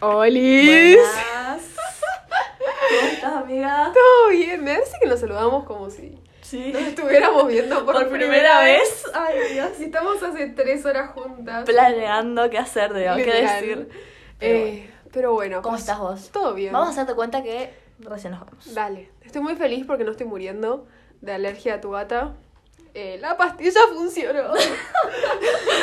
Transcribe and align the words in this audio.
¡Olis! 0.00 0.96
Buenas. 0.98 1.62
¿Cómo 3.00 3.12
estás, 3.12 3.32
amiga? 3.34 3.92
Todo 3.94 4.28
bien, 4.30 4.62
me 4.62 4.74
parece 4.74 4.96
que 5.00 5.08
nos 5.08 5.20
saludamos 5.20 5.64
como 5.64 5.90
si 5.90 6.18
Sí. 6.42 6.72
nos 6.72 6.82
estuviéramos 6.82 7.46
viendo 7.48 7.84
por, 7.86 7.94
Por 7.94 8.10
primera 8.10 8.60
vez. 8.60 9.04
Ay, 9.14 9.54
Dios. 9.54 9.70
Y 9.80 9.84
estamos 9.84 10.22
hace 10.22 10.48
tres 10.48 10.84
horas 10.84 11.10
juntas. 11.12 11.64
Planeando 11.64 12.50
qué 12.50 12.58
hacer, 12.58 12.92
de 12.92 13.10
qué 13.24 13.32
decir. 13.32 13.88
Eh, 14.40 14.90
pero 15.12 15.32
bueno. 15.32 15.62
¿Cómo 15.62 15.74
pues, 15.74 15.82
estás 15.82 15.98
vos? 15.98 16.30
Todo 16.30 16.52
bien. 16.54 16.72
Vamos 16.72 16.88
a 16.88 16.92
hacerte 16.92 17.14
cuenta 17.14 17.42
que 17.42 17.72
recién 17.98 18.32
nos 18.32 18.44
vemos. 18.44 18.74
Dale. 18.74 19.10
Estoy 19.22 19.40
muy 19.40 19.56
feliz 19.56 19.86
porque 19.86 20.04
no 20.04 20.10
estoy 20.10 20.26
muriendo 20.26 20.86
de 21.22 21.32
alergia 21.32 21.74
a 21.74 21.80
tu 21.80 21.90
gata. 21.92 22.34
Eh, 22.94 23.18
la 23.20 23.36
pastilla 23.36 23.80
funcionó. 23.92 24.52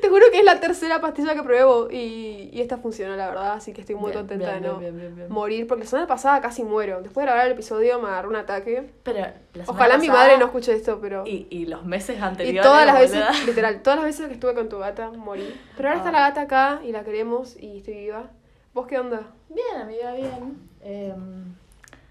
Te 0.00 0.08
juro 0.08 0.26
que 0.30 0.38
es 0.38 0.44
la 0.44 0.60
tercera 0.60 1.00
pastilla 1.00 1.34
que 1.34 1.42
pruebo 1.42 1.88
y, 1.90 2.50
y 2.52 2.60
esta 2.60 2.76
funcionó, 2.78 3.16
la 3.16 3.28
verdad. 3.28 3.52
Así 3.54 3.72
que 3.72 3.80
estoy 3.80 3.96
muy 3.96 4.10
Bien, 4.12 4.18
contenta 4.20 4.50
bien, 4.50 4.62
de 4.62 4.68
no 4.68 4.78
bien, 4.78 4.96
bien, 4.96 5.06
bien, 5.08 5.16
bien. 5.16 5.32
morir. 5.32 5.66
Porque 5.66 5.84
la 5.84 5.90
semana 5.90 6.06
pasada 6.08 6.40
casi 6.40 6.62
muero. 6.64 7.02
Después 7.02 7.24
de 7.24 7.30
grabar 7.30 7.46
el 7.46 7.52
episodio 7.52 7.98
me 8.00 8.08
agarró 8.08 8.28
un 8.30 8.36
ataque. 8.36 8.90
Pero 9.02 9.18
la 9.20 9.32
semana 9.32 9.64
Ojalá 9.68 9.98
mi 9.98 10.08
madre 10.08 10.38
no 10.38 10.46
escuche 10.46 10.72
esto, 10.72 10.98
pero... 11.00 11.24
Y, 11.26 11.46
y 11.50 11.66
los 11.66 11.84
meses 11.84 12.16
Y 12.18 12.22
anteriores. 12.22 12.62
todas 12.62 12.86
las 12.86 12.98
veces, 13.00 13.46
literal, 13.46 13.82
todas 13.82 13.98
las 13.98 14.06
veces 14.06 14.28
que 14.28 14.34
estuve 14.34 14.54
con 14.54 14.68
tu 14.68 14.78
gata, 14.78 15.10
morí. 15.10 15.54
Pero 15.76 15.88
ahora 15.88 15.98
está 15.98 16.08
Ah. 16.10 16.12
la 16.12 16.20
gata 16.28 16.40
acá 16.42 16.80
y 16.84 16.92
la 16.92 17.02
queremos 17.04 17.56
y 17.60 17.78
estoy 17.78 17.94
viva. 17.94 18.30
¿Vos 18.74 18.86
qué 18.86 18.98
onda? 18.98 19.22
Bien, 19.48 19.82
amiga, 19.82 20.12
bien. 20.14 20.68
Eh, 20.82 21.12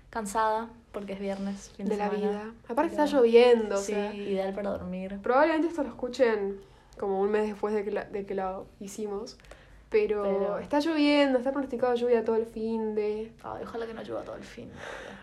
cansada 0.10 0.68
porque 1.00 1.14
es 1.14 1.20
viernes. 1.20 1.72
Fin 1.78 1.86
de, 1.86 1.92
De 1.96 1.98
la 1.98 2.10
semana. 2.10 2.30
vida. 2.32 2.52
Aparte 2.68 2.92
Pero- 2.92 3.04
está 3.04 3.18
lloviendo, 3.18 3.76
o 3.76 3.82
Sí, 3.82 3.94
sea. 3.94 4.14
ideal 4.14 4.54
para 4.54 4.72
dormir. 4.72 5.20
Probablemente 5.22 5.68
esto 5.68 5.84
lo 5.84 5.90
escuchen 5.90 6.60
como 7.00 7.20
un 7.22 7.30
mes 7.32 7.48
después 7.48 7.74
de 7.74 7.84
que, 7.84 7.92
la- 7.92 8.06
de 8.06 8.26
que 8.26 8.34
lo 8.36 8.66
hicimos. 8.80 9.38
Pero, 9.90 10.24
Pero- 10.24 10.60
está 10.60 10.80
lloviendo, 10.80 11.38
está 11.38 11.52
pronosticado 11.52 11.96
lluvia 11.96 12.26
todo 12.26 12.36
el 12.36 12.46
fin 12.46 12.94
de... 12.96 13.32
Ay, 13.44 13.62
ojalá 13.64 13.86
que 13.86 13.94
no 13.94 14.02
llueva 14.04 14.24
todo 14.24 14.36
el 14.36 14.44
fin. 14.44 14.70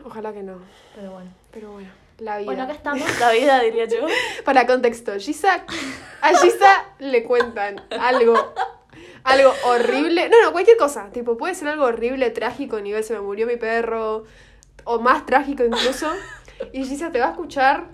Ojalá 0.04 0.32
que 0.32 0.42
no. 0.42 0.58
Pero 0.94 1.10
bueno. 1.12 1.30
Pero 1.50 1.72
bueno, 1.72 1.88
la 2.18 2.38
vida. 2.38 2.46
Bueno, 2.46 2.62
acá 2.62 2.72
estamos. 2.72 3.20
La 3.20 3.30
vida, 3.32 3.60
diría 3.60 3.84
yo. 3.86 4.06
Para 4.46 4.66
contexto, 4.66 5.12
Gisa, 5.18 5.64
a 6.22 6.28
Gisa 6.38 6.84
le 6.98 7.24
cuentan 7.24 7.82
algo, 7.90 8.34
algo 9.24 9.52
horrible. 9.66 10.30
No, 10.30 10.40
no, 10.42 10.52
cualquier 10.52 10.78
cosa. 10.78 11.10
Tipo, 11.12 11.36
puede 11.36 11.54
ser 11.54 11.68
algo 11.68 11.84
horrible, 11.84 12.30
trágico, 12.30 12.80
nivel 12.80 13.04
se 13.04 13.12
me 13.12 13.20
murió 13.20 13.46
mi 13.46 13.56
perro, 13.56 14.24
o 14.84 14.98
más 14.98 15.26
trágico 15.26 15.64
incluso. 15.64 16.10
Y 16.72 16.84
Gisa 16.84 17.10
te 17.10 17.20
va 17.20 17.26
a 17.26 17.30
escuchar, 17.30 17.86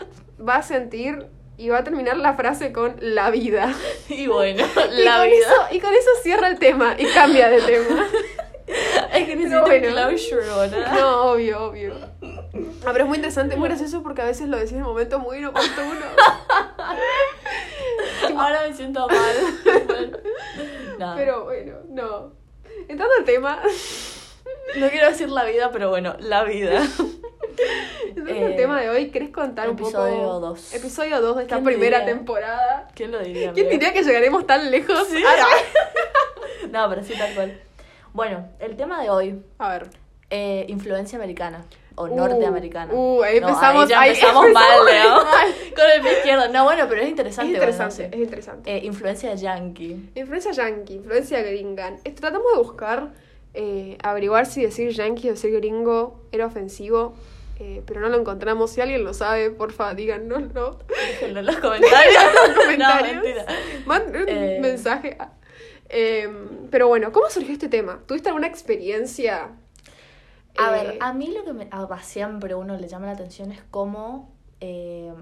va 0.46 0.56
a 0.56 0.62
sentir 0.62 1.26
y 1.60 1.68
va 1.68 1.78
a 1.78 1.84
terminar 1.84 2.16
la 2.16 2.32
frase 2.34 2.72
con 2.72 2.96
la 3.00 3.30
vida. 3.30 3.74
Y 4.08 4.26
bueno, 4.26 4.64
y, 4.96 5.02
la 5.02 5.18
con 5.18 5.26
vida. 5.26 5.46
Eso, 5.46 5.74
y 5.74 5.80
con 5.80 5.92
eso 5.92 6.10
cierra 6.22 6.48
el 6.48 6.58
tema 6.58 6.94
y 6.98 7.04
cambia 7.06 7.48
de 7.50 7.60
tema. 7.60 8.06
Es 9.12 9.26
que 9.26 9.34
necesito 9.34 9.62
bueno. 9.62 9.88
closure, 9.88 10.48
boludo. 10.48 10.94
No, 10.94 11.32
obvio, 11.32 11.64
obvio. 11.64 11.92
Ah, 12.86 12.90
pero 12.92 13.02
es 13.02 13.08
muy 13.08 13.16
interesante, 13.16 13.56
muy 13.56 13.68
gracioso 13.68 14.00
porque 14.04 14.22
a 14.22 14.26
veces 14.26 14.48
lo 14.48 14.56
decís 14.56 14.74
en 14.74 14.82
momentos 14.82 15.20
muy 15.20 15.38
inoportunos. 15.38 16.04
Ahora 18.36 18.68
me 18.68 18.72
siento 18.72 19.08
mal. 19.08 19.86
Bueno, 19.86 20.18
nada. 20.98 21.16
Pero 21.16 21.44
bueno, 21.46 21.72
no. 21.88 22.32
Entrando 22.86 23.14
al 23.18 23.24
tema, 23.24 23.60
No 24.78 24.88
quiero 24.88 25.08
decir 25.08 25.28
la 25.30 25.44
vida, 25.44 25.70
pero 25.72 25.88
bueno, 25.90 26.16
la 26.20 26.44
vida. 26.44 26.82
entrando 28.06 28.32
Eh, 28.32 28.44
al 28.46 28.56
tema 28.56 28.80
de 28.80 28.90
hoy, 28.90 29.10
¿querés 29.10 29.30
contar 29.30 29.68
un 29.68 29.76
poco? 29.76 29.88
episodio 29.90 30.40
dos. 30.40 30.74
Episodio 30.74 31.20
2 31.20 31.36
de 31.36 31.42
esta 31.42 31.56
¿Quién 31.56 31.64
primera 31.64 31.98
diría? 32.00 32.14
temporada. 32.14 32.88
¿Quién 32.94 33.12
lo 33.12 33.18
diría? 33.20 33.52
¿Quién 33.52 33.68
diría 33.68 33.92
que 33.92 34.02
llegaremos 34.02 34.46
tan 34.46 34.70
lejos? 34.70 35.06
Sí. 35.08 35.22
Ah, 35.26 35.46
No, 36.70 36.88
pero 36.88 37.02
sí, 37.02 37.14
tal 37.18 37.34
cual. 37.34 37.60
Bueno, 38.12 38.48
el 38.60 38.76
tema 38.76 39.02
de 39.02 39.10
hoy, 39.10 39.42
A 39.58 39.70
ver. 39.70 39.88
eh, 40.30 40.64
influencia 40.68 41.18
americana 41.18 41.64
o 41.96 42.04
Uh, 42.04 42.16
norteamericana. 42.16 42.92
uh, 42.94 43.22
ahí 43.22 43.40
No, 43.40 43.48
empezamos- 43.48 43.88
ya 43.88 44.00
ahí 44.00 44.10
empezamos, 44.10 44.46
empezamos 44.46 44.84
mal, 44.84 45.04
¿no? 45.10 45.24
mal. 45.24 45.54
Con 45.76 45.84
el 45.94 46.00
pie 46.02 46.12
izquierdo. 46.12 46.48
No, 46.48 46.64
bueno, 46.64 46.86
pero 46.88 47.00
es 47.00 47.04
Es 47.06 47.10
interesante. 47.10 47.52
interesante, 47.52 48.02
bueno, 48.02 48.16
es 48.16 48.22
interesante. 48.22 48.76
Eh, 48.76 48.80
influencia 48.84 49.34
yankee. 49.34 50.10
Influencia 50.14 50.52
yankee, 50.52 50.94
influencia 50.94 51.42
gringa. 51.42 51.96
Eh, 52.04 52.12
Tratamos 52.12 52.46
de 52.54 52.58
buscar, 52.58 53.08
eh, 53.54 53.98
averiguar 54.02 54.46
si 54.46 54.62
decir 54.62 54.90
yankee 54.92 55.28
o 55.28 55.32
decir 55.32 55.52
gringo 55.54 56.20
era 56.32 56.46
ofensivo, 56.46 57.14
eh, 57.58 57.82
pero 57.86 58.00
no 58.00 58.08
lo 58.08 58.18
encontramos. 58.18 58.70
Si 58.70 58.80
alguien 58.80 59.04
lo 59.04 59.12
sabe, 59.14 59.50
porfa, 59.50 59.94
díganoslo. 59.94 60.78
Déjenlo 60.88 61.40
en 61.40 61.46
los 61.46 61.56
comentarios. 61.56 62.22
En 62.24 62.54
los 62.54 62.56
comentarios. 62.64 63.24
No, 63.86 63.94
un 64.20 64.28
Eh. 64.28 64.58
mensaje. 64.60 65.18
Eh, 65.88 66.28
pero 66.70 66.86
bueno, 66.88 67.12
¿cómo 67.12 67.28
surgió 67.30 67.52
este 67.52 67.68
tema? 67.68 68.00
¿Tuviste 68.06 68.28
alguna 68.28 68.46
experiencia? 68.46 69.50
A 70.56 70.68
eh, 70.68 70.86
ver, 70.86 70.98
a 71.00 71.12
mí 71.12 71.34
lo 71.36 71.44
que 71.44 71.52
me, 71.52 71.68
a, 71.70 71.82
a 71.82 72.02
siempre 72.02 72.54
uno 72.54 72.76
le 72.76 72.88
llama 72.88 73.06
la 73.06 73.12
atención 73.12 73.50
es 73.52 73.60
cómo 73.70 74.32
eh, 74.60 75.12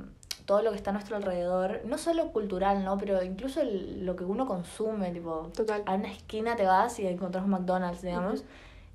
todo 0.48 0.62
lo 0.62 0.70
que 0.70 0.76
está 0.78 0.88
a 0.88 0.92
nuestro 0.94 1.14
alrededor, 1.16 1.82
no 1.84 1.98
solo 1.98 2.32
cultural, 2.32 2.82
¿no? 2.82 2.96
Pero 2.96 3.22
incluso 3.22 3.60
el- 3.60 4.06
lo 4.06 4.16
que 4.16 4.24
uno 4.24 4.46
consume, 4.46 5.10
tipo, 5.12 5.50
Total. 5.54 5.82
a 5.84 5.92
una 5.94 6.10
esquina 6.10 6.56
te 6.56 6.64
vas 6.64 6.98
y 6.98 7.06
encontrás 7.06 7.44
un 7.44 7.50
McDonald's, 7.50 8.00
digamos, 8.00 8.44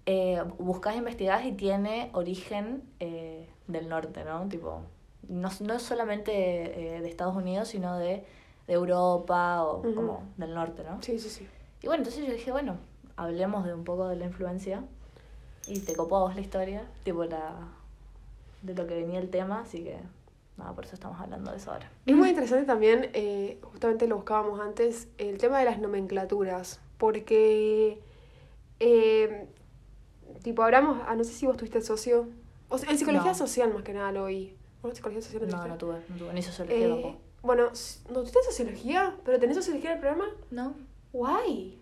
eh, 0.08 0.42
buscas, 0.58 0.96
investigás 0.96 1.46
y 1.46 1.52
tiene 1.52 2.10
origen 2.14 2.82
eh, 3.00 3.48
del 3.68 3.88
norte, 3.88 4.26
¿no? 4.26 4.50
Tipo, 4.50 4.82
no, 5.30 5.50
no 5.62 5.80
solamente 5.80 6.32
eh, 6.98 7.02
de 7.02 7.08
Estados 7.08 7.36
Unidos, 7.36 7.68
sino 7.68 8.00
de, 8.00 8.26
de 8.66 8.74
Europa 8.74 9.64
o 9.64 9.84
como 9.94 10.24
del 10.38 10.56
norte, 10.56 10.84
¿no? 10.84 11.04
Sí, 11.04 11.20
sí, 11.20 11.30
sí. 11.30 11.48
Y 11.84 11.86
bueno, 11.86 12.02
entonces 12.02 12.26
yo 12.26 12.34
dije, 12.34 12.52
bueno, 12.52 12.78
hablemos 13.16 13.64
de 13.64 13.76
un 13.76 13.84
poco 13.84 14.08
de 14.08 14.16
la 14.16 14.26
influencia. 14.26 14.84
Y 15.68 15.82
te 15.82 15.96
copó 15.96 16.18
a 16.18 16.20
vos 16.22 16.34
la 16.36 16.42
historia, 16.42 16.82
tipo 17.04 17.24
la 17.26 17.54
de 18.64 18.74
lo 18.74 18.88
que 18.88 18.96
venía 18.96 19.20
el 19.20 19.30
tema, 19.30 19.62
así 19.62 19.84
que 19.84 20.00
nada, 20.58 20.74
por 20.74 20.86
eso 20.86 20.94
estamos 20.96 21.20
hablando 21.20 21.52
de 21.52 21.58
eso 21.58 21.72
ahora. 21.72 21.90
Es 22.06 22.16
muy 22.16 22.30
interesante 22.30 22.66
también, 22.66 23.10
eh, 23.14 23.60
justamente 23.64 24.08
lo 24.08 24.16
buscábamos 24.18 24.60
antes, 24.60 25.08
el 25.18 25.38
tema 25.38 25.60
de 25.60 25.66
las 25.66 25.80
nomenclaturas. 25.80 26.80
Porque, 26.98 28.00
eh, 28.80 29.48
tipo, 30.42 30.64
hablamos, 30.64 31.02
ah, 31.08 31.16
no 31.16 31.24
sé 31.24 31.32
si 31.34 31.46
vos 31.46 31.58
tuviste 31.58 31.82
socio. 31.82 32.28
O 32.70 32.78
sea, 32.78 32.90
en 32.92 32.98
psicología 32.98 33.32
No. 33.32 33.38
social 33.38 33.74
más 33.74 33.84
que 33.84 33.94
nada 33.94 34.12
lo 34.12 34.24
oí. 34.24 34.56
¿Vos 34.82 34.94
psicología 34.96 35.22
social 35.22 35.44
No, 35.44 35.50
tuviste? 35.50 35.70
no 35.70 35.78
tuve, 35.78 35.96
no 36.10 36.16
tuve, 36.18 36.34
ni 36.34 36.42
sociología 36.42 36.86
Eh, 36.86 36.90
tampoco. 36.90 37.18
bueno, 37.42 37.64
¿no 38.10 38.20
tuviste 38.20 38.40
sociología? 38.44 39.16
¿Pero 39.24 39.40
tenés 39.40 39.56
sociología 39.58 39.92
en 39.92 39.96
el 39.98 40.02
programa? 40.02 40.26
No, 40.52 40.76
Guay. 41.14 41.80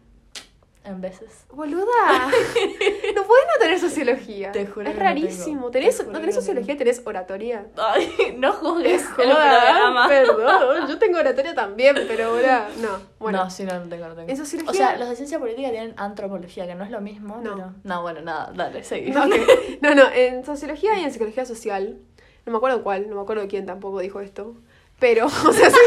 En 0.84 1.00
veces. 1.00 1.46
Boluda. 1.52 1.86
no 2.26 3.24
puedes 3.24 3.46
no 3.46 3.60
tener 3.60 3.80
sociología. 3.80 4.52
Te 4.52 4.66
juro 4.66 4.88
Es 4.88 4.94
que 4.94 5.00
no 5.00 5.06
rarísimo. 5.06 5.56
tengo. 5.70 5.72
¿Tenés, 5.72 5.98
Te 5.98 6.04
¿No 6.06 6.20
tenés 6.20 6.36
no 6.36 6.42
sociología? 6.42 6.78
¿Tenés 6.78 7.02
oratoria? 7.06 7.66
Ay, 7.78 8.36
no 8.38 8.52
juzgues 8.54 9.06
Joda. 9.10 10.08
Perdón, 10.08 10.88
yo 10.90 10.98
tengo 10.98 11.20
oratoria 11.20 11.54
también, 11.54 11.96
pero 12.08 12.30
ahora 12.30 12.70
no. 12.82 13.00
Bueno, 13.20 13.44
no, 13.44 13.50
sí, 13.52 13.64
no, 13.64 13.80
no 13.80 13.88
tengo, 13.90 14.08
no 14.08 14.16
tengo. 14.16 14.30
en 14.30 14.38
sociología. 14.38 14.72
O 14.72 14.74
sea, 14.74 14.98
los 14.98 15.10
de 15.10 15.16
ciencia 15.16 15.38
política 15.40 15.70
tienen 15.70 15.94
antropología, 15.98 16.66
que 16.66 16.74
no 16.76 16.84
es 16.84 16.90
lo 16.92 17.02
mismo, 17.02 17.40
No. 17.44 17.56
pero... 17.56 17.74
No, 17.84 18.02
bueno, 18.02 18.22
nada, 18.22 18.52
dale, 18.56 18.84
seguí. 18.84 19.12
No, 19.12 19.26
no, 19.82 19.96
no, 19.96 20.12
en 20.12 20.44
sociología 20.44 20.98
y 20.98 21.04
en 21.04 21.12
psicología 21.12 21.46
social, 21.46 22.00
no 22.46 22.52
me 22.52 22.58
acuerdo 22.58 22.82
cuál, 22.82 23.08
no 23.10 23.16
me 23.18 23.22
acuerdo 23.22 23.48
quién 23.48 23.68
tampoco 23.68 24.00
dijo 24.00 24.20
esto, 24.20 24.56
pero, 25.00 25.26
o 25.28 25.30
sea, 25.54 25.70
soy 25.70 25.86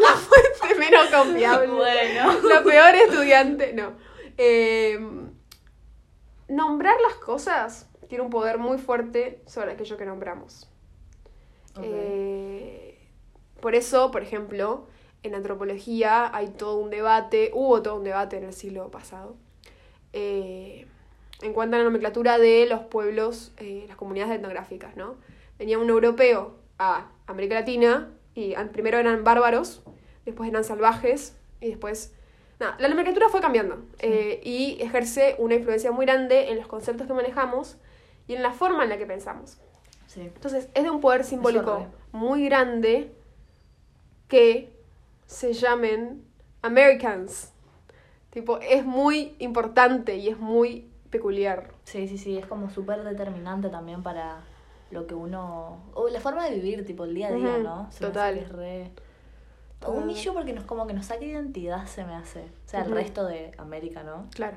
la 0.00 0.08
fuente 0.08 0.78
menos 0.78 1.06
confiable. 1.08 1.66
Bueno. 1.68 2.32
La 2.48 2.62
peor 2.62 2.94
estudiante, 2.94 3.72
no. 3.72 3.92
Eh, 4.36 4.98
nombrar 6.48 6.96
las 7.00 7.14
cosas 7.16 7.88
tiene 8.08 8.24
un 8.24 8.30
poder 8.30 8.58
muy 8.58 8.78
fuerte 8.78 9.40
sobre 9.46 9.72
aquello 9.72 9.96
que 9.96 10.06
nombramos. 10.06 10.68
Eh, 11.82 12.98
por 13.60 13.74
eso, 13.74 14.10
por 14.10 14.22
ejemplo, 14.22 14.86
en 15.22 15.34
antropología 15.34 16.34
hay 16.34 16.48
todo 16.48 16.76
un 16.76 16.90
debate, 16.90 17.50
hubo 17.54 17.82
todo 17.82 17.96
un 17.96 18.04
debate 18.04 18.36
en 18.36 18.44
el 18.44 18.52
siglo 18.52 18.90
pasado, 18.90 19.36
eh, 20.12 20.86
en 21.42 21.52
cuanto 21.52 21.76
a 21.76 21.78
la 21.78 21.84
nomenclatura 21.84 22.38
de 22.38 22.66
los 22.66 22.82
pueblos, 22.82 23.52
eh, 23.56 23.84
las 23.88 23.96
comunidades 23.96 24.36
etnográficas, 24.36 24.96
¿no? 24.96 25.16
Venía 25.58 25.78
un 25.78 25.88
europeo 25.88 26.54
a 26.78 27.10
América 27.26 27.54
Latina 27.54 28.12
y 28.34 28.54
primero 28.72 28.98
eran 28.98 29.24
bárbaros, 29.24 29.82
después 30.24 30.48
eran 30.48 30.64
salvajes 30.64 31.36
y 31.60 31.68
después... 31.70 32.14
Nada, 32.60 32.76
la 32.78 32.88
nomenclatura 32.88 33.28
fue 33.28 33.40
cambiando 33.40 33.84
eh, 33.98 34.40
y 34.44 34.80
ejerce 34.80 35.34
una 35.38 35.54
influencia 35.54 35.90
muy 35.90 36.06
grande 36.06 36.50
en 36.50 36.56
los 36.56 36.66
conceptos 36.66 37.06
que 37.06 37.12
manejamos 37.12 37.76
y 38.28 38.34
en 38.34 38.42
la 38.42 38.52
forma 38.52 38.84
en 38.84 38.90
la 38.90 38.98
que 38.98 39.06
pensamos. 39.06 39.58
Sí. 40.06 40.20
Entonces, 40.20 40.68
es 40.74 40.84
de 40.84 40.90
un 40.90 41.00
poder 41.00 41.24
simbólico 41.24 41.86
muy 42.12 42.44
grande 42.44 43.12
que 44.28 44.72
se 45.26 45.52
llamen 45.52 46.24
Americans. 46.62 47.52
Tipo, 48.30 48.58
es 48.58 48.84
muy 48.84 49.34
importante 49.38 50.16
y 50.16 50.28
es 50.28 50.38
muy 50.38 50.88
peculiar. 51.10 51.70
Sí, 51.84 52.08
sí, 52.08 52.18
sí, 52.18 52.38
es 52.38 52.46
como 52.46 52.70
súper 52.70 53.04
determinante 53.04 53.68
también 53.68 54.02
para 54.02 54.42
lo 54.90 55.06
que 55.06 55.14
uno... 55.14 55.78
O 55.94 56.08
la 56.08 56.20
forma 56.20 56.44
de 56.44 56.56
vivir, 56.56 56.84
tipo, 56.84 57.04
el 57.04 57.14
día 57.14 57.28
a 57.28 57.32
día, 57.32 57.58
¿no? 57.58 57.90
Se 57.90 58.00
total. 58.04 58.38
es 58.38 58.48
re... 58.48 58.90
Total. 59.84 60.00
Un 60.02 60.06
millo 60.06 60.34
porque 60.34 60.52
nos 60.52 60.64
como 60.64 60.86
que 60.86 60.94
nos 60.94 61.06
saca 61.06 61.24
identidad, 61.24 61.86
se 61.86 62.04
me 62.04 62.14
hace. 62.14 62.40
O 62.40 62.68
sea, 62.68 62.84
el 62.84 62.90
resto 62.90 63.24
de 63.26 63.52
América, 63.58 64.02
¿no? 64.02 64.26
Claro. 64.34 64.56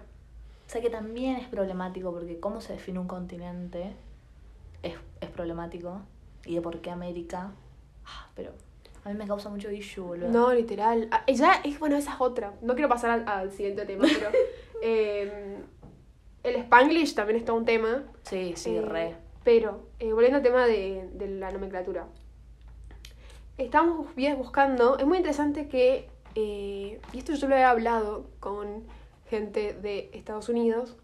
O 0.65 0.69
sea 0.69 0.81
que 0.81 0.89
también 0.89 1.37
es 1.37 1.47
problemático 1.47 2.11
porque 2.11 2.39
cómo 2.39 2.59
se 2.61 2.73
define 2.73 2.99
un 2.99 3.07
continente 3.07 3.93
es, 4.83 4.95
es 5.21 5.29
problemático. 5.29 6.01
Y 6.45 6.55
de 6.55 6.61
por 6.61 6.79
qué 6.81 6.91
América. 6.91 7.51
Ah, 8.05 8.29
pero 8.35 8.51
a 9.03 9.09
mí 9.09 9.15
me 9.15 9.27
causa 9.27 9.49
mucho 9.49 9.71
issue, 9.71 10.03
boludo. 10.03 10.29
No, 10.29 10.53
literal. 10.53 11.07
Ah, 11.11 11.23
ya 11.27 11.53
es, 11.63 11.79
bueno, 11.79 11.97
esa 11.97 12.13
es 12.13 12.21
otra. 12.21 12.53
No 12.61 12.73
quiero 12.73 12.89
pasar 12.89 13.11
al, 13.11 13.27
al 13.27 13.51
siguiente 13.51 13.85
tema, 13.85 14.05
pero. 14.07 14.29
eh, 14.81 15.57
el 16.43 16.55
Spanglish 16.57 17.15
también 17.15 17.39
es 17.39 17.45
todo 17.45 17.57
un 17.57 17.65
tema. 17.65 18.03
Sí, 18.23 18.53
sí, 18.55 18.75
Eh, 18.75 18.81
re. 18.81 19.15
Pero, 19.43 19.87
eh, 19.99 20.11
volviendo 20.13 20.37
al 20.37 20.43
tema 20.43 20.65
de, 20.65 21.09
de 21.13 21.27
la 21.27 21.51
nomenclatura. 21.51 22.07
Estamos 23.57 24.07
buscando, 24.37 24.97
es 24.97 25.05
muy 25.05 25.17
interesante 25.17 25.67
que, 25.67 26.09
eh, 26.35 26.99
y 27.11 27.17
esto 27.17 27.33
yo 27.33 27.47
lo 27.47 27.55
he 27.55 27.63
hablado 27.63 28.29
con 28.39 28.83
gente 29.29 29.73
de 29.73 30.11
Estados 30.13 30.47
Unidos, 30.49 30.95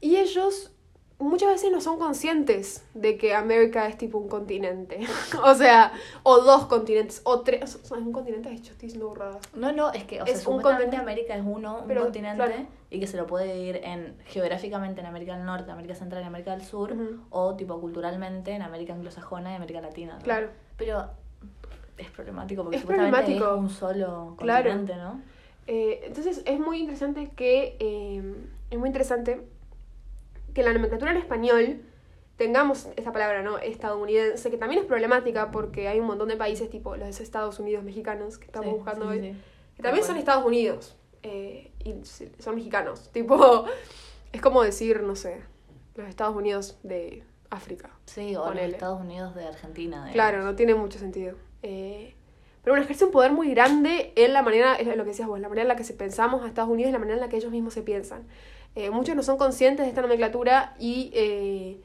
y 0.00 0.16
ellos 0.16 0.72
muchas 1.18 1.50
veces 1.50 1.70
no 1.70 1.80
son 1.82 1.98
conscientes 1.98 2.84
de 2.94 3.16
que 3.18 3.34
América 3.34 3.86
es 3.86 3.96
tipo 3.98 4.18
un 4.18 4.28
continente. 4.28 5.00
o 5.44 5.54
sea, 5.54 5.92
o 6.22 6.38
dos 6.40 6.66
continentes, 6.66 7.20
o 7.24 7.42
tres. 7.42 7.74
¿Es 7.84 7.90
un 7.92 8.10
continente? 8.10 8.48
Yo 8.48 8.72
estoy 8.72 8.86
diciendo 8.88 9.08
burradas. 9.08 9.38
No, 9.54 9.70
no, 9.72 9.92
es 9.92 10.04
que, 10.04 10.22
o 10.22 10.26
sea, 10.26 10.34
Es 10.34 10.46
un 10.46 10.60
continente- 10.60 10.96
América 10.96 11.36
es 11.36 11.42
uno, 11.44 11.82
un 11.86 11.94
continente, 11.94 12.36
claro. 12.44 12.66
y 12.88 12.98
que 12.98 13.06
se 13.06 13.16
lo 13.18 13.26
puede 13.26 13.52
dividir 13.52 13.82
en 13.84 14.16
geográficamente 14.24 15.00
en 15.00 15.06
América 15.06 15.36
del 15.36 15.44
Norte, 15.46 15.70
América 15.70 15.94
Central 15.94 16.22
y 16.22 16.26
América 16.26 16.52
del 16.52 16.64
Sur, 16.64 16.96
o 17.28 17.54
tipo 17.54 17.78
culturalmente 17.80 18.52
en 18.52 18.62
América 18.62 18.94
anglosajona 18.94 19.52
y 19.52 19.56
América 19.56 19.80
Latina. 19.82 20.14
¿no? 20.16 20.24
Claro. 20.24 20.48
Pero 20.78 21.10
es 22.00 22.10
problemático 22.10 22.62
porque 22.62 22.76
Es 22.76 22.82
supuestamente 22.82 23.16
problemático. 23.22 23.54
es 23.54 23.60
un 23.60 23.70
solo 23.70 24.34
Claro. 24.38 24.70
continente, 24.70 24.96
¿no? 25.00 25.20
Eh, 25.66 26.00
entonces 26.04 26.42
es 26.46 26.58
muy 26.58 26.78
interesante 26.80 27.30
que 27.36 27.76
eh, 27.78 28.22
es 28.70 28.78
muy 28.78 28.88
interesante 28.88 29.40
que 30.54 30.62
la 30.62 30.72
nomenclatura 30.72 31.12
en 31.12 31.18
español 31.18 31.80
tengamos 32.36 32.88
esta 32.96 33.12
palabra, 33.12 33.42
¿no? 33.42 33.58
Estadounidense, 33.58 34.50
que 34.50 34.56
también 34.56 34.80
es 34.80 34.86
problemática 34.86 35.50
porque 35.50 35.88
hay 35.88 36.00
un 36.00 36.06
montón 36.06 36.28
de 36.28 36.36
países 36.36 36.70
tipo 36.70 36.96
los 36.96 37.20
Estados 37.20 37.58
Unidos 37.60 37.84
mexicanos 37.84 38.38
que 38.38 38.46
estamos 38.46 38.70
Sí, 38.70 38.74
buscando 38.76 39.04
sí, 39.04 39.10
hoy, 39.18 39.20
sí, 39.32 39.36
que 39.76 39.82
también 39.82 40.04
son. 40.04 40.16
Estados 40.16 40.44
Unidos 40.44 40.96
eh, 41.22 41.70
y 41.84 41.94
son 42.38 42.54
mexicanos. 42.56 43.10
Tipo, 43.12 43.66
es 44.32 44.40
como 44.40 44.62
decir, 44.62 45.02
no 45.02 45.14
sé, 45.14 45.42
los 45.94 46.08
Estados 46.08 46.34
Unidos 46.34 46.78
de 46.82 47.22
África. 47.50 47.90
Sí, 48.06 48.34
o 48.36 48.44
Ponele. 48.44 48.66
los 48.68 48.74
Estados 48.74 49.00
Unidos 49.02 49.34
de 49.34 49.44
Argentina. 49.46 50.08
Claro, 50.12 50.42
no 50.42 50.54
tiene 50.56 50.74
mucho 50.74 50.98
sentido. 50.98 51.36
Eh, 51.62 52.14
pero 52.62 52.74
bueno, 52.74 52.84
ejerce 52.84 53.04
un 53.04 53.10
poder 53.10 53.32
muy 53.32 53.50
grande 53.50 54.12
en 54.16 54.32
la 54.32 54.42
manera, 54.42 54.74
es 54.74 54.86
lo 54.86 55.04
que 55.04 55.10
decías 55.10 55.28
vos, 55.28 55.40
la 55.40 55.48
manera 55.48 55.62
en 55.62 55.68
la 55.68 55.76
que 55.76 55.84
se 55.84 55.94
pensamos 55.94 56.42
a 56.42 56.46
Estados 56.46 56.70
Unidos 56.70 56.90
y 56.90 56.92
la 56.92 56.98
manera 56.98 57.16
en 57.16 57.20
la 57.20 57.28
que 57.28 57.36
ellos 57.36 57.50
mismos 57.50 57.72
se 57.72 57.82
piensan. 57.82 58.26
Eh, 58.74 58.90
muchos 58.90 59.16
no 59.16 59.22
son 59.22 59.38
conscientes 59.38 59.86
de 59.86 59.88
esta 59.88 60.02
nomenclatura 60.02 60.74
y 60.78 61.10
eh, 61.14 61.80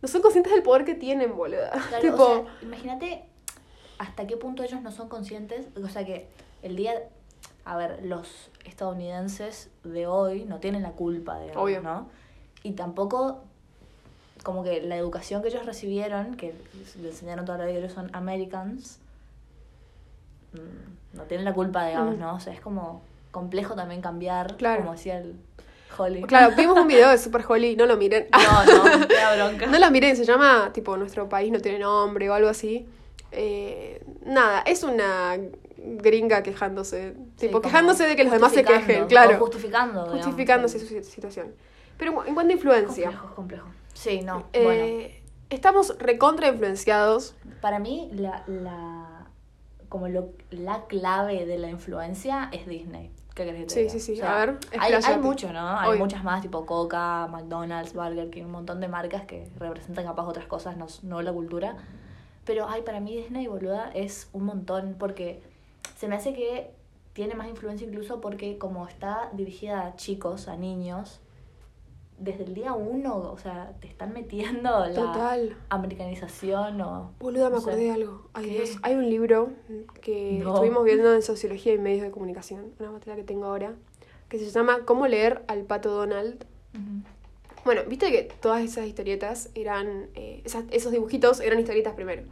no 0.00 0.08
son 0.08 0.22
conscientes 0.22 0.52
del 0.52 0.62
poder 0.62 0.84
que 0.84 0.94
tienen, 0.94 1.36
boluda. 1.36 1.70
Claro, 1.88 2.02
tipo, 2.02 2.24
o 2.24 2.44
sea, 2.44 2.56
imagínate 2.62 3.24
hasta 3.98 4.26
qué 4.26 4.36
punto 4.36 4.62
ellos 4.62 4.80
no 4.82 4.90
son 4.90 5.08
conscientes, 5.08 5.66
o 5.82 5.88
sea 5.88 6.04
que 6.04 6.26
el 6.62 6.76
día, 6.76 6.94
a 7.64 7.76
ver, 7.76 8.04
los 8.04 8.50
estadounidenses 8.64 9.70
de 9.84 10.06
hoy 10.06 10.44
no 10.44 10.60
tienen 10.60 10.82
la 10.82 10.92
culpa, 10.92 11.38
digamos, 11.40 11.62
Obvio. 11.62 11.82
¿no? 11.82 12.08
Y 12.62 12.72
tampoco 12.72 13.42
como 14.42 14.62
que 14.62 14.80
la 14.80 14.96
educación 14.96 15.42
que 15.42 15.48
ellos 15.48 15.66
recibieron, 15.66 16.36
que 16.36 16.54
le 17.00 17.08
enseñaron 17.08 17.44
toda 17.44 17.58
la 17.58 17.64
vida 17.64 17.74
que 17.74 17.80
ellos 17.80 17.92
son 17.92 18.10
Americans, 18.14 19.00
no 21.12 21.22
tienen 21.24 21.44
la 21.44 21.54
culpa, 21.54 21.86
digamos, 21.86 22.16
Mm. 22.16 22.20
¿no? 22.20 22.34
O 22.34 22.40
sea, 22.40 22.52
es 22.52 22.60
como 22.60 23.02
complejo 23.30 23.74
también 23.74 24.00
cambiar, 24.00 24.56
Claro. 24.56 24.80
como 24.82 24.92
decía 24.92 25.18
el 25.18 25.34
Holly. 25.98 26.22
claro, 26.24 26.54
vimos 26.56 26.78
un 26.78 26.86
video 26.88 27.08
de 27.10 27.18
Super 27.18 27.44
Holly, 27.48 27.76
no 27.76 27.86
lo 27.86 27.96
miren. 27.96 28.26
No, 28.32 28.64
no, 28.64 28.84
me 29.08 29.14
da 29.14 29.34
bronca. 29.36 29.66
No 29.66 29.78
lo 29.78 29.90
miren, 29.90 30.16
se 30.16 30.24
llama 30.24 30.70
tipo 30.72 30.96
Nuestro 30.96 31.28
país 31.28 31.50
no 31.52 31.60
tiene 31.60 31.78
nombre 31.78 32.28
o 32.30 32.34
algo 32.34 32.48
así. 32.48 32.86
Eh, 33.32 34.04
nada, 34.24 34.60
es 34.60 34.82
una 34.82 35.36
gringa 35.78 36.42
quejándose, 36.42 37.12
Sí, 37.36 37.46
tipo 37.46 37.52
como 37.52 37.62
quejándose 37.62 38.06
de 38.06 38.16
que 38.16 38.24
los 38.24 38.32
demás 38.32 38.52
se 38.52 38.64
quejen, 38.64 39.06
claro. 39.06 39.38
justificando, 39.38 40.06
justificándose 40.06 40.78
su 40.80 40.86
si- 40.86 41.02
situación. 41.04 41.52
Pero 41.98 42.24
en 42.26 42.34
cuanto 42.34 42.50
a 42.50 42.54
influencia, 42.54 43.06
Complejo, 43.10 43.34
complejo. 43.34 43.66
Sí, 43.94 44.20
no. 44.22 44.44
eh, 44.52 44.64
bueno, 44.64 45.14
estamos 45.50 45.96
recontra 45.98 46.48
influenciados. 46.48 47.34
para 47.60 47.78
mí 47.78 48.08
la, 48.12 48.42
la 48.46 49.15
como 49.96 50.08
lo, 50.08 50.28
la 50.50 50.84
clave 50.88 51.46
de 51.46 51.56
la 51.56 51.70
influencia 51.70 52.50
es 52.52 52.66
Disney. 52.66 53.10
¿Qué 53.34 53.44
crees 53.48 53.72
que 53.72 53.88
Sí, 53.88 53.88
sí, 53.88 54.00
sí. 54.00 54.12
O 54.12 54.16
sea, 54.16 54.34
A 54.42 54.46
ver, 54.46 54.58
hay, 54.72 54.78
hay 54.80 54.92
expláyate. 54.94 55.22
mucho, 55.22 55.52
¿no? 55.54 55.78
Hay 55.78 55.88
Obvio. 55.88 56.00
muchas 56.00 56.22
más, 56.22 56.42
tipo 56.42 56.66
Coca, 56.66 57.26
McDonald's, 57.28 57.94
Burger 57.94 58.28
King, 58.28 58.44
un 58.44 58.50
montón 58.50 58.80
de 58.80 58.88
marcas 58.88 59.24
que 59.24 59.48
representan 59.58 60.04
capaz 60.04 60.26
otras 60.26 60.44
cosas, 60.46 60.76
no, 60.76 60.86
no 61.02 61.22
la 61.22 61.32
cultura. 61.32 61.76
Pero, 62.44 62.68
ay, 62.68 62.82
para 62.82 63.00
mí 63.00 63.16
Disney, 63.16 63.46
boluda, 63.46 63.90
es 63.94 64.28
un 64.34 64.44
montón 64.44 64.96
porque 64.98 65.42
se 65.96 66.08
me 66.08 66.16
hace 66.16 66.34
que 66.34 66.70
tiene 67.14 67.34
más 67.34 67.48
influencia 67.48 67.86
incluso 67.86 68.20
porque 68.20 68.58
como 68.58 68.86
está 68.86 69.30
dirigida 69.32 69.86
a 69.86 69.96
chicos, 69.96 70.46
a 70.48 70.56
niños, 70.58 71.20
desde 72.18 72.44
el 72.44 72.54
día 72.54 72.72
uno, 72.72 73.16
o 73.18 73.38
sea, 73.38 73.74
te 73.80 73.88
están 73.88 74.12
metiendo 74.12 74.70
la 74.86 74.94
Total. 74.94 75.56
americanización 75.68 76.80
o... 76.80 77.12
Boluda, 77.20 77.50
me 77.50 77.58
acordé 77.58 77.76
de 77.84 77.90
algo. 77.90 78.28
Ay. 78.32 78.50
Dios. 78.50 78.78
Hay 78.82 78.94
un 78.94 79.08
libro 79.10 79.50
que 80.00 80.40
No. 80.42 80.54
estuvimos 80.54 80.84
viendo 80.84 81.12
en 81.14 81.22
Sociología 81.22 81.74
y 81.74 81.78
Medios 81.78 82.02
de 82.02 82.10
Comunicación, 82.10 82.72
una 82.80 82.90
materia 82.92 83.16
que 83.16 83.22
tengo 83.24 83.44
ahora, 83.46 83.74
que 84.28 84.38
se 84.38 84.50
llama 84.50 84.78
Cómo 84.86 85.06
leer 85.06 85.42
al 85.48 85.64
pato 85.64 85.90
Donald. 85.90 86.44
Bueno, 87.64 87.82
viste 87.88 88.10
que 88.12 88.22
todas 88.40 88.62
esas 88.62 88.86
historietas 88.86 89.50
eran. 89.54 90.08
eh, 90.14 90.40
esas- 90.44 90.64
esos 90.70 90.92
dibujitos 90.92 91.40
eran 91.40 91.58
historietas 91.58 91.94
primero. 91.94 92.22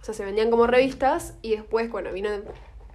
O 0.00 0.04
sea, 0.04 0.14
se 0.14 0.24
vendían 0.24 0.50
como 0.50 0.66
revistas 0.66 1.36
y 1.42 1.52
después, 1.52 1.90
bueno, 1.90 2.12
vino, 2.12 2.30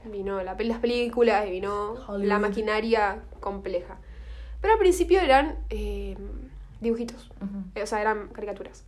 vino 0.05 0.41
la, 0.43 0.55
las 0.55 0.79
películas 0.79 1.47
y 1.47 1.51
vino 1.51 1.93
Hollywood. 2.07 2.25
la 2.27 2.39
maquinaria 2.39 3.23
compleja. 3.39 3.99
Pero 4.67 4.73
al 4.75 4.79
principio 4.79 5.21
eran 5.21 5.55
eh, 5.69 6.17
dibujitos. 6.81 7.31
Eh, 7.73 7.83
O 7.83 7.87
sea, 7.87 8.01
eran 8.01 8.27
caricaturas. 8.33 8.83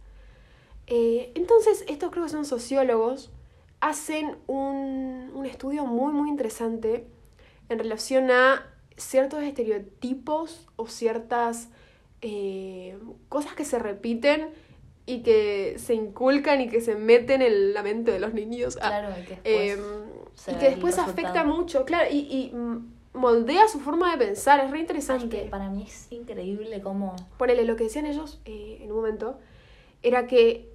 Eh, 0.88 1.32
entonces, 1.36 1.86
estos 1.88 2.12
creo 2.12 2.26
que 2.26 2.30
son 2.30 2.44
sociólogos, 2.44 3.32
hacen 3.80 4.36
un, 4.48 5.32
un 5.34 5.46
estudio 5.46 5.86
muy, 5.86 6.12
muy 6.12 6.28
interesante 6.28 7.08
en 7.70 7.80
relación 7.80 8.30
a 8.30 8.68
ciertos 8.98 9.42
estereotipos 9.42 10.68
o 10.76 10.88
ciertas 10.88 11.70
eh, 12.22 12.98
cosas 13.30 13.54
que 13.54 13.64
se 13.64 13.80
repiten 13.80 14.50
y 15.06 15.22
que 15.24 15.76
se 15.78 15.94
inculcan 15.94 16.60
y 16.60 16.68
que 16.68 16.82
se 16.82 16.96
meten 16.96 17.42
en 17.42 17.74
la 17.74 17.84
mente 17.84 18.12
de 18.12 18.20
los 18.20 18.34
niños. 18.34 18.78
Ah, 18.82 18.90
Claro, 18.90 19.10
y 19.18 19.24
que 19.24 19.30
después 19.30 19.46
eh, 19.46 19.78
se 20.36 20.52
y 20.52 20.56
que 20.56 20.70
después 20.72 20.98
afecta 20.98 21.46
mucho, 21.46 21.86
claro, 21.86 22.10
y, 22.12 22.18
y 22.18 22.54
mm, 22.54 22.99
moldea 23.14 23.68
su 23.68 23.80
forma 23.80 24.12
de 24.12 24.26
pensar, 24.26 24.64
es 24.64 24.72
re 24.72 24.80
interesante. 24.80 25.48
para 25.50 25.70
mí 25.70 25.86
es 25.88 26.12
increíble 26.12 26.82
cómo... 26.82 27.16
Ponele, 27.38 27.66
lo 27.66 27.76
que 27.76 27.86
decían 27.86 28.06
ellos 28.06 28.40
eh, 28.46 28.80
en 28.82 28.92
un 28.92 28.98
momento 28.98 29.40
era 30.02 30.28
que, 30.28 30.70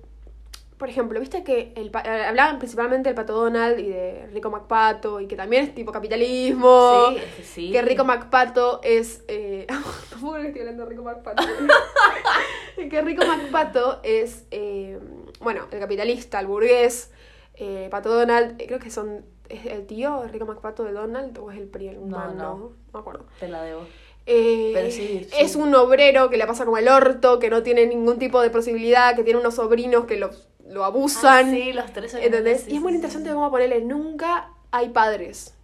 por 0.77 0.89
ejemplo, 0.89 1.19
viste 1.21 1.45
que 1.45 1.73
el 1.77 1.91
eh, 2.05 2.25
hablaban 2.27 2.59
principalmente 2.59 3.09
del 3.09 3.17
pato 3.17 3.35
Donald 3.35 3.79
y 3.79 3.89
de 3.89 4.27
Rico 4.33 4.51
MacPato 4.51 5.21
y 5.21 5.27
que 5.27 5.37
también 5.37 5.65
es 5.65 5.75
tipo 5.75 5.93
capitalismo. 5.93 7.09
Sí, 7.11 7.17
es 7.17 7.35
que 7.37 7.43
sí. 7.43 7.73
Que 7.73 7.83
Rico 7.83 8.05
MacPato 8.05 8.81
es. 8.83 9.25
Eh... 9.29 9.67
no 9.71 10.21
puedo 10.21 10.35
creer 10.35 10.53
que 10.53 10.61
estoy 10.61 10.61
hablando 10.61 10.85
de 10.85 10.91
Rico 10.91 11.03
MacPato. 11.03 11.43
que 12.91 13.03
Rico 13.03 13.25
MacPato 13.25 14.01
es. 14.03 14.47
eh, 14.51 14.99
bueno, 15.41 15.69
el 15.71 15.79
capitalista, 15.81 16.41
el 16.41 16.47
burgués. 16.47 17.11
Pato 17.89 18.13
Donald, 18.13 18.61
creo 18.67 18.81
que 18.81 18.91
son. 18.91 19.34
¿Es 19.49 19.67
el 19.67 19.87
tío 19.87 20.25
Rico 20.29 20.47
MacPato 20.47 20.85
de 20.85 20.93
Donald 20.93 21.37
o 21.39 21.51
es 21.51 21.59
el 21.59 21.69
primo? 21.69 22.07
No, 22.07 22.33
no. 22.33 22.35
no 22.35 22.73
me 22.93 23.01
acuerdo. 23.01 23.27
Te 23.39 23.49
la 23.49 23.63
debo. 23.63 23.83
Eh, 24.27 24.71
Pero 24.73 24.91
sí, 24.91 25.27
sí. 25.29 25.37
Es 25.39 25.55
un 25.55 25.75
obrero 25.75 26.31
que 26.31 26.39
le 26.39 26.47
pasa 26.47 26.65
como 26.65 26.79
el 26.79 26.89
orto, 26.89 27.39
que 27.39 27.51
no 27.51 27.63
tiene 27.63 27.87
ningún 27.87 28.19
tipo 28.19 28.41
de 28.41 28.51
posibilidad, 28.51 29.15
que 29.15 29.23
tiene 29.23 29.39
unos 29.39 29.57
sobrinos 29.57 30.07
que 30.07 30.17
lo, 30.17 30.31
lo 30.67 30.85
abusan. 30.85 31.49
Ah, 31.49 31.51
sí, 31.51 31.73
los 31.73 31.93
tres 31.93 32.15
¿Entendés? 32.15 32.67
y 32.69 32.77
es 32.77 32.81
muy 32.81 32.95
interesante 32.95 33.31
cómo 33.33 33.51
ponerle, 33.51 33.83
nunca 33.83 34.51
hay 34.71 34.89
padres. 34.89 35.55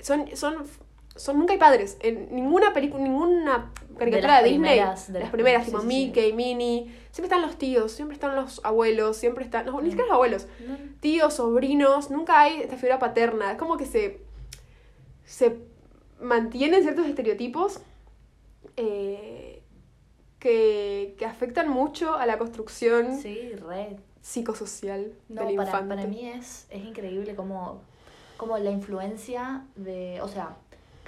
Son, 0.00 0.26
son, 0.36 0.66
son, 1.16 1.38
nunca 1.38 1.54
hay 1.54 1.58
padres. 1.58 1.96
En 2.00 2.34
ninguna 2.34 2.74
película, 2.74 3.02
ninguna 3.02 3.72
caricatura 3.98 4.36
de, 4.36 4.42
las 4.42 4.50
Disney. 4.50 4.70
primeras, 4.70 5.06
de 5.08 5.12
las 5.14 5.22
las 5.22 5.30
primeras, 5.32 5.64
tipo 5.66 5.78
sí, 5.80 5.82
sí. 5.82 5.86
Mickey, 5.88 6.32
Minnie. 6.32 6.84
Siempre 7.10 7.24
están 7.24 7.42
los 7.42 7.56
tíos, 7.58 7.92
siempre 7.92 8.14
están 8.14 8.34
los 8.36 8.60
abuelos, 8.64 9.16
siempre 9.16 9.44
están. 9.44 9.66
No, 9.66 9.80
ni 9.80 9.90
siquiera 9.90 10.06
los 10.08 10.14
abuelos. 10.14 10.46
No, 10.66 10.76
Tíos, 11.00 11.34
sobrinos, 11.34 12.10
nunca 12.10 12.40
hay 12.40 12.60
esta 12.62 12.76
figura 12.76 12.98
paterna. 12.98 13.52
Es 13.52 13.58
como 13.58 13.76
que 13.76 13.86
se. 13.86 14.20
se 15.24 15.58
mantienen 16.20 16.82
ciertos 16.82 17.06
estereotipos 17.06 17.80
eh, 18.76 19.62
que, 20.38 21.14
que 21.18 21.26
afectan 21.26 21.68
mucho 21.68 22.14
a 22.14 22.26
la 22.26 22.38
construcción 22.38 23.16
Sí, 23.20 23.52
re. 23.52 23.96
psicosocial 24.20 25.12
No, 25.28 25.44
del 25.44 25.56
para, 25.56 25.68
infante. 25.68 25.94
para 25.94 26.06
mí 26.08 26.28
es, 26.28 26.66
es 26.70 26.84
increíble 26.84 27.34
como, 27.34 27.82
como 28.36 28.58
la 28.58 28.70
influencia 28.70 29.64
de, 29.76 30.20
o 30.22 30.28
sea, 30.28 30.56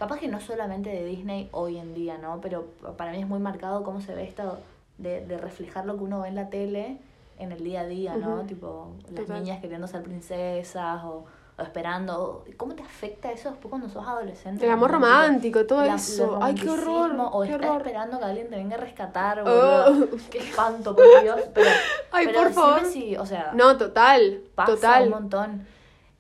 capaz 0.01 0.19
que 0.19 0.27
no 0.27 0.41
solamente 0.41 0.91
de 0.91 1.05
Disney 1.05 1.49
hoy 1.53 1.77
en 1.79 1.95
día, 1.95 2.19
¿no? 2.19 2.41
Pero 2.41 2.65
para 2.97 3.13
mí 3.13 3.21
es 3.21 3.29
muy 3.29 3.39
marcado 3.39 3.85
cómo 3.85 4.01
se 4.01 4.15
ve 4.17 4.25
esto 4.25 4.59
de, 4.99 5.25
de 5.25 5.39
reflejar 5.39 5.87
lo 5.87 5.97
que 5.97 6.03
uno 6.03 6.21
ve 6.23 6.29
en 6.29 6.35
la 6.35 6.51
tele 6.51 6.99
en 7.39 7.53
el 7.53 7.63
día 7.63 7.83
a 7.83 7.87
día, 7.87 8.17
¿no? 8.17 8.41
Tipo, 8.43 8.89
las 9.13 9.25
Total. 9.27 9.43
niñas 9.43 9.61
queriendo 9.61 9.87
ser 9.87 10.03
princesas 10.03 11.03
o, 11.05 11.25
o 11.59 11.63
esperando. 11.63 12.45
¿Cómo 12.59 12.75
te 12.75 12.83
afecta 12.83 13.33
eso 13.33 13.49
después 13.51 13.71
cuando 13.71 13.89
sos 13.89 14.07
adolescente? 14.07 14.67
El 14.67 14.73
amor 14.73 14.91
romántico, 14.91 15.65
todo 15.65 15.85
la- 15.87 15.95
eso. 15.95 16.39
Ay, 16.43 16.55
qué 16.55 16.69
horror. 16.69 17.13
O 17.33 17.43
qué 17.43 17.55
horror. 17.55 17.79
esperando 17.79 18.19
que 18.19 18.25
alguien 18.27 18.51
te 18.51 18.57
venga 18.57 18.77
a 18.77 18.81
rescatar, 18.81 19.43
Oh. 19.47 20.07
Qué 20.31 20.39
espanto, 20.39 20.95
por 20.95 21.05
Dios. 21.23 21.41
Pero, 21.55 21.71
Ay, 22.13 22.27
pero 22.27 22.43
por 22.43 22.53
favor. 22.53 22.85
si, 22.85 23.17
o 23.17 23.25
sea, 23.25 23.53
No, 23.55 23.77
total. 23.79 24.43
pasa 24.55 24.73
un 24.73 24.77
total. 24.77 25.11
montón. 25.11 25.67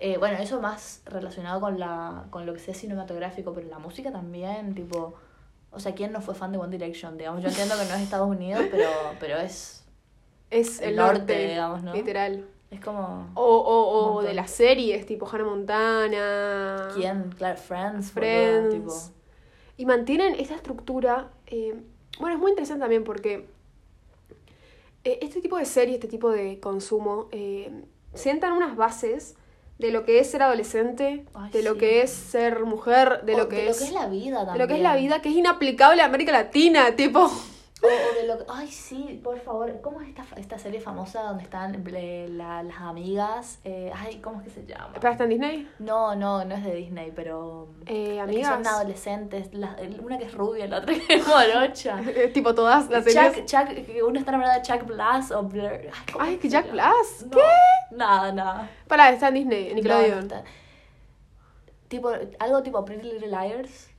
Eh, 0.03 0.17
bueno, 0.19 0.39
eso 0.39 0.61
más 0.63 1.03
relacionado 1.07 1.61
con 1.61 1.79
la 1.79 2.27
con 2.31 2.47
lo 2.47 2.55
que 2.55 2.59
sea 2.61 2.75
cinematográfico, 2.75 3.53
pero 3.55 3.69
la 3.69 3.79
música 3.79 4.11
también, 4.13 4.75
tipo, 4.75 5.15
o 5.71 5.79
sea, 5.81 5.95
¿quién 5.95 6.13
no 6.13 6.21
fue 6.23 6.35
fan 6.35 6.53
de 6.53 6.59
One 6.59 6.77
Direction? 6.77 7.19
Digamos, 7.19 7.43
yo 7.43 7.49
entiendo 7.51 7.77
que 7.79 7.85
no 7.85 7.95
es 7.95 8.01
Estados 8.03 8.29
Unidos, 8.29 8.63
pero 8.71 8.89
pero 9.21 9.39
es 9.39 9.85
Es 10.51 10.81
el 10.81 10.91
el 10.91 10.97
norte, 10.97 11.19
norte, 11.19 11.49
digamos, 11.49 11.83
¿no? 11.83 11.93
Literal. 11.95 12.47
es 12.71 12.81
como 12.81 13.31
O, 13.35 13.43
o, 13.59 14.15
o 14.17 14.23
de 14.23 14.35
las 14.35 14.51
series, 14.51 15.07
tipo 15.07 15.29
Hannah 15.31 15.45
Montana. 15.45 16.89
quién, 16.95 17.31
claro, 17.37 17.59
Friends, 17.59 18.15
boludo, 18.15 18.71
Friends. 18.71 18.71
tipo, 18.71 18.93
Y 19.77 19.87
mantienen 19.87 20.35
esa 20.37 20.55
estructura. 20.57 21.31
eh, 21.47 21.75
bueno, 22.19 22.35
es 22.37 22.41
muy 22.41 22.51
interesante 22.51 22.81
también 22.83 23.05
porque 23.05 23.49
eh, 25.05 25.19
este 25.23 25.41
tipo 25.41 25.57
de 25.57 25.65
serie, 25.65 25.95
este 25.95 26.09
tipo 26.09 26.31
de 26.31 26.61
consumo, 26.61 27.29
eh, 27.33 27.71
sientan 28.15 28.53
unas 28.53 28.77
bases 28.77 29.37
de 29.81 29.91
lo 29.91 30.05
que 30.05 30.19
es 30.21 30.31
ser 30.31 30.43
adolescente, 30.43 31.25
Ay, 31.35 31.51
de 31.51 31.63
lo 31.63 31.73
sí. 31.73 31.79
que 31.79 32.03
es 32.03 32.11
ser 32.11 32.65
mujer, 32.65 33.23
de 33.25 33.35
o 33.35 33.39
lo 33.39 33.49
que, 33.49 33.69
es, 33.69 33.93
la 33.93 34.07
vida 34.07 34.41
de 34.41 34.47
también. 34.47 34.59
lo 34.59 34.69
que 34.69 34.75
es 34.77 34.81
la 34.83 34.95
vida, 34.97 35.23
que 35.23 35.31
es 35.31 35.35
inaplicable 35.37 36.03
a 36.03 36.05
América 36.05 36.33
Latina, 36.33 36.95
tipo. 36.97 37.31
O, 37.83 37.87
o 37.87 38.15
de 38.21 38.27
lo 38.27 38.37
que... 38.39 38.45
Ay, 38.49 38.69
sí, 38.69 39.21
por 39.25 39.39
favor. 39.41 39.81
¿Cómo 39.81 40.01
es 40.03 40.09
esta, 40.09 40.25
esta 40.37 40.59
serie 40.59 40.81
famosa 40.81 41.23
donde 41.23 41.45
están 41.45 41.83
eh, 41.95 42.27
la- 42.31 42.63
las 42.63 42.77
amigas? 42.81 43.59
Eh, 43.65 43.91
ay, 43.95 44.17
¿cómo 44.21 44.39
es 44.41 44.45
que 44.45 44.51
se 44.51 44.67
llama? 44.67 44.91
¿Espera, 44.95 45.13
está 45.13 45.25
en 45.25 45.31
Disney? 45.31 45.69
No, 45.79 46.15
no, 46.15 46.45
no 46.45 46.55
es 46.55 46.63
de 46.65 46.75
Disney, 46.75 47.11
pero... 47.17 47.69
Eh, 47.87 48.17
las 48.17 48.29
que 48.29 48.45
son 48.45 48.53
amigas. 48.55 48.75
adolescentes. 48.75 49.55
la- 49.55 49.77
una 50.03 50.19
que 50.19 50.25
es 50.25 50.35
rubia, 50.35 50.67
la 50.67 50.79
otra 50.79 50.95
que 51.07 51.15
es 51.15 51.27
morocha. 51.27 52.01
Eh, 52.07 52.29
tipo 52.29 52.55
todas 52.55 52.91
las 52.91 53.05
series. 53.05 53.45
Chuck, 53.47 53.67
Chuck, 53.69 53.87
que 53.87 54.03
uno 54.03 54.19
está 54.19 54.33
enamorado 54.33 54.61
de 54.61 54.67
Chuck 54.67 54.85
Blass 54.87 55.31
o 55.31 55.43
Blair. 55.45 55.91
Ay, 55.93 56.13
¿cómo 56.13 56.25
Ay, 56.25 56.35
es 56.35 56.41
que 56.41 56.49
Jack? 56.51 56.71
Blass. 56.71 57.27
No, 57.31 57.97
Nada, 57.97 58.33
nada. 58.33 58.71
Pará, 58.89 59.11
está 59.11 59.29
en 59.29 59.35
Disney, 59.35 59.63
en 59.65 59.69
No, 59.71 59.75
Nickelodeon. 59.77 60.11
no 60.19 60.21
está. 60.21 60.45
Tipo, 61.89 62.11
algo 62.39 62.63
tipo 62.63 62.85
Pretty 62.85 63.11
Little 63.11 63.29
Liars. 63.29 63.90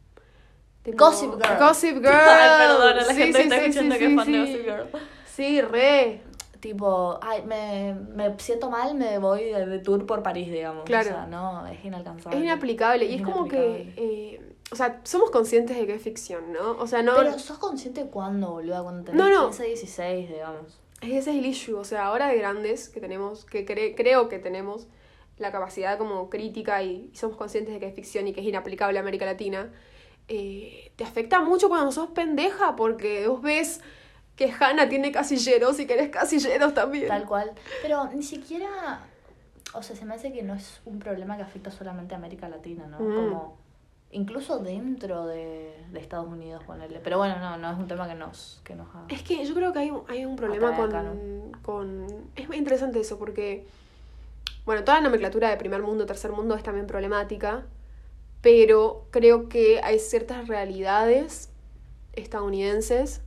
Gossip 0.85 1.31
Girl. 1.35 1.57
Gossip 1.59 1.95
Girl. 2.01 2.07
Ay, 2.13 2.67
perdón, 2.67 2.95
la 2.97 3.03
Sí, 3.05 3.13
gente 3.15 3.38
sí, 3.38 3.43
está 3.43 3.55
sí, 3.59 3.61
escuchando 3.65 3.97
que 3.97 4.05
es 4.05 4.15
fan 4.15 4.31
de. 4.31 4.39
Gossip 4.39 4.63
Girl. 4.63 4.88
Sí, 5.25 5.61
re. 5.61 6.21
Tipo, 6.59 7.17
ay, 7.23 7.41
me, 7.47 7.95
me 8.15 8.38
siento 8.39 8.69
mal, 8.69 8.93
me 8.93 9.17
voy 9.17 9.45
de, 9.45 9.65
de 9.65 9.79
tour 9.79 10.05
por 10.05 10.21
París, 10.21 10.51
digamos. 10.51 10.83
Claro. 10.85 11.09
O 11.09 11.13
sea, 11.13 11.25
no, 11.25 11.65
es 11.67 11.83
inalcanzable. 11.83 12.38
Es 12.38 12.43
inaplicable. 12.43 13.05
Y 13.05 13.15
Es 13.15 13.21
como 13.23 13.47
que. 13.47 13.93
eh, 13.97 14.55
o 14.71 14.75
sea, 14.75 15.01
somos 15.03 15.31
conscientes 15.31 15.75
de 15.77 15.85
que 15.88 15.95
es 15.95 16.01
ficción, 16.01 16.53
¿no? 16.53 16.71
O 16.73 16.88
sea, 16.88 17.01
no. 17.01 17.15
Pero 17.15 17.38
sos 17.39 17.57
consciente 17.57 18.05
cuándo, 18.05 18.51
boludo, 18.51 18.83
cuando 18.83 19.03
tenés 19.03 19.19
No, 19.19 19.29
no. 19.29 19.47
15, 19.50 19.63
16, 19.65 20.29
digamos. 20.29 20.79
Ese 21.01 21.17
es 21.17 21.27
el 21.27 21.45
issue. 21.45 21.75
O 21.77 21.83
sea, 21.83 22.05
ahora 22.05 22.27
de 22.27 22.38
grandes 22.38 22.88
que 22.89 23.00
tenemos, 23.01 23.43
que 23.45 23.65
cre- 23.65 23.95
creo 23.97 24.29
que 24.29 24.38
tenemos 24.38 24.88
la 25.39 25.51
capacidad 25.51 25.97
como 25.97 26.29
crítica 26.29 26.83
y, 26.83 27.09
y 27.11 27.15
somos 27.17 27.35
conscientes 27.38 27.73
de 27.73 27.79
que 27.79 27.88
es 27.88 27.95
ficción 27.95 28.27
y 28.27 28.33
que 28.33 28.41
es 28.41 28.45
inaplicable 28.47 29.00
a 29.00 29.01
América 29.01 29.25
Latina, 29.25 29.73
eh, 30.33 30.91
te 30.95 31.03
afecta 31.03 31.39
mucho 31.41 31.67
cuando 31.67 31.91
sos 31.91 32.09
pendeja 32.11 32.75
porque 32.75 33.27
vos 33.27 33.41
ves 33.41 33.81
que 34.35 34.51
Hannah 34.57 34.88
tiene 34.88 35.11
casilleros 35.11 35.79
y 35.79 35.85
querés 35.85 36.09
casilleros 36.09 36.73
también. 36.73 37.07
Tal 37.09 37.25
cual. 37.25 37.51
Pero 37.81 38.05
ni 38.13 38.23
siquiera. 38.23 39.05
O 39.73 39.83
sea, 39.83 39.95
se 39.95 40.05
me 40.05 40.15
hace 40.15 40.31
que 40.33 40.41
no 40.43 40.53
es 40.53 40.81
un 40.85 41.00
problema 41.00 41.35
que 41.38 41.43
afecta 41.43 41.69
solamente 41.71 42.13
a 42.13 42.17
América 42.17 42.47
Latina, 42.50 42.88
¿no? 42.88 43.00
Mm. 43.00 43.15
Como. 43.15 43.57
Incluso 44.13 44.59
dentro 44.59 45.25
de, 45.25 45.73
de 45.91 46.00
Estados 46.00 46.27
Unidos, 46.27 46.61
ponerle. 46.65 47.00
Pero 47.01 47.17
bueno, 47.17 47.39
no, 47.39 47.55
no 47.57 47.71
es 47.71 47.77
un 47.77 47.88
tema 47.88 48.07
que 48.09 48.15
nos, 48.15 48.59
que 48.65 48.75
nos 48.75 48.88
ha- 48.93 49.05
Es 49.07 49.23
que 49.23 49.45
yo 49.45 49.53
creo 49.53 49.71
que 49.71 49.79
hay, 49.79 49.91
un- 49.91 50.03
hay 50.09 50.25
un 50.25 50.35
problema 50.35 50.75
con, 50.75 50.89
acá, 50.89 51.05
con... 51.61 52.05
Es 52.35 52.45
muy 52.50 52.57
interesante 52.57 53.00
eso 53.00 53.17
porque, 53.17 53.65
bueno, 54.65 54.83
toda 54.83 54.97
la 54.97 55.03
nomenclatura 55.05 55.50
de 55.50 55.55
primer 55.55 55.81
mundo, 55.81 56.05
tercer 56.05 56.31
mundo 56.33 56.55
es 56.55 56.63
también 56.63 56.88
problemática, 56.88 57.63
pero 58.41 59.05
creo 59.12 59.50
que 59.50 59.79
hay 59.83 60.00
ciertas 60.00 60.48
realidades 60.48 61.50
estadounidenses 62.13 63.21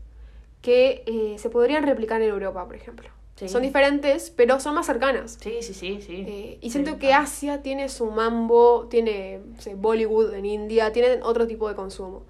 que 0.62 1.02
eh, 1.06 1.37
se 1.38 1.50
podrían 1.50 1.85
replicar 1.85 2.23
en 2.23 2.30
Europa, 2.30 2.64
por 2.66 2.76
ejemplo. 2.76 3.09
Sí. 3.37 3.49
Son 3.49 3.62
diferentes, 3.62 4.30
pero 4.30 4.61
son 4.61 4.76
más 4.76 4.87
cercanas. 4.87 5.38
Sí, 5.40 5.56
sí, 5.61 5.75
sí, 5.75 6.00
sí. 6.00 6.25
Eh, 6.26 6.59
y 6.61 6.66
Sí, 6.68 6.71
siento 6.71 6.92
que 6.99 7.09
claro. 7.09 7.25
Asia 7.25 7.62
tiene 7.62 7.88
su 7.88 8.06
mambo, 8.06 8.87
tiene 8.88 9.40
no 9.44 9.61
sé, 9.61 9.75
Bollywood 9.75 10.35
en 10.35 10.47
India, 10.47 10.92
tienen 10.92 11.23
otro 11.23 11.47
tipo 11.47 11.68
de 11.68 11.75
consumo. 11.75 12.23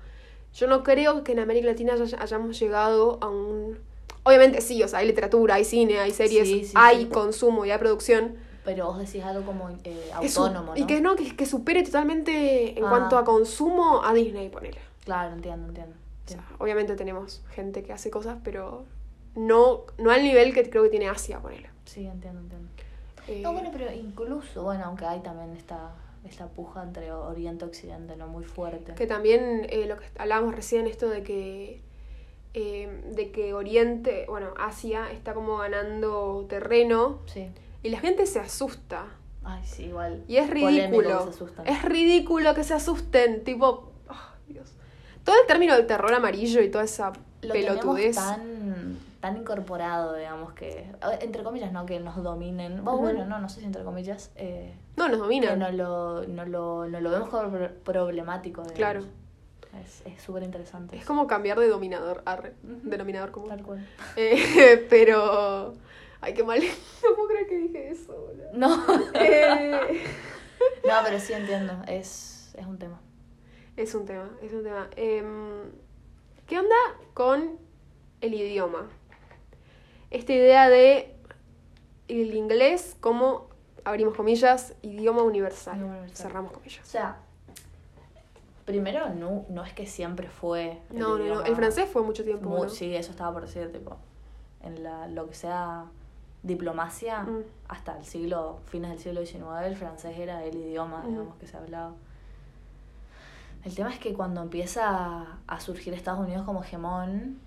Yo 0.54 0.66
no 0.66 0.82
creo 0.82 1.22
que 1.22 1.32
en 1.32 1.40
América 1.40 1.66
Latina 1.66 1.94
haya- 1.94 2.18
hayamos 2.20 2.58
llegado 2.58 3.18
a 3.20 3.28
un... 3.28 3.78
Obviamente 4.22 4.62
sí, 4.62 4.82
o 4.82 4.88
sea, 4.88 5.00
hay 5.00 5.06
literatura, 5.06 5.56
hay 5.56 5.64
cine, 5.64 5.98
hay 5.98 6.12
series, 6.12 6.48
Sí, 6.48 6.64
sí, 6.64 6.72
hay 6.74 7.02
sí. 7.02 7.06
consumo 7.10 7.66
y 7.66 7.70
hay 7.70 7.78
producción. 7.78 8.36
Pero 8.64 8.86
vos 8.86 8.98
decís 8.98 9.22
algo 9.22 9.44
como 9.44 9.68
eh, 9.70 9.78
que 10.20 10.28
su- 10.28 10.40
autónomo, 10.42 10.72
¿no? 10.74 10.76
Y 10.80 10.86
que 10.86 11.00
no, 11.00 11.16
que, 11.16 11.36
que 11.36 11.46
supere 11.46 11.82
totalmente 11.82 12.78
en 12.78 12.84
Ah. 12.84 12.88
cuanto 12.88 13.18
a 13.18 13.24
consumo 13.24 14.02
a 14.04 14.12
Disney, 14.14 14.48
ponele. 14.48 14.78
Claro, 15.04 15.34
entiendo, 15.34 15.68
entiendo. 15.68 15.94
O 16.26 16.28
sea, 16.30 16.42
obviamente 16.58 16.96
tenemos 16.96 17.42
gente 17.50 17.82
que 17.82 17.92
hace 17.92 18.10
cosas, 18.10 18.38
pero 18.42 18.84
no, 19.34 19.82
no 19.98 20.10
al 20.10 20.22
nivel 20.22 20.54
que 20.54 20.68
creo 20.70 20.82
que 20.84 20.88
tiene 20.88 21.08
Asia, 21.08 21.40
ponele. 21.40 21.68
Sí, 21.84 22.06
entiendo, 22.06 22.40
entiendo. 22.40 22.68
Eh, 23.28 23.40
No, 23.42 23.52
bueno, 23.52 23.70
pero 23.72 23.92
incluso, 23.92 24.62
bueno, 24.62 24.84
aunque 24.86 25.04
hay 25.04 25.20
también 25.20 25.54
esta, 25.56 25.92
esta 26.26 26.46
puja 26.46 26.82
entre 26.82 27.12
Oriente 27.12 27.66
y 27.66 27.68
Occidente, 27.68 28.16
¿no? 28.16 28.28
Muy 28.28 28.44
fuerte. 28.44 28.94
Que 28.94 29.06
también 29.06 29.66
eh, 29.68 29.84
lo 29.86 29.98
que 29.98 30.06
hablábamos 30.16 30.54
recién, 30.54 30.86
esto 30.86 31.10
de 31.10 31.22
que, 31.22 31.82
eh, 32.54 33.02
de 33.14 33.30
que 33.30 33.52
Oriente, 33.52 34.24
bueno, 34.28 34.54
Asia 34.58 35.10
está 35.12 35.34
como 35.34 35.58
ganando 35.58 36.46
terreno 36.48 37.18
Sí. 37.26 37.48
Y 37.84 37.90
la 37.90 38.00
gente 38.00 38.26
se 38.26 38.40
asusta. 38.40 39.04
Ay, 39.44 39.62
sí, 39.64 39.84
igual. 39.84 40.24
Y 40.26 40.38
es 40.38 40.50
ridículo. 40.50 41.26
que 41.26 41.32
se. 41.32 41.70
Es 41.70 41.82
ridículo 41.82 42.54
que 42.54 42.64
se 42.64 42.74
asusten, 42.74 43.44
tipo, 43.44 43.92
ay, 44.08 44.16
Dios. 44.54 44.72
Todo 45.22 45.36
el 45.40 45.46
término 45.46 45.74
del 45.76 45.86
terror 45.86 46.12
amarillo 46.12 46.60
y 46.62 46.70
toda 46.70 46.84
esa 46.84 47.12
Lo 47.42 47.52
pelotudez. 47.52 48.16
tan, 48.16 48.98
tan 49.20 49.36
incorporado, 49.36 50.14
digamos, 50.16 50.52
que, 50.54 50.90
entre 51.20 51.42
comillas, 51.42 51.72
¿no? 51.72 51.84
Que 51.86 52.00
nos 52.00 52.22
dominen. 52.22 52.82
Bueno, 52.84 52.92
Ujú. 52.98 53.02
bueno, 53.04 53.26
no, 53.26 53.38
no 53.38 53.48
sé 53.48 53.60
si 53.60 53.66
entre 53.66 53.84
comillas. 53.84 54.30
Eh, 54.36 54.74
No, 54.96 55.04
nos 55.08 55.16
que 55.18 55.22
dominan. 55.22 55.58
no 55.58 55.70
lo, 55.70 56.24
no 56.26 56.44
lo, 56.46 56.86
no 56.88 57.00
lo 57.00 57.10
vemos 57.10 57.28
como 57.28 57.50
pro- 57.50 57.70
problemático, 57.84 58.62
digamos. 58.62 58.76
Claro. 58.78 59.00
Es 59.82 60.02
es 60.06 60.22
súper 60.22 60.42
interesante. 60.44 60.96
Es 60.96 61.04
como 61.04 61.26
cambiar 61.26 61.58
de 61.58 61.66
dominador, 61.68 62.22
Ujú. 62.26 62.80
denominador 62.88 63.30
común. 63.32 63.48
Tal 63.50 63.62
cual. 63.62 63.86
Eh, 64.16 64.86
pero, 64.90 65.74
ay, 66.24 66.34
qué 66.34 66.42
mal. 66.42 66.60
No 67.02 67.14
puedo 67.16 67.28
creer 67.28 67.46
que 67.46 67.56
dije 67.58 67.90
eso, 67.90 68.12
boludo. 68.14 68.50
No. 68.54 68.84
Eh, 69.14 70.04
no, 70.86 70.92
pero 71.04 71.18
sí 71.20 71.32
entiendo. 71.32 71.74
Es, 71.86 72.54
es 72.58 72.66
un 72.66 72.78
tema. 72.78 73.00
Es 73.76 73.94
un 73.94 74.06
tema, 74.06 74.30
es 74.42 74.52
un 74.52 74.62
tema. 74.62 74.88
Em, 74.96 75.70
¿Qué 76.46 76.58
onda 76.58 76.76
con 77.14 77.58
el 78.20 78.34
idioma? 78.34 78.88
Esta 80.10 80.32
idea 80.32 80.68
de 80.68 81.14
el 82.08 82.34
inglés 82.34 82.96
como, 83.00 83.48
abrimos 83.84 84.14
comillas, 84.16 84.74
idioma 84.82 85.22
universal. 85.22 86.06
Cerramos 86.12 86.52
O 86.52 86.54
comillas. 86.54 86.86
sea, 86.86 87.18
primero, 88.64 89.08
no, 89.10 89.44
no 89.48 89.64
es 89.64 89.72
que 89.72 89.86
siempre 89.86 90.28
fue. 90.28 90.78
el 90.90 90.98
No, 90.98 91.18
no, 91.18 91.24
no. 91.26 91.42
El 91.44 91.56
francés 91.56 91.88
fue 91.90 92.02
mucho 92.02 92.24
tiempo. 92.24 92.48
muy- 92.48 92.62
¿no? 92.62 92.68
Sí, 92.68 92.94
eso 92.94 93.10
estaba 93.10 93.32
por 93.32 93.42
decir, 93.46 93.72
tipo. 93.72 93.96
En 94.62 94.82
la, 94.82 95.06
lo 95.08 95.26
que 95.28 95.34
sea 95.34 95.84
diplomacia, 96.44 97.22
Mm. 97.22 97.42
hasta 97.68 97.98
el 97.98 98.04
siglo, 98.04 98.60
fines 98.66 98.90
del 98.90 98.98
siglo 99.00 99.24
XIX, 99.26 99.66
el 99.66 99.76
francés 99.76 100.16
era 100.18 100.44
el 100.44 100.54
idioma, 100.56 101.02
digamos, 101.06 101.34
que 101.36 101.46
se 101.48 101.56
hablaba. 101.56 101.92
El 103.64 103.74
tema 103.74 103.90
es 103.92 103.98
que 103.98 104.12
cuando 104.12 104.42
empieza 104.42 105.38
a 105.46 105.60
surgir 105.60 105.94
Estados 105.94 106.20
Unidos 106.20 106.44
como 106.44 106.62
hegemón. 106.62 107.40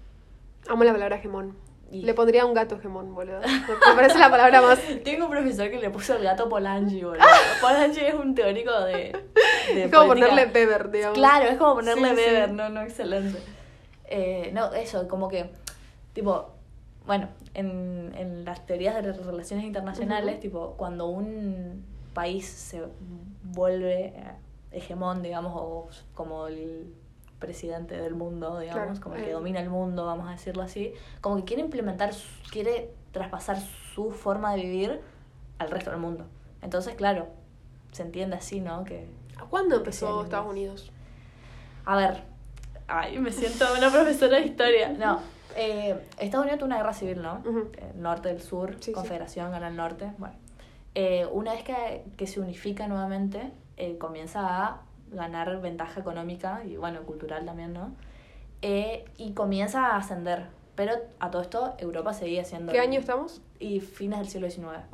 Amo 0.68 0.84
la 0.84 0.92
palabra 0.92 1.18
hegemón. 1.18 1.56
Y 1.90 2.02
Le 2.02 2.14
pondría 2.14 2.46
un 2.46 2.54
gato 2.54 2.76
hegemón, 2.76 3.14
boludo. 3.16 3.40
Me 3.40 3.96
parece 3.96 4.18
la 4.20 4.30
palabra 4.30 4.62
más. 4.62 4.80
Tengo 5.06 5.26
un 5.26 5.32
profesor 5.32 5.70
que 5.70 5.78
le 5.78 5.90
puso 5.90 6.16
el 6.18 6.24
gato 6.24 6.50
Polanyi, 6.50 7.04
boludo. 7.04 7.24
Polanyi 7.62 8.00
es 8.00 8.14
un 8.16 8.34
teórico 8.36 8.72
de. 8.82 9.16
de 9.74 9.84
Es 9.86 9.92
como 9.92 10.08
política. 10.08 10.30
ponerle 10.32 10.46
Beber, 10.52 10.92
digamos. 10.92 11.18
Claro, 11.18 11.46
es 11.46 11.58
como 11.58 11.76
ponerle 11.76 12.10
Sí, 12.10 12.16
sí. 12.16 12.22
Weber, 12.30 12.52
no, 12.52 12.70
no, 12.70 12.82
excelente. 12.82 13.40
Eh, 14.06 14.50
no, 14.54 14.74
eso, 14.74 15.08
como 15.08 15.30
que, 15.30 15.50
tipo, 16.14 16.50
bueno, 17.08 17.30
en, 17.54 18.14
en 18.16 18.46
las 18.46 18.66
teorías 18.66 18.96
de 18.96 19.02
las 19.02 19.26
relaciones 19.26 19.66
internacionales, 19.66 20.40
tipo, 20.40 20.76
cuando 20.78 21.08
un 21.08 21.84
país 22.14 22.46
se 22.46 22.84
vuelve 23.44 24.14
hegemón, 24.72 25.24
digamos, 25.24 25.54
o 25.56 25.90
como 26.14 26.48
el 26.48 26.94
presidente 27.40 27.96
del 27.96 28.16
mundo, 28.16 28.60
digamos, 28.60 28.84
Claro, 28.84 29.02
como 29.02 29.16
el 29.16 29.24
que 29.24 29.30
eh. 29.30 29.34
domina 29.34 29.60
el 29.60 29.70
mundo, 29.70 30.06
vamos 30.06 30.28
a 30.28 30.32
decirlo 30.32 30.64
así, 30.64 30.94
como 31.22 31.38
que 31.38 31.44
quiere 31.44 31.62
implementar, 31.62 32.12
quiere 32.52 32.94
traspasar 33.12 33.58
su 33.94 34.12
forma 34.12 34.54
de 34.56 34.62
vivir 34.62 35.02
al 35.60 35.70
resto 35.70 35.92
del 35.92 36.00
mundo. 36.00 36.26
Entonces, 36.62 36.96
claro, 36.96 37.28
se 37.92 38.04
entiende 38.04 38.36
así, 38.36 38.60
¿no? 38.60 38.84
Que, 38.84 39.08
¿Cuándo 39.50 39.72
sea 39.72 39.78
empezó 39.78 40.24
Estados. 40.24 40.50
Unidos? 40.50 40.92
a 41.86 41.96
ver, 41.96 42.24
ay, 42.88 43.18
me 43.20 43.32
siento 43.32 43.66
una 43.78 43.90
profesora 43.90 44.38
de 44.38 44.46
historia. 44.46 44.90
No, 44.90 45.22
eh, 45.58 46.00
Estados 46.20 46.46
Unidos 46.46 46.60
tuvo 46.60 46.68
una 46.68 46.78
guerra 46.78 46.94
civil, 46.94 47.22
¿no? 47.22 47.42
Ujú. 47.46 47.70
Eh, 47.78 47.92
norte 47.96 48.30
del 48.30 48.42
sur, 48.42 48.76
Sí, 48.76 48.86
sí. 48.86 48.92
confederación 48.94 49.52
gana 49.52 49.68
el 49.68 49.76
norte. 49.76 50.12
Bueno, 50.18 50.36
Eh, 50.96 51.28
una 51.32 51.52
vez 51.54 51.64
que, 51.64 52.04
que 52.16 52.26
se 52.26 52.40
unifica 52.40 52.88
nuevamente, 52.88 53.52
eh, 53.78 53.98
comienza 54.00 54.40
a 54.66 54.82
ganar 55.12 55.62
ventaja 55.62 56.00
económica 56.00 56.64
y, 56.66 56.76
bueno, 56.78 57.02
cultural 57.04 57.46
también, 57.46 57.74
¿no? 57.74 57.92
Eh, 58.64 59.06
y 59.18 59.34
comienza 59.34 59.88
a 59.90 59.98
ascender. 59.98 60.48
Pero 60.76 60.94
a 61.20 61.30
todo 61.30 61.42
esto, 61.44 61.76
Europa 61.78 62.14
seguía 62.14 62.44
siendo... 62.46 62.72
¿Qué 62.72 62.80
año 62.80 63.00
estamos? 63.00 63.42
Y 63.60 63.80
fines 63.80 64.18
del 64.20 64.28
siglo 64.30 64.50
XIX. 64.50 64.86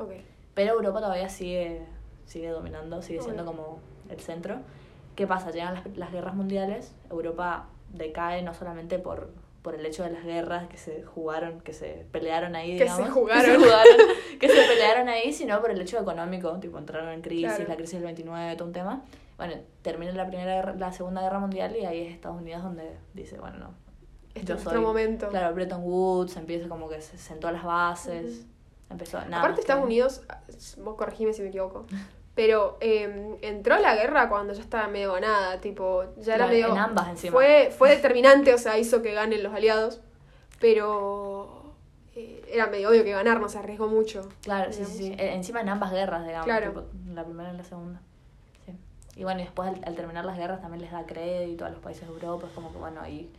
Pero 0.54 0.74
Europa 0.74 1.00
todavía 1.00 1.28
sigue, 1.30 1.86
sigue 2.26 2.48
dominando, 2.50 3.00
sigue 3.02 3.20
siendo 3.22 3.44
como 3.46 3.78
el 4.10 4.20
centro. 4.20 4.56
¿Qué 5.16 5.26
pasa? 5.26 5.50
Llegan 5.52 5.74
las, 5.74 5.86
las 5.96 6.12
guerras 6.12 6.34
mundiales, 6.34 6.94
Europa 7.10 7.66
decae 7.92 8.42
no 8.42 8.52
solamente 8.54 8.98
por, 8.98 9.30
por 9.64 9.74
el 9.74 9.86
hecho 9.86 10.02
de 10.04 10.10
las 10.10 10.22
guerras 10.24 10.68
que 10.68 10.76
se 10.76 11.02
jugaron, 11.04 11.62
que 11.62 11.72
se 11.72 12.06
pelearon 12.12 12.54
ahí, 12.54 12.72
Que 12.76 12.86
se 12.86 12.92
digamos, 12.96 13.10
jugaron. 13.14 13.44
que 13.46 13.50
se, 13.50 13.56
jugaron, 13.64 13.96
que 14.38 14.48
se 14.50 14.62
pelearon 14.68 15.08
ahí, 15.08 15.32
sino 15.32 15.58
por 15.62 15.70
el 15.70 15.80
hecho 15.80 15.98
económico, 15.98 16.60
tipo 16.60 16.76
entraron 16.76 17.08
en 17.08 17.22
crisis, 17.22 17.46
Claro. 17.54 17.68
la 17.70 17.76
crisis 17.76 17.94
del 17.94 18.02
29, 18.04 18.56
todo 18.56 18.68
un 18.68 18.74
tema. 18.74 19.02
Bueno, 19.38 19.54
termina 19.80 20.12
la 20.12 20.26
primera 20.26 20.74
la 20.74 20.92
segunda 20.92 21.22
guerra 21.22 21.38
mundial 21.38 21.74
y 21.80 21.86
ahí 21.86 22.02
es 22.02 22.12
Estados 22.12 22.42
Unidos 22.42 22.62
donde 22.62 22.98
dice, 23.14 23.40
bueno, 23.40 23.56
no, 23.56 23.74
Este 24.34 24.52
es 24.52 24.62
yo 24.64 24.70
soy- 24.70 24.80
momento. 24.82 25.30
Claro, 25.30 25.54
Bretton 25.54 25.80
Woods 25.82 26.36
empieza 26.36 26.68
como 26.68 26.86
que 26.90 27.00
se 27.00 27.16
sentó 27.16 27.50
las 27.50 27.64
bases, 27.64 28.44
empezó 28.90 29.16
nada 29.22 29.38
Aparte 29.38 29.62
Estados 29.62 29.80
que- 29.80 29.86
Unidos, 29.86 30.22
vos 30.84 30.94
corregime 30.96 31.32
si 31.32 31.40
me 31.40 31.48
equivoco, 31.48 31.86
pero 32.34 32.76
eh, 32.80 33.36
entró 33.42 33.74
a 33.74 33.78
la 33.80 33.94
guerra 33.94 34.28
cuando 34.28 34.52
ya 34.54 34.62
estaba 34.62 34.88
medio 34.88 35.12
ganada, 35.12 35.60
tipo, 35.60 36.04
ya 36.18 36.34
era 36.34 36.46
medio... 36.48 36.68
en 36.68 36.78
ambas 36.78 37.08
encima. 37.08 37.32
Fue, 37.32 37.72
fue 37.76 37.90
determinante, 37.90 38.52
o 38.52 38.58
sea, 38.58 38.76
hizo 38.78 39.02
que 39.02 39.12
ganen 39.12 39.42
los 39.42 39.52
aliados, 39.54 40.00
pero 40.60 41.62
eh, 42.16 42.44
era 42.50 42.66
medio 42.66 42.90
obvio 42.90 43.04
que 43.04 43.12
ganar, 43.12 43.40
no 43.40 43.48
se 43.48 43.58
arriesgó 43.58 43.86
mucho. 43.88 44.28
Claro, 44.42 44.72
sí, 44.72 44.84
sí, 44.84 44.92
digamos. 45.04 45.18
sí. 45.18 45.24
E- 45.24 45.34
Encima 45.34 45.60
en 45.60 45.68
ambas 45.68 45.92
guerras, 45.92 46.24
digamos. 46.26 46.46
Claro. 46.46 46.68
tipo, 46.70 46.84
la 47.14 47.24
primera 47.24 47.52
y 47.52 47.56
la 47.56 47.64
segunda. 47.64 48.00
Sí. 48.66 48.72
Y 49.16 49.24
bueno, 49.24 49.40
y 49.40 49.44
después 49.44 49.68
al, 49.68 49.80
al 49.84 49.94
terminar 49.94 50.24
las 50.24 50.36
guerras 50.38 50.60
también 50.60 50.82
les 50.82 50.90
da 50.92 51.04
crédito 51.06 51.64
a 51.64 51.70
los 51.70 51.80
países 51.80 52.06
de 52.08 52.14
Europa. 52.14 52.46
Es 52.48 52.52
como 52.52 52.72
que, 52.72 52.78
bueno, 52.78 53.00
ahí 53.00 53.30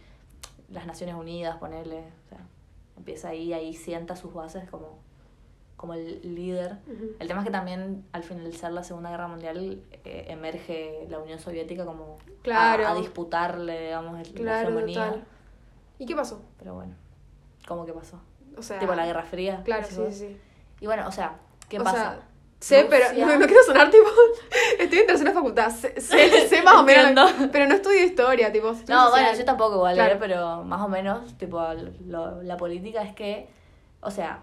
las 0.69 0.85
Naciones 0.85 1.15
Unidas, 1.15 1.57
ponerle. 1.57 1.99
O 1.99 2.29
sea, 2.29 2.39
empieza 2.97 3.29
ahí, 3.29 3.51
ahí 3.53 3.73
sienta 3.73 4.15
sus 4.15 4.33
bases 4.33 4.69
como, 4.69 4.99
como 5.85 5.93
el 5.93 6.35
líder. 6.35 6.77
Ujú. 6.87 7.11
El 7.19 7.27
tema 7.27 7.41
es 7.41 7.45
que 7.45 7.51
también 7.51 8.05
al 8.11 8.23
finalizar 8.23 8.71
la 8.71 8.83
Segunda 8.83 9.09
Guerra 9.11 9.27
Mundial 9.27 9.81
eh, 10.03 10.25
emerge 10.29 11.05
la 11.09 11.19
Unión 11.19 11.39
Soviética 11.39 11.85
como 11.85 12.17
a- 12.17 12.43
Claro. 12.43 12.87
a, 12.87 12.95
disputarle, 12.95 13.81
digamos, 13.85 14.19
el- 14.19 14.33
la 14.35 14.41
Claro, 14.41 14.69
hegemonía. 14.69 15.05
total. 15.05 15.23
¿Y 15.99 16.05
qué 16.05 16.15
pasó? 16.15 16.41
Pero 16.59 16.73
bueno, 16.75 16.93
¿cómo 17.67 17.85
que 17.85 17.93
pasó? 17.93 18.19
O 18.57 18.61
sea... 18.61 18.79
tipo 18.79 18.95
la 18.95 19.05
Guerra 19.05 19.23
Fría. 19.23 19.61
Claro, 19.63 19.85
sí, 19.89 20.01
sí. 20.11 20.37
Y 20.81 20.85
bueno, 20.87 21.07
o 21.07 21.11
sea, 21.11 21.37
¿qué 21.69 21.79
O 21.79 21.83
pasa? 21.83 21.97
sea, 21.97 22.19
sé, 22.59 22.87
pero 22.89 23.07
Rusia- 23.09 23.25
no, 23.25 23.37
no 23.39 23.45
quiero 23.45 23.63
sonar 23.63 23.89
tipo. 23.91 24.07
Estoy 24.79 24.99
en 24.99 25.07
tercera 25.07 25.31
facultad. 25.31 25.69
Sé, 25.71 25.99
sé, 26.01 26.47
sé 26.49 26.61
más 26.63 26.75
o 26.75 26.83
menos. 26.83 27.31
Pero 27.51 27.67
no 27.67 27.75
estudio 27.75 28.03
historia, 28.03 28.51
tipo. 28.51 28.71
estudio 28.71 28.95
No, 28.95 29.09
bueno, 29.11 29.25
social. 29.27 29.37
yo 29.39 29.45
tampoco 29.45 29.75
igual, 29.75 29.95
Claro. 29.95 30.15
¿eh? 30.15 30.17
pero 30.19 30.63
más 30.63 30.81
o 30.81 30.87
menos, 30.87 31.37
tipo, 31.37 31.61
lo- 32.07 32.41
la 32.43 32.57
política 32.57 33.01
es 33.03 33.13
que, 33.15 33.47
o 34.01 34.11
sea, 34.11 34.39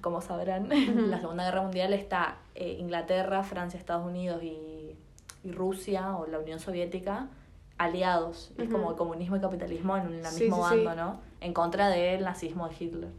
como 0.00 0.20
sabrán, 0.20 0.70
en 0.72 1.10
la 1.10 1.20
Segunda 1.20 1.44
Guerra 1.44 1.62
Mundial 1.62 1.92
está 1.92 2.38
eh, 2.54 2.76
Inglaterra, 2.78 3.42
Francia, 3.42 3.78
Estados 3.78 4.06
Unidos 4.06 4.42
y, 4.42 4.96
y 5.42 5.52
Rusia 5.52 6.16
o 6.16 6.26
la 6.26 6.38
Unión 6.38 6.58
Soviética 6.60 7.28
aliados. 7.76 8.52
Es 8.56 8.70
como 8.70 8.90
el 8.90 8.96
comunismo 8.96 9.36
y 9.36 9.40
capitalismo 9.40 9.96
en 9.96 10.14
el 10.14 10.26
Sí, 10.26 10.44
mismo 10.44 10.68
sí. 10.68 10.76
bando, 10.84 10.94
¿no? 10.94 11.20
En 11.40 11.52
contra 11.52 11.88
del 11.88 12.22
nazismo 12.22 12.68
de 12.68 12.74
Hitler. 12.78 13.10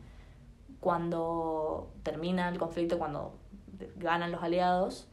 Cuando 0.80 1.90
termina 2.04 2.48
el 2.50 2.58
conflicto, 2.58 2.98
cuando 2.98 3.34
ganan 3.98 4.32
los 4.32 4.42
aliados, 4.44 5.08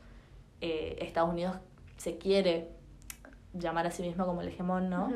eh, 0.61 0.97
Estados 1.01 1.31
Unidos 1.31 1.57
se 1.97 2.19
quiere 2.19 2.69
llamar 3.55 3.87
a 3.87 3.91
sí 3.91 4.03
mismo 4.03 4.27
como 4.27 4.43
el 4.43 4.49
hegemón, 4.49 4.91
¿no? 4.91 5.11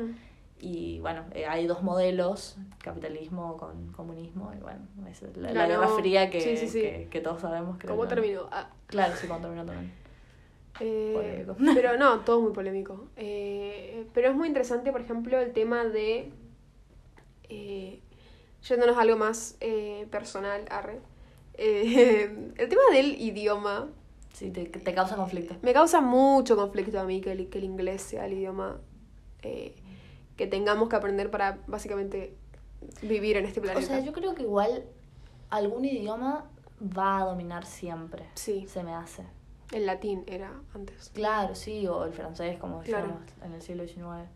Y 0.59 0.99
bueno, 1.01 1.23
eh, 1.33 1.45
hay 1.45 1.67
dos 1.67 1.83
modelos, 1.83 2.57
capitalismo 2.79 3.57
con 3.57 3.91
comunismo, 3.93 4.51
y 4.57 4.59
bueno, 4.61 4.79
es 5.09 5.21
la, 5.37 5.51
la. 5.53 5.67
Guerra 5.67 5.87
Fría 5.89 6.29
que, 6.31 6.41
Sí, 6.41 6.57
sí, 6.57 6.67
sí. 6.67 6.81
que, 6.81 7.07
que 7.11 7.21
todos 7.21 7.41
sabemos 7.41 7.77
que... 7.77 7.87
¿Cómo 7.87 8.03
no- 8.03 8.09
terminó? 8.09 8.47
Ah, 8.51 8.69
Claro, 8.87 9.13
sí, 9.15 9.27
cómo 9.27 9.39
terminó 9.39 9.65
también. 9.65 9.91
eh, 10.79 11.45
pero 11.75 11.97
no, 11.97 12.21
todo 12.21 12.41
muy 12.41 12.53
polémico. 12.53 13.07
Eh, 13.17 14.07
pero 14.13 14.29
es 14.29 14.35
muy 14.35 14.47
interesante, 14.47 14.91
por 14.91 15.01
ejemplo, 15.01 15.39
el 15.39 15.53
tema 15.53 15.83
de. 15.85 16.31
Eh, 17.49 17.99
yéndonos 18.67 18.97
a 18.97 19.01
algo 19.01 19.17
más 19.17 19.55
eh, 19.61 20.07
personal, 20.11 20.65
arre. 20.69 20.99
El 21.57 22.53
tema 22.69 22.81
del 22.91 23.19
idioma 23.19 23.87
Sí, 24.33 24.51
te, 24.51 24.65
te 24.65 24.93
causa 24.93 25.15
conflicto. 25.15 25.55
me 25.63 25.73
causa 25.73 26.01
mucho 26.01 26.55
conflicto 26.55 26.99
a 26.99 27.03
mí 27.03 27.19
que 27.21 27.31
el, 27.31 27.49
que 27.49 27.57
el 27.57 27.63
inglés 27.63 28.03
sea 28.03 28.27
el 28.27 28.33
idioma 28.33 28.77
eh, 29.41 29.73
que 30.37 30.47
tengamos 30.47 30.87
que 30.89 30.95
aprender 30.95 31.29
para 31.31 31.57
básicamente 31.67 32.33
vivir 33.01 33.37
en 33.37 33.45
este 33.45 33.59
O 33.59 33.63
planeta. 33.63 33.85
sea, 33.87 33.99
yo 33.99 34.13
creo 34.13 34.35
que 34.35 34.43
igual 34.43 34.85
algún 35.49 35.83
idioma 35.85 36.45
va 36.81 37.19
a 37.19 37.25
dominar 37.25 37.65
siempre. 37.65 38.23
Sí. 38.35 38.65
Se 38.67 38.83
me 38.83 38.93
hace. 38.93 39.23
El 39.71 39.85
latín 39.85 40.23
era 40.27 40.51
antes. 40.73 41.09
Claro, 41.13 41.55
sí, 41.55 41.85
o 41.87 42.05
el 42.05 42.13
francés, 42.13 42.57
como 42.59 42.81
Claro. 42.81 43.07
decíamos 43.07 43.23
en 43.43 43.53
el 43.53 43.61
siglo 43.61 43.83
XIX. 43.85 44.29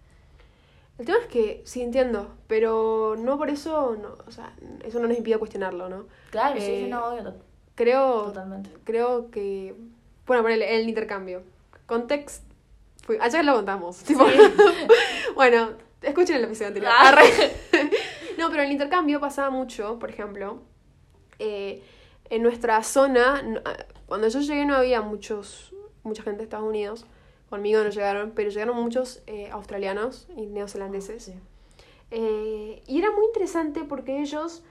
El 0.98 1.06
tema 1.06 1.20
es 1.20 1.28
que 1.28 1.62
sí 1.66 1.82
entiendo, 1.82 2.30
pero 2.48 3.16
no 3.18 3.38
por 3.38 3.50
eso, 3.50 3.96
no, 3.96 4.10
o 4.28 4.32
sea, 4.32 4.54
eso 4.84 5.00
no 5.00 5.08
nos 5.08 5.18
impide 5.18 5.38
cuestionarlo, 5.38 5.88
¿no? 5.90 6.06
Claro, 6.32 6.60
sí, 6.60 6.66
Eh, 6.66 6.82
sí, 6.84 6.90
no, 6.90 7.06
obvio, 7.08 7.34
Creo, 7.76 8.24
totalmente. 8.26 8.70
creo 8.84 9.32
que, 9.32 9.74
bueno, 10.28 10.44
por 10.44 10.52
el, 10.52 10.62
el 10.62 10.88
intercambio. 10.90 11.44
Context, 11.88 12.44
fue, 13.04 13.18
ayer 13.22 13.44
lo 13.46 13.54
contamos. 13.56 13.98
tipo, 14.04 14.26
bueno, 15.36 15.70
escuchen 16.02 16.38
el 16.38 16.44
episodio 16.46 16.68
anterior. 16.68 16.92
Ah. 16.94 17.22
No, 18.38 18.50
pero 18.50 18.62
en 18.62 18.68
el 18.68 18.72
intercambio 18.72 19.20
pasaba 19.20 19.50
mucho, 19.50 20.00
por 20.00 20.10
ejemplo, 20.10 20.62
eh, 21.38 21.84
en 22.30 22.42
nuestra 22.42 22.82
zona, 22.82 23.44
ah, 23.66 23.86
cuando 24.08 24.30
yo 24.30 24.40
llegué 24.40 24.66
no 24.66 24.76
había 24.76 25.02
muchos, 25.02 25.76
mucha 26.04 26.24
gente 26.24 26.40
de 26.40 26.44
Estados 26.46 26.68
Unidos, 26.68 27.06
conmigo 27.50 27.84
no 27.84 27.90
llegaron, 27.90 28.32
pero 28.32 28.50
llegaron 28.50 28.78
muchos 28.78 29.22
eh, 29.28 29.50
australianos 29.52 30.28
y 30.38 30.48
neozelandeses. 30.48 31.24
Sí. 31.26 31.34
Eh, 32.12 32.82
y 32.88 33.00
era 33.00 33.12
muy 33.12 33.26
interesante 33.26 33.84
porque 33.84 34.22
ellos, 34.22 34.64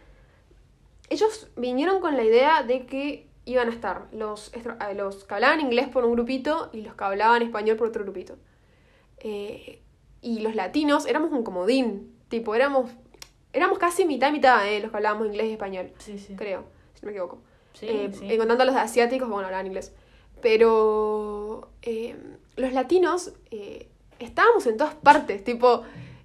ellos 1.11 1.49
vinieron 1.57 2.01
con 2.01 2.17
la 2.17 2.25
idea 2.25 2.63
de 2.63 2.87
que 2.87 3.29
iban 3.45 3.69
a 3.69 3.73
estar 3.73 4.09
los, 4.13 4.53
los 4.95 5.25
que 5.25 5.35
hablaban 5.35 5.61
inglés 5.61 5.89
por 5.89 6.05
un 6.05 6.13
grupito 6.13 6.71
y 6.73 6.83
los 6.83 6.95
que 6.95 7.05
hablaban 7.05 7.43
español 7.43 7.77
por 7.77 7.89
otro 7.89 8.05
grupito. 8.05 8.37
Eh, 9.19 9.80
y 10.23 10.41
los 10.41 10.55
latinos 10.55 11.07
éramos 11.07 11.33
un 11.33 11.43
comodín, 11.43 12.15
tipo, 12.29 12.55
éramos, 12.55 12.91
éramos 13.53 13.79
casi 13.79 14.05
mitad 14.05 14.29
y 14.29 14.33
mitad, 14.33 14.67
eh, 14.69 14.81
los 14.81 14.91
que 14.91 14.97
hablábamos 14.97 15.27
inglés 15.27 15.47
y 15.49 15.53
español, 15.53 15.93
Sí, 15.99 16.19
sí. 16.19 16.35
creo, 16.37 16.65
si 16.95 17.01
no 17.03 17.07
me 17.07 17.13
equivoco. 17.13 17.39
Sí, 17.73 17.87
Eh, 17.89 18.11
sí. 18.13 18.37
contando 18.37 18.63
a 18.63 18.67
los 18.67 18.77
asiáticos, 18.77 19.29
bueno, 19.29 19.47
hablaban 19.47 19.67
inglés. 19.67 19.93
Pero 20.43 21.69
eh, 21.83 22.17
los 22.57 22.73
latinos 22.73 23.33
eh, 23.51 23.89
estábamos 24.19 24.67
en 24.67 24.77
todas 24.77 24.95
partes. 24.95 25.45
Tipo, 25.45 25.83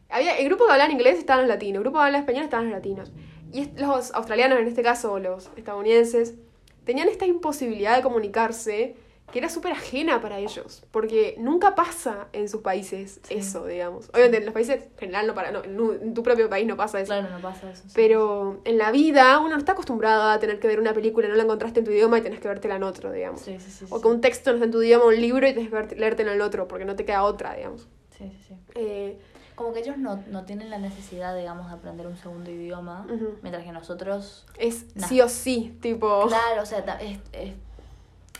había 0.09 0.37
el 0.37 0.45
grupo 0.45 0.65
que 0.65 0.71
hablaba 0.71 0.91
inglés 0.91 1.17
estaban 1.19 1.43
los 1.43 1.49
latinos, 1.49 1.75
el 1.77 1.81
grupo 1.83 1.99
que 1.99 2.05
hablaba 2.05 2.19
español 2.21 2.43
estaban 2.43 2.65
los 2.65 2.73
latinos. 2.73 3.11
Y 3.53 3.69
los 3.79 4.11
australianos, 4.13 4.59
en 4.59 4.67
este 4.67 4.81
caso, 4.83 5.19
los 5.19 5.49
estadounidenses, 5.55 6.35
tenían 6.83 7.07
esta 7.07 7.25
imposibilidad 7.25 7.95
de 7.95 8.03
comunicarse 8.03 8.95
que 9.31 9.39
era 9.39 9.49
súper 9.49 9.73
ajena 9.73 10.21
para 10.21 10.37
ellos. 10.39 10.83
Porque 10.91 11.35
nunca 11.39 11.75
pasa 11.75 12.27
en 12.31 12.47
sus 12.47 12.61
países 12.61 13.19
Sí. 13.23 13.33
eso, 13.35 13.65
digamos. 13.65 14.09
Obviamente 14.13 14.37
en 14.37 14.45
los 14.45 14.53
países 14.53 14.83
en 14.83 14.97
general 14.97 15.27
no 15.27 15.33
para, 15.33 15.51
no, 15.51 15.63
en, 15.63 16.13
tu 16.13 16.23
propio 16.23 16.49
país 16.49 16.65
no 16.67 16.77
pasa 16.77 16.99
eso. 17.01 17.07
Claro, 17.13 17.29
no 17.29 17.41
pasa 17.41 17.69
eso. 17.71 17.83
sí. 17.83 17.91
Pero 17.95 18.61
en 18.63 18.77
la 18.77 18.91
vida 18.91 19.39
uno 19.39 19.49
no 19.49 19.57
está 19.57 19.73
acostumbrado 19.73 20.23
a 20.29 20.39
tener 20.39 20.59
que 20.59 20.67
ver 20.67 20.79
una 20.79 20.93
película 20.93 21.27
no 21.27 21.35
la 21.35 21.43
encontraste 21.43 21.79
en 21.79 21.85
tu 21.85 21.91
idioma 21.91 22.19
y 22.19 22.21
tenés 22.21 22.39
que 22.39 22.47
vértela 22.47 22.75
en 22.75 22.83
otro, 22.83 23.11
digamos. 23.11 23.41
Sí, 23.41 23.57
sí, 23.59 23.71
sí. 23.71 23.85
O 23.89 23.99
que 23.99 24.07
un 24.07 24.21
texto 24.21 24.51
no 24.51 24.55
está 24.57 24.65
en 24.65 24.71
tu 24.71 24.81
idioma, 24.81 25.05
un 25.05 25.19
libro 25.19 25.47
y 25.47 25.53
tenés 25.53 25.69
que 25.69 25.95
leértelo 25.95 26.29
en 26.29 26.35
el 26.35 26.41
otro, 26.41 26.67
porque 26.67 26.85
no 26.85 26.95
te 26.95 27.03
queda 27.03 27.23
otra, 27.23 27.55
digamos. 27.55 27.87
Sí, 28.17 28.31
sí, 28.31 28.45
sí. 28.47 28.55
Eh, 28.75 29.19
Como 29.55 29.73
que 29.73 29.79
ellos 29.79 29.97
no, 29.97 30.23
no 30.27 30.45
tienen 30.45 30.69
la 30.69 30.77
necesidad, 30.77 31.35
digamos, 31.35 31.67
de 31.67 31.73
aprender 31.75 32.07
un 32.07 32.15
segundo 32.17 32.49
idioma, 32.51 33.05
mientras 33.41 33.65
que 33.65 33.71
nosotros... 33.71 34.45
es 34.59 34.95
Nah. 34.95 35.07
sí 35.07 35.19
o 35.21 35.27
sí, 35.29 35.77
tipo... 35.81 36.27
Claro, 36.27 36.61
o 36.61 36.65
sea, 36.65 36.79
es- 37.01 37.19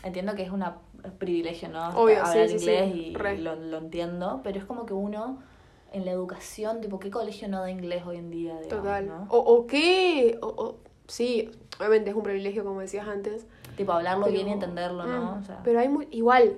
entiendo 0.06 0.34
que 0.34 0.42
es 0.42 0.50
una 0.50 0.78
privilegio, 1.18 1.68
¿no? 1.68 1.88
Obvio, 1.90 2.24
Hablar 2.24 2.48
sí, 2.48 2.56
inglés 2.56 2.92
sí, 2.92 3.14
y 3.14 3.38
lo, 3.38 3.54
lo 3.56 3.78
entiendo, 3.78 4.40
pero 4.42 4.58
es 4.58 4.64
como 4.64 4.86
que 4.86 4.92
uno 4.94 5.38
en 5.92 6.04
la 6.04 6.10
educación, 6.10 6.80
tipo, 6.80 6.98
¿qué 6.98 7.10
colegio 7.10 7.48
no 7.48 7.60
da 7.60 7.70
inglés 7.70 8.04
hoy 8.04 8.16
en 8.16 8.30
día? 8.30 8.54
digamos, 8.60 8.68
Total. 8.68 9.06
¿no? 9.06 9.26
O, 9.30 9.38
o 9.38 9.66
qué. 9.66 10.38
O, 10.42 10.46
o- 10.48 10.78
sí, 11.06 11.50
obviamente 11.78 12.10
es 12.10 12.16
un 12.16 12.22
privilegio, 12.24 12.64
como 12.64 12.80
decías 12.80 13.06
antes. 13.06 13.46
Tipo, 13.76 13.92
hablarlo 13.92 14.24
pero- 14.24 14.34
bien 14.34 14.48
y 14.48 14.52
entenderlo, 14.52 15.06
¿no? 15.06 15.36
Mm, 15.36 15.38
O 15.38 15.42
sea, 15.44 15.60
Pero 15.62 15.78
hay 15.78 15.88
muy. 15.88 16.08
Igual, 16.10 16.56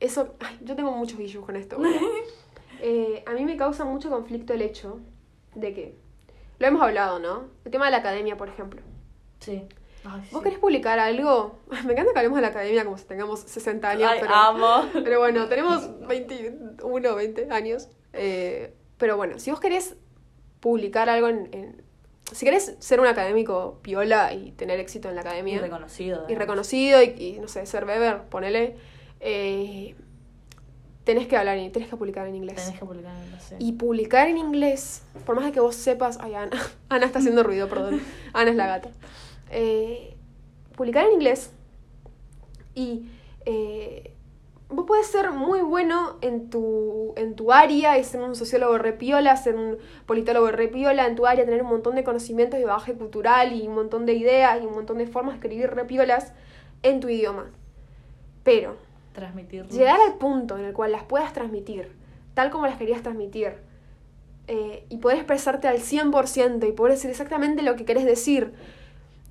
eso. 0.00 0.34
ay, 0.40 0.58
yo 0.62 0.74
tengo 0.74 0.90
muchos 0.92 1.20
issues 1.20 1.44
con 1.44 1.56
esto. 1.56 1.76
Eh, 2.84 3.22
a 3.28 3.32
mí 3.34 3.44
me 3.44 3.56
causa 3.56 3.84
mucho 3.84 4.10
conflicto 4.10 4.52
el 4.54 4.62
hecho 4.62 4.98
de 5.54 5.72
que. 5.72 5.96
Lo 6.58 6.66
hemos 6.66 6.82
hablado, 6.82 7.20
¿no? 7.20 7.44
El 7.64 7.70
tema 7.70 7.84
de 7.84 7.92
la 7.92 7.98
academia, 7.98 8.36
por 8.36 8.48
ejemplo. 8.48 8.80
sí. 9.38 9.66
Ay, 10.04 10.20
¿Vos 10.32 10.40
sí. 10.40 10.44
querés 10.44 10.58
publicar 10.58 10.98
algo? 10.98 11.58
Me 11.86 11.92
encanta 11.92 12.12
que 12.12 12.18
hablemos 12.18 12.36
de 12.36 12.42
la 12.42 12.48
academia 12.48 12.84
como 12.84 12.98
si 12.98 13.04
tengamos 13.04 13.40
60 13.40 13.88
años, 13.90 14.10
Ay, 14.12 14.18
pero. 14.20 14.34
amo. 14.34 14.88
Pero 14.92 15.18
bueno, 15.20 15.48
tenemos 15.48 16.06
21, 16.06 17.14
20 17.14 17.48
años. 17.50 17.88
Eh, 18.12 18.74
pero 18.98 19.16
bueno, 19.16 19.38
si 19.38 19.50
vos 19.50 19.58
querés 19.60 19.96
publicar 20.60 21.08
algo 21.08 21.28
en, 21.28 21.48
en- 21.52 21.82
Si 22.32 22.44
querés 22.44 22.76
ser 22.78 23.00
un 23.00 23.06
académico 23.06 23.78
piola 23.82 24.32
y 24.32 24.52
tener 24.52 24.78
éxito 24.80 25.08
en 25.08 25.14
la 25.16 25.22
Y 25.22 25.26
academia. 25.26 25.60
reconocido. 25.60 26.24
y 26.28 26.34
reconocido 26.34 27.02
y, 27.02 27.06
y, 27.18 27.38
no 27.40 27.48
sé, 27.48 27.64
ser 27.66 27.84
beber, 27.84 28.22
ponele. 28.28 28.76
eh, 29.20 29.94
tenés 31.04 31.26
que 31.26 31.36
hablar, 31.36 31.58
en- 31.58 31.72
tenés 31.72 31.88
que 31.88 31.96
publicar 31.96 32.26
en 32.28 32.36
inglés. 32.36 32.56
Tenés 32.64 32.78
que 32.78 32.86
publicar 32.86 33.12
en 33.16 33.24
inglés, 33.24 33.42
sí. 33.48 33.54
Y 33.58 33.72
publicar 33.72 34.28
en 34.28 34.38
inglés, 34.38 35.02
por 35.26 35.34
más 35.36 35.44
de 35.44 35.52
que 35.52 35.60
vos 35.60 35.74
sepas. 35.74 36.18
Ay, 36.20 36.34
Ana. 36.34 36.50
Ana 36.88 37.06
está 37.06 37.18
haciendo 37.18 37.42
ruido, 37.42 37.68
perdón. 37.68 38.00
Ana 38.32 38.50
es 38.50 38.56
la 38.56 38.66
gata. 38.66 38.90
Eh, 39.52 40.16
publicar 40.76 41.06
en 41.06 41.12
inglés. 41.12 41.52
Y 42.74 43.08
eh, 43.44 44.14
vos 44.68 44.86
podés 44.86 45.06
ser 45.06 45.30
muy 45.30 45.60
bueno 45.60 46.16
en 46.20 46.50
tu, 46.50 47.12
en 47.16 47.36
tu 47.36 47.52
área 47.52 47.98
y 47.98 48.04
ser 48.04 48.22
un 48.22 48.34
sociólogo 48.34 48.78
repiola, 48.78 49.36
ser 49.36 49.54
un 49.54 49.78
politólogo 50.06 50.50
repiola 50.50 51.06
en 51.06 51.14
tu 51.14 51.26
área, 51.26 51.44
tener 51.44 51.62
un 51.62 51.68
montón 51.68 51.94
de 51.94 52.02
conocimientos 52.02 52.58
de 52.58 52.66
bagaje 52.66 52.94
cultural 52.94 53.52
y 53.52 53.68
un 53.68 53.74
montón 53.74 54.06
de 54.06 54.14
ideas 54.14 54.60
y 54.60 54.66
un 54.66 54.74
montón 54.74 54.98
de 54.98 55.06
formas 55.06 55.34
de 55.34 55.38
escribir 55.38 55.70
repiolas 55.70 56.32
en 56.82 57.00
tu 57.00 57.08
idioma. 57.08 57.50
Pero 58.42 58.76
llegar 59.70 60.00
al 60.00 60.16
punto 60.18 60.58
en 60.58 60.64
el 60.64 60.72
cual 60.72 60.90
las 60.90 61.04
puedas 61.04 61.32
transmitir 61.32 62.02
tal 62.34 62.50
como 62.50 62.66
las 62.66 62.76
querías 62.76 63.02
transmitir 63.02 63.54
eh, 64.48 64.84
y 64.88 64.98
poder 64.98 65.18
expresarte 65.18 65.68
al 65.68 65.78
100% 65.78 66.68
y 66.68 66.72
poder 66.72 66.94
decir 66.94 67.10
exactamente 67.10 67.62
lo 67.62 67.76
que 67.76 67.84
querés 67.84 68.04
decir 68.04 68.52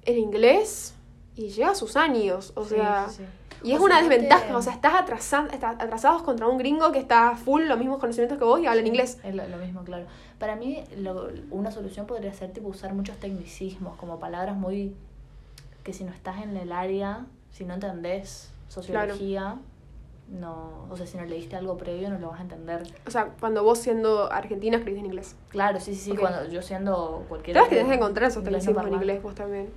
en 0.03 0.17
inglés 0.17 0.93
y 1.35 1.49
lleva 1.49 1.75
sus 1.75 1.95
años, 1.95 2.51
o 2.55 2.63
Sí, 2.63 2.75
sea, 2.75 3.07
sí, 3.09 3.23
y 3.63 3.73
es 3.73 3.79
O 3.79 3.83
una 3.83 3.97
te- 4.01 4.09
desventaja, 4.09 4.57
o 4.57 4.61
sea, 4.61 4.73
estás 4.73 4.93
atrasa- 4.95 5.47
está- 5.53 5.69
atrasados 5.71 6.23
contra 6.23 6.47
un 6.47 6.57
gringo 6.57 6.91
que 6.91 6.99
está 6.99 7.35
full 7.35 7.63
los 7.67 7.77
mismos 7.77 7.99
conocimientos 7.99 8.37
que 8.39 8.43
vos 8.43 8.59
y 8.59 8.65
habla 8.65 8.81
en 8.81 8.87
inglés. 8.87 9.19
Es 9.23 9.35
lo, 9.35 9.47
lo 9.47 9.57
mismo, 9.57 9.83
claro. 9.83 10.05
Para 10.39 10.55
mí, 10.55 10.83
lo- 10.97 11.29
una 11.51 11.71
solución 11.71 12.07
podría 12.07 12.33
ser 12.33 12.51
tipo 12.51 12.67
usar 12.69 12.93
muchos 12.93 13.17
tecnicismos, 13.17 13.95
como 13.97 14.19
palabras 14.19 14.55
muy. 14.57 14.93
que 15.83 15.93
si 15.93 16.03
no 16.03 16.11
estás 16.13 16.41
en 16.43 16.55
el 16.57 16.71
área, 16.71 17.25
si 17.51 17.65
no 17.65 17.73
entendés 17.75 18.51
sociología, 18.67 19.57
no. 20.29 20.85
O 20.89 20.95
sea, 20.97 21.05
si 21.07 21.17
no 21.17 21.25
leíste 21.25 21.55
algo 21.55 21.75
previo, 21.77 22.09
no 22.09 22.19
lo 22.19 22.29
vas 22.29 22.39
a 22.39 22.43
entender. 22.43 22.83
O 23.07 23.11
sea, 23.11 23.29
cuando 23.39 23.63
vos 23.63 23.79
siendo 23.79 24.31
argentina 24.31 24.77
escribís 24.77 24.99
en 24.99 25.05
inglés. 25.07 25.35
Claro, 25.49 25.79
sí, 25.79 25.93
sí, 25.95 26.01
sí. 26.01 26.11
Ok. 26.11 26.19
Cuando 26.19 26.45
yo 26.49 26.61
siendo 26.61 27.25
cualquier. 27.27 27.55
Sabes 27.57 27.69
que 27.69 27.75
tenés 27.77 27.91
que 27.91 27.97
encontrar 27.97 28.29
esos 28.29 28.43
no 28.43 28.49
tecnicismos 28.49 28.85
en 28.87 28.93
inglés 28.93 29.21
vos 29.23 29.35
también. 29.35 29.69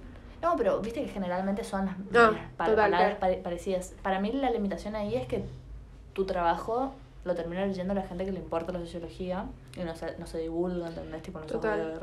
No, 0.44 0.56
pero 0.56 0.80
viste 0.80 1.02
que 1.02 1.08
generalmente 1.08 1.64
son 1.64 1.86
las, 1.86 1.96
las 2.10 2.30
pa- 2.56 2.66
total, 2.66 2.90
palabras 2.90 3.18
claro. 3.18 3.42
parecidas. 3.42 3.94
Para 4.02 4.20
mí 4.20 4.30
la 4.32 4.50
limitación 4.50 4.94
ahí 4.94 5.14
es 5.14 5.26
que 5.26 5.44
tu 6.12 6.26
trabajo 6.26 6.94
lo 7.24 7.34
termina 7.34 7.64
leyendo 7.64 7.94
la 7.94 8.02
gente 8.02 8.24
que 8.26 8.32
le 8.32 8.38
importa 8.40 8.70
la 8.72 8.78
sociología 8.80 9.46
y 9.76 9.80
no 9.84 9.96
se, 9.96 10.16
no 10.18 10.26
se 10.26 10.38
divulga, 10.38 10.88
¿entendés? 10.88 11.22
Tipo, 11.22 11.38
no 11.40 11.46
se 11.48 11.54
Total. 11.54 11.78
ver. 11.78 12.02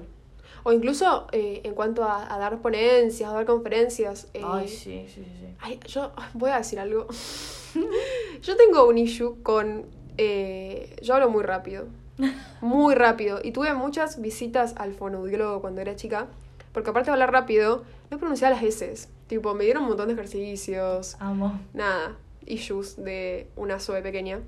O 0.63 0.71
incluso 0.71 1.27
eh, 1.32 1.62
en 1.63 1.75
cuanto 1.75 2.04
a, 2.04 2.34
a 2.34 2.38
dar 2.39 2.60
ponencias, 2.62 3.30
a 3.30 3.34
dar 3.34 3.45
conferencias. 3.45 4.27
eh, 4.34 4.41
Ay, 4.43 4.67
sí, 4.67 5.06
sí, 5.08 5.23
sí. 5.23 5.32
sí. 5.39 5.47
Ay, 5.60 5.80
yo 5.88 6.12
voy 6.34 6.49
a 6.49 6.58
decir 6.58 6.80
algo. 6.80 7.06
yo 8.41 8.56
tengo 8.58 8.88
un 8.88 8.97
issue 8.97 9.41
con... 9.43 9.86
eh, 10.17 10.95
yo 11.01 11.13
hablo 11.15 11.30
muy 11.30 11.43
rápido. 11.43 11.86
Muy 12.62 12.93
rápido. 12.93 13.39
Y 13.43 13.51
tuve 13.54 13.73
muchas 13.73 14.21
visitas 14.21 14.75
al 14.77 14.93
fonoaudiólogo 14.93 15.62
cuando 15.62 15.82
era 15.82 15.95
chica. 15.95 16.27
Porque 16.73 16.89
aparte 16.89 17.07
de 17.10 17.13
hablar 17.13 17.31
rápido, 17.31 17.84
no 18.10 18.17
pronunciaba 18.17 18.55
las 18.55 18.63
S. 18.63 19.07
Tipo, 19.27 19.53
me 19.53 19.63
dieron 19.65 19.84
un 19.84 19.89
montón 19.89 20.07
de 20.07 20.13
ejercicios. 20.13 21.15
Amo. 21.19 21.60
Nada, 21.73 22.15
issues 22.45 22.95
de 23.03 23.47
una 23.55 23.79
SOE 23.79 24.01
pequeña. 24.01 24.39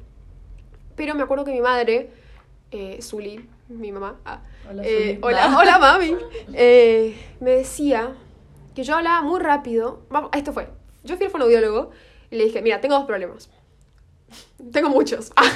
Pero 0.95 1.15
me 1.15 1.23
acuerdo 1.23 1.43
que 1.45 1.51
mi 1.51 1.61
madre, 1.61 2.11
eh, 2.71 2.99
Zuli, 3.01 3.47
mi 3.69 3.91
mamá, 3.91 4.19
ah, 4.25 4.41
Hola, 4.69 4.83
eh, 4.85 5.15
Zuli. 5.15 5.19
hola, 5.21 5.57
hola 5.57 5.79
mami, 5.79 6.15
eh, 6.53 7.17
me 7.39 7.51
decía 7.51 8.13
que 8.75 8.83
yo 8.83 8.95
hablaba 8.95 9.21
muy 9.21 9.39
rápido. 9.39 10.01
Vamos, 10.09 10.29
esto 10.33 10.53
fue. 10.53 10.69
Yo 11.03 11.15
fui 11.17 11.25
al 11.25 11.31
fonoaudiólogo 11.31 11.91
y 12.31 12.35
le 12.37 12.45
dije, 12.45 12.61
mira, 12.61 12.79
tengo 12.81 12.95
dos 12.95 13.05
problemas. 13.05 13.49
Tengo 14.71 14.89
muchos. 14.89 15.31
Ah, 15.35 15.43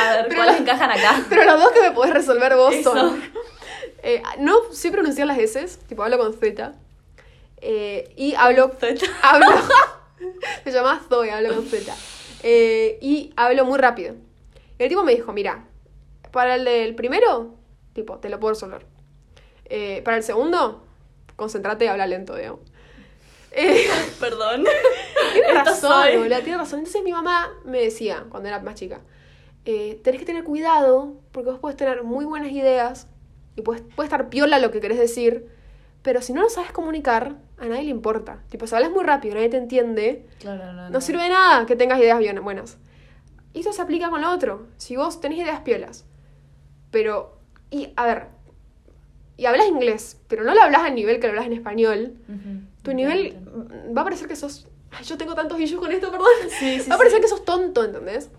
A 0.00 0.12
ver, 0.16 0.26
Pero 0.28 0.36
¿cuáles 0.36 0.60
encajan 0.60 0.90
acá? 0.90 1.22
pero 1.28 1.44
los 1.44 1.60
dos 1.60 1.72
que 1.72 1.80
me 1.82 1.90
podés 1.92 2.14
resolver 2.14 2.56
vos 2.56 2.74
Eso. 2.74 2.92
son. 2.92 3.20
Eh, 4.02 4.22
no 4.38 4.72
sé 4.72 4.90
pronunciar 4.90 5.26
las 5.26 5.38
S, 5.38 5.66
tipo 5.88 6.02
hablo 6.02 6.18
con 6.18 6.32
Z. 6.32 6.74
eh, 7.60 8.12
y 8.16 8.34
hablo. 8.34 8.70
hablo 9.22 9.46
se 10.64 10.72
llama 10.72 11.00
Zoe, 11.08 11.30
hablo 11.30 11.54
con 11.54 11.66
Z. 11.66 11.94
Eh, 12.42 12.98
y 13.00 13.32
hablo 13.36 13.64
muy 13.64 13.78
rápido. 13.78 14.14
Y 14.78 14.82
el 14.82 14.88
tipo 14.88 15.02
me 15.04 15.14
dijo: 15.14 15.32
Mira, 15.32 15.66
para 16.30 16.54
el 16.56 16.64
del 16.64 16.94
primero, 16.94 17.54
tipo, 17.92 18.18
te 18.18 18.28
lo 18.28 18.40
puedo 18.40 18.54
resolver. 18.54 18.86
Para 20.04 20.16
el 20.16 20.22
segundo, 20.22 20.84
concéntrate 21.36 21.84
y 21.84 21.88
habla 21.88 22.06
lento, 22.06 22.34
digamos. 22.34 22.60
Eh, 23.52 23.88
Perdón. 24.20 24.64
tiene 25.32 25.52
razón, 25.52 26.02
tiene 26.42 26.56
razón. 26.56 26.78
Entonces 26.80 27.02
mi 27.02 27.12
mamá 27.12 27.50
me 27.64 27.80
decía, 27.80 28.26
cuando 28.30 28.48
era 28.48 28.58
más 28.60 28.74
chica, 28.74 29.00
tenés 29.64 30.18
que 30.18 30.24
tener 30.24 30.44
cuidado, 30.44 31.14
porque 31.32 31.50
vos 31.50 31.60
puedes 31.60 31.76
tener 31.76 32.02
muy 32.02 32.24
buenas 32.24 32.50
ideas 32.50 33.06
y 33.56 33.62
puedes, 33.62 33.82
puede 33.94 34.06
estar 34.06 34.28
piola 34.28 34.58
lo 34.58 34.70
que 34.70 34.80
querés 34.80 34.98
decir, 34.98 35.46
pero 36.02 36.22
si 36.22 36.32
no 36.32 36.42
lo 36.42 36.48
sabes 36.48 36.72
comunicar, 36.72 37.36
a 37.58 37.66
nadie 37.66 37.84
le 37.84 37.90
importa. 37.90 38.42
Tipo, 38.48 38.66
si 38.66 38.74
hablas 38.74 38.90
muy 38.90 39.04
rápido, 39.04 39.34
nadie 39.34 39.50
te 39.50 39.58
entiende, 39.58 40.26
Claro, 40.38 40.72
no, 40.72 40.90
no 40.90 41.00
sirve 41.00 41.22
de 41.22 41.28
nada 41.28 41.66
que 41.66 41.76
tengas 41.76 41.98
ideas 41.98 42.18
bien 42.18 42.42
buenas. 42.42 42.78
Y 43.52 43.60
eso 43.60 43.72
se 43.72 43.82
aplica 43.82 44.10
con 44.10 44.20
lo 44.22 44.30
otro. 44.30 44.68
Si 44.76 44.96
vos 44.96 45.20
tenés 45.20 45.38
ideas 45.38 45.60
piolas, 45.60 46.06
pero, 46.90 47.38
y 47.70 47.92
a 47.96 48.06
ver, 48.06 48.28
y 49.36 49.46
hablas 49.46 49.68
inglés, 49.68 50.20
pero 50.28 50.44
no 50.44 50.54
lo 50.54 50.62
hablas 50.62 50.82
al 50.82 50.94
nivel 50.94 51.18
que 51.18 51.26
lo 51.26 51.30
hablas 51.32 51.46
en 51.46 51.54
español, 51.54 52.14
tu 52.82 52.92
nivel 52.92 53.36
va 53.96 54.02
a 54.02 54.04
parecer 54.04 54.28
que 54.28 54.36
sos. 54.36 54.68
Ay, 54.90 55.04
yo 55.04 55.16
tengo 55.16 55.34
tantos 55.34 55.58
issues 55.60 55.80
con 55.80 55.92
esto, 55.92 56.10
perdón. 56.10 56.28
Sí, 56.58 56.80
sí, 56.80 56.90
va 56.90 56.96
a 56.96 56.98
parecer 56.98 57.18
sí. 57.18 57.22
que 57.22 57.28
sos 57.28 57.44
tonto, 57.44 57.84
¿entendés? 57.84 58.30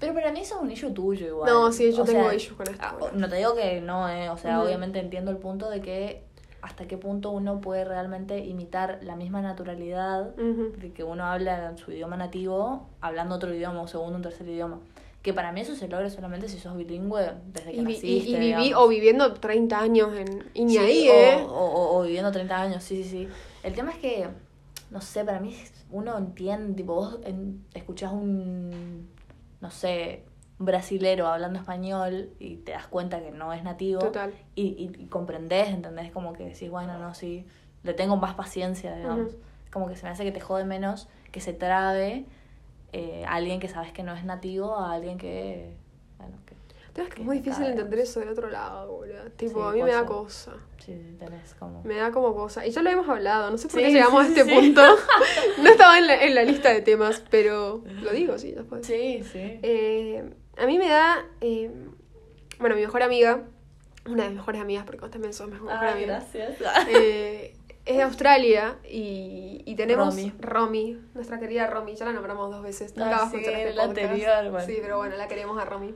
Pero 0.00 0.14
para 0.14 0.32
mí 0.32 0.40
eso 0.40 0.56
es 0.56 0.62
un 0.62 0.70
issue 0.72 0.90
tuyo 0.92 1.26
igual. 1.26 1.52
No, 1.52 1.70
sí, 1.72 1.92
yo 1.92 2.02
O 2.02 2.04
tengo 2.06 2.24
sea, 2.24 2.34
issues 2.34 2.56
con 2.56 2.66
esto, 2.68 2.82
ah, 2.84 2.96
bueno. 2.98 3.18
No 3.18 3.28
te 3.28 3.36
digo 3.36 3.54
que 3.54 3.80
no, 3.80 4.08
eh. 4.08 4.30
O 4.30 4.36
sea, 4.38 4.62
obviamente 4.62 4.98
entiendo 4.98 5.30
el 5.30 5.36
punto 5.36 5.68
de 5.70 5.80
que 5.80 6.24
hasta 6.62 6.86
qué 6.86 6.96
punto 6.98 7.30
uno 7.30 7.60
puede 7.60 7.84
realmente 7.84 8.38
imitar 8.44 8.98
la 9.02 9.16
misma 9.16 9.40
naturalidad 9.42 10.34
de 10.36 10.92
que 10.92 11.04
uno 11.04 11.24
habla 11.24 11.76
su 11.76 11.90
idioma 11.92 12.16
nativo 12.16 12.88
hablando 13.00 13.34
otro 13.36 13.54
idioma, 13.54 13.80
un 13.80 13.88
segundo, 13.88 14.16
un 14.16 14.22
tercer 14.22 14.48
idioma. 14.48 14.80
Que 15.22 15.34
para 15.34 15.52
mí 15.52 15.60
eso 15.60 15.74
se 15.76 15.86
logra 15.86 16.08
solamente 16.08 16.48
si 16.48 16.58
sos 16.58 16.74
bilingüe 16.76 17.32
desde 17.52 17.72
que 17.72 17.76
Y, 17.78 17.82
naciste. 17.82 18.06
y- 18.06 18.34
y 18.36 18.38
viví, 18.38 18.72
o 18.74 18.88
viviendo 18.88 19.34
30 19.34 19.78
años 19.80 20.14
en. 20.16 20.44
Y 20.54 20.64
ni 20.64 20.72
Sí, 20.72 20.78
ahí, 20.78 21.08
o, 21.10 21.12
¿eh? 21.12 21.44
O, 21.46 21.64
o- 21.64 21.98
o 21.98 22.02
viviendo 22.04 22.32
30 22.32 22.58
años, 22.60 22.82
sí, 22.82 23.02
sí, 23.04 23.10
sí. 23.10 23.28
El 23.62 23.74
tema 23.74 23.90
es 23.90 23.98
que, 23.98 24.28
no 24.90 25.00
sé, 25.02 25.22
para 25.24 25.38
mí 25.40 25.54
uno 25.90 26.16
entiende, 26.16 26.72
tipo, 26.74 26.94
vos 26.94 27.18
en- 27.24 27.64
escuchás 27.74 28.12
un, 28.12 29.10
no 29.60 29.70
sé, 29.70 30.24
brasilero 30.58 31.26
hablando 31.26 31.58
español 31.58 32.30
y 32.38 32.56
te 32.56 32.72
das 32.72 32.86
cuenta 32.86 33.20
que 33.20 33.30
no 33.30 33.52
es 33.52 33.62
nativo. 33.62 34.00
Total. 34.00 34.32
Y, 34.54 34.62
y, 34.62 35.02
y 35.02 35.06
comprendés, 35.06 35.68
¿entendés? 35.68 36.10
Como 36.10 36.32
que 36.32 36.44
decís, 36.44 36.70
bueno, 36.70 36.98
no, 36.98 37.14
sí, 37.14 37.46
le 37.82 37.94
tengo 37.94 38.16
más 38.16 38.34
paciencia, 38.34 38.94
digamos. 38.94 39.36
Como 39.72 39.88
que 39.88 39.96
se 39.96 40.04
me 40.04 40.10
hace 40.10 40.24
que 40.24 40.32
te 40.32 40.40
jode 40.40 40.64
menos 40.64 41.08
que 41.32 41.40
se 41.40 41.52
trabe 41.52 42.26
eh, 42.92 43.24
a 43.26 43.34
alguien 43.34 43.60
que 43.60 43.68
sabes 43.68 43.92
que 43.92 44.02
no 44.02 44.14
es 44.14 44.24
nativo 44.24 44.76
a 44.76 44.92
alguien 44.92 45.16
que, 45.16 45.76
es 47.04 47.08
que 47.14 47.20
es 47.22 47.26
muy 47.26 47.38
difícil 47.38 47.64
entender 47.66 47.98
eso 48.00 48.20
del 48.20 48.28
otro 48.30 48.48
lado, 48.50 48.92
boludo. 48.96 49.24
Tipo, 49.36 49.60
Sí, 49.62 49.68
a 49.68 49.72
mí 49.72 49.82
me 49.82 49.92
da 49.92 50.04
cosa. 50.06 50.52
Sí, 50.78 50.94
sí, 50.94 51.16
tenés 51.18 51.54
como... 51.54 51.82
Me 51.84 51.96
da 51.96 52.10
como 52.10 52.34
cosa. 52.34 52.66
Y 52.66 52.70
ya 52.70 52.82
lo 52.82 52.90
hemos 52.90 53.08
hablado, 53.08 53.50
no 53.50 53.58
sé 53.58 53.68
por 53.68 53.80
Sí, 53.80 53.86
qué 53.86 53.92
llegamos 53.92 54.24
a 54.24 54.28
este 54.28 54.44
punto. 54.44 54.82
no 55.62 55.70
estaba 55.70 55.98
en 55.98 56.06
la, 56.06 56.24
en 56.24 56.34
la 56.34 56.42
lista 56.44 56.70
de 56.70 56.80
temas, 56.82 57.22
pero 57.30 57.82
lo 58.02 58.10
digo, 58.12 58.38
sí, 58.38 58.52
después. 58.52 58.86
Sí, 58.86 59.22
sí. 59.30 59.60
Eh, 59.62 60.24
a 60.56 60.66
mí 60.66 60.78
me 60.78 60.88
da. 60.88 61.24
eh, 61.40 61.70
bueno, 62.58 62.74
mi 62.76 62.82
mejor 62.82 63.02
amiga, 63.02 63.42
una 64.06 64.24
de 64.24 64.28
mis 64.30 64.38
mejores 64.38 64.60
amigas, 64.60 64.84
porque 64.84 65.00
vos 65.00 65.10
también 65.10 65.32
sos 65.32 65.46
mi 65.48 65.54
mejor 65.54 65.70
Ay, 65.72 65.92
amiga. 65.92 66.06
gracias. 66.30 66.58
Eh, 66.88 67.54
es 67.86 67.96
de 67.96 68.02
Australia 68.02 68.76
y, 68.84 69.62
y 69.64 69.74
tenemos 69.74 70.14
Romy. 70.14 70.32
Romy, 70.38 70.98
nuestra 71.14 71.38
querida 71.38 71.66
Romy, 71.66 71.94
ya 71.96 72.04
la 72.04 72.12
nombramos 72.12 72.50
dos 72.50 72.62
veces. 72.62 72.92
Ah, 72.96 73.00
Nunca 73.00 73.16
va 73.16 73.22
a 73.24 73.30
sí, 73.30 73.36
este 73.38 73.72
la 73.74 73.82
anterior, 73.84 74.50
bueno. 74.50 74.66
Sí, 74.66 74.78
pero 74.80 74.98
bueno, 74.98 75.16
la 75.16 75.26
queremos 75.28 75.58
a 75.60 75.64
Romy. 75.64 75.94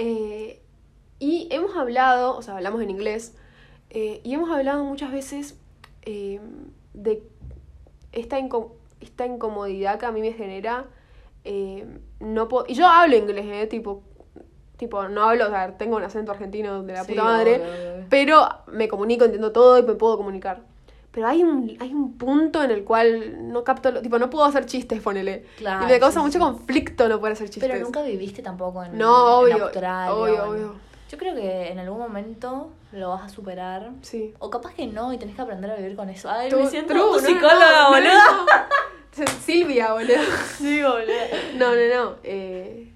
Eh, 0.00 0.62
y 1.18 1.48
hemos 1.50 1.76
hablado, 1.76 2.36
o 2.36 2.42
sea, 2.42 2.54
hablamos 2.56 2.80
en 2.82 2.90
inglés, 2.90 3.34
eh, 3.90 4.20
y 4.22 4.32
hemos 4.34 4.48
hablado 4.50 4.84
muchas 4.84 5.10
veces 5.10 5.58
eh, 6.02 6.40
de 6.94 7.20
esta, 8.12 8.38
inco- 8.38 8.70
esta 9.00 9.26
incomodidad 9.26 9.98
que 9.98 10.06
a 10.06 10.12
mí 10.12 10.20
me 10.20 10.32
genera. 10.32 10.86
no 12.20 12.48
y 12.68 12.74
yo 12.74 12.86
hablo 12.86 13.16
inglés, 13.16 13.46
eh, 13.48 13.66
tipo, 13.66 14.02
tipo, 14.76 15.08
no 15.08 15.22
hablo, 15.28 15.46
o 15.46 15.50
sea, 15.50 15.76
tengo 15.76 15.96
un 15.96 16.04
acento 16.04 16.30
argentino 16.30 16.84
de 16.84 16.92
la 16.92 17.02
Sí, 17.02 17.12
puta 17.12 17.24
madre, 17.24 17.56
obvio, 17.56 17.94
obvio. 17.94 18.06
pero 18.08 18.48
me 18.68 18.86
comunico, 18.86 19.24
entiendo 19.24 19.50
todo 19.50 19.78
y 19.78 19.82
me 19.82 19.94
puedo 19.94 20.16
comunicar. 20.16 20.60
Pero 21.10 21.26
hay 21.26 21.42
un, 21.42 21.76
hay 21.80 21.92
un 21.92 22.12
punto 22.18 22.62
en 22.62 22.70
el 22.70 22.84
cual 22.84 23.50
no 23.50 23.64
capto, 23.64 23.90
lo- 23.90 24.02
tipo, 24.02 24.18
no 24.18 24.28
puedo 24.30 24.44
hacer 24.44 24.66
chistes, 24.66 25.00
ponele. 25.00 25.46
Claro, 25.56 25.84
y 25.84 25.88
me 25.90 25.98
causa 25.98 26.20
sí, 26.20 26.24
mucho 26.26 26.34
sí. 26.34 26.38
conflicto 26.38 27.08
no 27.08 27.18
poder 27.18 27.32
hacer 27.32 27.48
chistes. 27.50 27.68
Pero 27.70 27.82
nunca 27.82 28.02
viviste 28.02 28.42
tampoco 28.42 28.84
en, 28.84 28.96
No, 28.98 29.46
en 29.46 29.52
obvio, 29.54 29.64
Australia. 29.64 30.14
obvio, 30.14 30.34
en- 30.34 30.40
obvio. 30.50 30.74
Yo 31.10 31.16
creo 31.16 31.34
que 31.34 31.68
en 31.72 31.78
algún 31.78 31.98
momento 31.98 32.70
lo 32.92 33.08
vas 33.10 33.22
a 33.22 33.28
superar. 33.30 33.90
Sí. 34.02 34.34
O 34.38 34.50
capaz 34.50 34.74
que 34.74 34.86
no 34.86 35.10
y 35.12 35.16
tenés 35.18 35.34
que 35.34 35.40
aprender 35.42 35.70
a 35.70 35.76
vivir 35.76 35.96
con 35.96 36.10
eso. 36.10 36.30
Ay, 36.30 36.50
me 36.52 36.68
siento 36.68 36.92
true, 36.92 37.02
no, 37.02 37.18
psicóloga, 37.18 37.88
no, 37.90 38.00
no. 38.00 39.26
Silvia, 39.44 39.92
boludo. 39.94 40.14
Sí, 40.58 40.82
boluda. 40.82 41.24
No, 41.56 41.70
no, 41.74 41.94
no. 41.94 42.16
eh, 42.22 42.92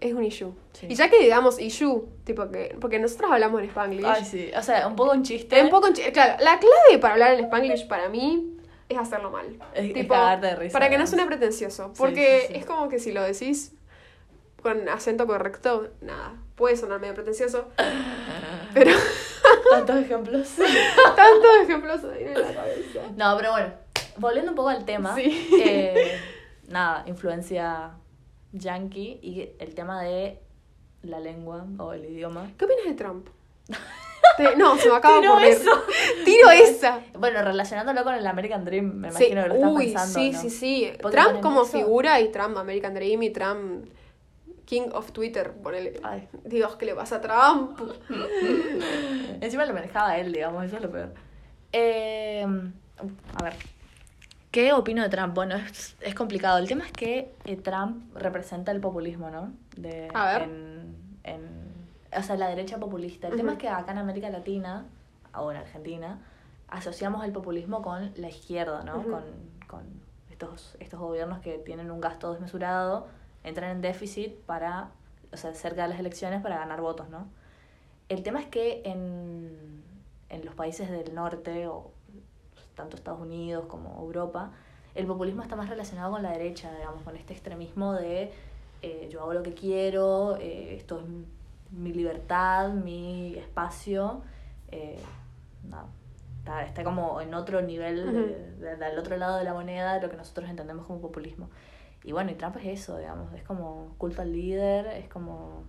es 0.00 0.12
un 0.12 0.24
issue. 0.24 0.52
Sí. 0.72 0.86
Y 0.90 0.94
ya 0.94 1.08
que 1.08 1.18
digamos 1.20 1.60
issue, 1.60 2.06
tipo 2.24 2.50
que. 2.50 2.76
Porque 2.80 2.98
nosotros 2.98 3.30
hablamos 3.32 3.60
en 3.62 3.68
Spanglish. 3.68 4.04
Ay, 4.06 4.24
sí. 4.24 4.50
O 4.56 4.62
sea, 4.62 4.86
un 4.86 4.96
poco 4.96 5.12
un 5.12 5.22
chiste. 5.22 5.62
Un 5.62 5.70
poco, 5.70 5.86
en 5.88 5.94
chi- 5.94 6.12
claro, 6.12 6.36
la 6.42 6.58
clave 6.58 6.98
para 7.00 7.14
hablar 7.14 7.32
en 7.34 7.44
Spanglish 7.46 7.86
para 7.88 8.08
mí 8.08 8.52
es 8.88 8.98
hacerlo 8.98 9.30
mal. 9.30 9.46
Es- 9.74 9.96
es 9.96 10.06
cagarte 10.06 10.46
de 10.48 10.56
risa, 10.56 10.72
Para 10.78 10.90
que 10.90 10.98
no 10.98 11.06
suene 11.06 11.26
pretencioso. 11.26 11.92
Porque 11.96 12.42
sí, 12.42 12.52
sí. 12.52 12.58
es 12.60 12.66
como 12.66 12.88
que 12.88 12.98
si 12.98 13.12
lo 13.12 13.22
decís 13.22 13.72
con 14.62 14.88
acento 14.88 15.26
correcto, 15.26 15.90
nada, 16.00 16.34
puede 16.56 16.76
sonar 16.76 17.00
medio 17.00 17.14
pretencioso. 17.14 17.68
pero 18.74 18.90
Tantos 19.70 19.96
ejemplos. 19.96 20.48
tantos 21.16 21.50
ejemplos 21.62 22.04
ahí 22.04 22.24
en 22.24 22.34
la 22.34 22.52
cabeza. 22.54 23.00
No, 23.16 23.36
pero 23.36 23.52
bueno, 23.52 23.72
volviendo 24.18 24.52
un 24.52 24.56
poco 24.56 24.68
al 24.68 24.84
tema. 24.84 25.14
Sí. 25.14 25.48
eh, 25.64 26.18
nada, 26.68 27.04
influencia 27.06 27.92
yankee 28.58 29.18
y 29.22 29.50
el 29.58 29.74
tema 29.74 30.02
de 30.02 30.40
la 31.02 31.20
lengua 31.20 31.66
o 31.78 31.92
el 31.92 32.04
idioma. 32.04 32.50
¿Qué 32.58 32.64
opinas 32.64 32.84
de 32.86 32.94
Trump? 32.94 33.28
Te- 34.36 34.56
no, 34.56 34.76
se 34.76 34.90
me 34.90 34.96
acaba 34.96 35.20
de 35.40 35.48
eso. 35.50 35.70
Tiro 36.24 36.50
esa. 36.50 37.00
Bueno, 37.18 37.42
relacionándolo 37.42 38.02
con 38.04 38.14
el 38.14 38.26
American 38.26 38.64
Dream, 38.64 38.84
me 38.96 39.10
Sí, 39.12 39.24
imagino 39.28 39.42
que 39.44 39.48
lo 39.48 39.54
estás 39.54 39.70
uy, 39.72 39.84
pensando. 39.86 40.18
sí, 40.18 40.30
¿no? 40.32 40.40
sí, 40.40 40.50
sí. 40.50 40.92
Trump 41.10 41.40
como 41.40 41.62
eso. 41.62 41.72
figura 41.78 42.20
y 42.20 42.28
Trump 42.30 42.56
American 42.58 42.92
Dream 42.94 43.22
y 43.22 43.30
Trump 43.30 43.86
King 44.66 44.88
of 44.92 45.12
Twitter, 45.12 45.52
ponele. 45.52 46.00
Ay. 46.02 46.28
Dios, 46.44 46.74
¿qué 46.76 46.86
le 46.86 46.94
pasa 46.94 47.16
a 47.16 47.20
Trump? 47.20 47.78
Encima 49.40 49.64
lo 49.64 49.72
manejaba 49.74 50.18
él, 50.18 50.32
digamos, 50.32 50.64
eso 50.64 50.76
es 50.76 50.82
lo 50.82 50.90
peor. 50.90 51.14
Eh, 51.72 52.44
a 53.38 53.42
ver, 53.44 53.54
¿qué 54.56 54.72
opino 54.72 55.02
de 55.02 55.10
Trump? 55.10 55.34
Bueno, 55.34 55.54
es, 55.56 55.96
es 56.00 56.14
complicado. 56.14 56.56
El 56.56 56.66
tema 56.66 56.86
es 56.86 56.92
que 56.92 57.34
eh, 57.44 57.56
Trump 57.56 58.16
representa 58.16 58.72
el 58.72 58.80
populismo, 58.80 59.28
¿no? 59.28 59.52
De, 59.76 60.08
A 60.14 60.32
ver. 60.32 60.42
En, 60.44 60.96
en- 61.24 61.66
o 62.18 62.22
sea, 62.22 62.36
la 62.38 62.48
derecha 62.48 62.78
populista. 62.78 63.28
El 63.28 63.36
tema 63.36 63.52
es 63.52 63.58
que 63.58 63.68
acá 63.68 63.92
en 63.92 63.98
América 63.98 64.30
Latina, 64.30 64.86
o 65.34 65.50
en 65.50 65.58
Argentina, 65.58 66.20
asociamos 66.68 67.22
el 67.26 67.32
populismo 67.32 67.82
con 67.82 68.12
la 68.16 68.30
izquierda, 68.30 68.82
¿no? 68.82 69.02
Con, 69.02 69.24
con 69.66 69.82
estos, 70.30 70.74
estos 70.80 71.00
gobiernos 71.00 71.40
que 71.40 71.58
tienen 71.58 71.90
un 71.90 72.00
gasto 72.00 72.32
desmesurado, 72.32 73.08
entran 73.44 73.70
en 73.72 73.82
déficit 73.82 74.36
para, 74.46 74.88
o 75.34 75.36
sea, 75.36 75.52
cerca 75.52 75.82
de 75.82 75.88
las 75.88 76.00
elecciones 76.00 76.40
para 76.40 76.56
ganar 76.56 76.80
votos, 76.80 77.10
¿no? 77.10 77.26
El 78.08 78.22
tema 78.22 78.40
es 78.40 78.46
que 78.46 78.80
en, 78.86 79.82
en 80.30 80.44
los 80.46 80.54
países 80.54 80.90
del 80.90 81.14
norte, 81.14 81.66
o 81.66 81.90
tanto 82.76 82.96
Estados 82.96 83.20
Unidos 83.20 83.64
como 83.66 83.98
Europa, 84.00 84.52
el 84.94 85.06
populismo 85.06 85.42
está 85.42 85.56
más 85.56 85.68
relacionado 85.68 86.12
con 86.12 86.22
la 86.22 86.30
derecha, 86.30 86.72
digamos, 86.76 87.02
con 87.02 87.16
este 87.16 87.32
extremismo 87.32 87.92
de 87.94 88.32
eh, 88.82 89.08
yo 89.10 89.20
hago 89.22 89.34
lo 89.34 89.42
que 89.42 89.54
quiero, 89.54 90.36
eh, 90.36 90.76
esto 90.76 91.00
es 91.00 91.06
mi 91.72 91.92
libertad, 91.92 92.70
mi 92.72 93.34
espacio. 93.36 94.22
eh, 94.70 94.98
nada, 95.68 95.86
está, 96.38 96.64
está 96.64 96.84
como 96.84 97.20
en 97.20 97.34
otro 97.34 97.60
nivel, 97.62 98.12
de- 98.12 98.50
de- 98.60 98.76
del 98.76 98.98
otro 98.98 99.16
lado 99.16 99.36
de 99.38 99.44
la 99.44 99.52
moneda, 99.54 99.94
de 99.94 100.00
lo 100.02 100.10
que 100.10 100.16
nosotros 100.16 100.48
entendemos 100.48 100.86
como 100.86 101.00
populismo. 101.00 101.50
Y 102.04 102.12
bueno, 102.12 102.30
y 102.30 102.34
Trump 102.34 102.56
es 102.58 102.66
eso, 102.82 102.98
digamos, 102.98 103.32
es 103.34 103.42
como 103.42 103.94
culto 103.98 104.22
al 104.22 104.32
líder, 104.32 104.86
es 104.88 105.08
como... 105.08 105.64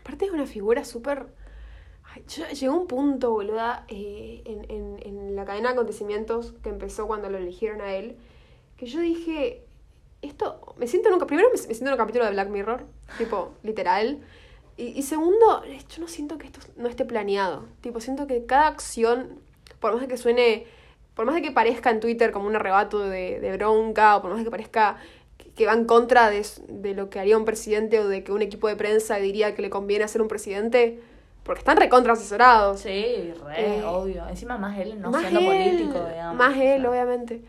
Aparte 0.00 0.26
es 0.26 0.30
una 0.32 0.46
figura 0.46 0.84
súper... 0.84 1.26
Llegó 2.60 2.74
un 2.74 2.86
punto, 2.86 3.30
boluda, 3.30 3.84
eh, 3.88 4.42
en, 4.44 4.70
en, 4.70 4.98
en 5.04 5.36
la 5.36 5.44
cadena 5.44 5.68
de 5.68 5.74
acontecimientos 5.74 6.54
que 6.62 6.68
empezó 6.70 7.06
cuando 7.06 7.28
lo 7.30 7.38
eligieron 7.38 7.80
a 7.80 7.94
él, 7.94 8.16
que 8.76 8.86
yo 8.86 9.00
dije, 9.00 9.62
esto, 10.22 10.74
me 10.78 10.86
siento 10.88 11.08
en 11.08 11.14
un, 11.16 11.26
primero 11.26 11.48
me, 11.52 11.58
siento 11.58 11.86
en 11.86 11.92
un 11.92 11.98
capítulo 11.98 12.24
de 12.24 12.32
Black 12.32 12.48
Mirror, 12.48 12.84
tipo, 13.18 13.52
literal, 13.62 14.20
y, 14.76 14.86
y 14.98 15.02
segundo, 15.02 15.62
yo 15.64 16.00
no 16.00 16.08
siento 16.08 16.38
que 16.38 16.46
esto 16.46 16.60
no 16.76 16.88
esté 16.88 17.04
planeado, 17.04 17.66
tipo, 17.82 18.00
siento 18.00 18.26
que 18.26 18.44
cada 18.46 18.68
acción, 18.68 19.40
por 19.80 19.92
más 19.92 20.00
de 20.02 20.08
que 20.08 20.16
suene, 20.16 20.66
por 21.14 21.26
más 21.26 21.34
de 21.34 21.42
que 21.42 21.52
parezca 21.52 21.90
en 21.90 22.00
Twitter 22.00 22.32
como 22.32 22.46
un 22.48 22.56
arrebato 22.56 23.00
de, 23.00 23.40
de 23.40 23.52
bronca, 23.56 24.16
o 24.16 24.22
por 24.22 24.30
más 24.30 24.38
de 24.40 24.44
que 24.44 24.50
parezca 24.50 24.98
que- 25.56 25.66
va 25.66 25.74
en 25.74 25.84
contra 25.84 26.30
de, 26.30 26.44
de 26.68 26.94
lo 26.94 27.10
que 27.10 27.18
haría 27.20 27.36
un 27.38 27.44
presidente 27.44 27.98
o 28.00 28.08
de 28.08 28.24
que 28.24 28.32
un 28.32 28.42
equipo 28.42 28.68
de 28.68 28.76
prensa 28.76 29.16
diría 29.16 29.54
que 29.54 29.62
le 29.62 29.70
conviene 29.70 30.04
hacer 30.04 30.22
un 30.22 30.28
presidente, 30.28 31.00
porque 31.48 31.60
están 31.60 31.78
recontra 31.78 32.12
asesorados. 32.12 32.80
Sí, 32.80 33.32
re, 33.44 33.78
Eh, 33.78 33.82
obvio. 33.84 34.28
Encima 34.28 34.58
más 34.58 34.78
él 34.78 35.00
no 35.00 35.10
más 35.10 35.22
siendo 35.22 35.40
él, 35.40 35.46
político, 35.78 36.06
digamos. 36.06 36.36
Más 36.36 36.56
o 36.56 36.60
él, 36.62 36.82
sea. 36.82 36.90
obviamente. 36.90 37.42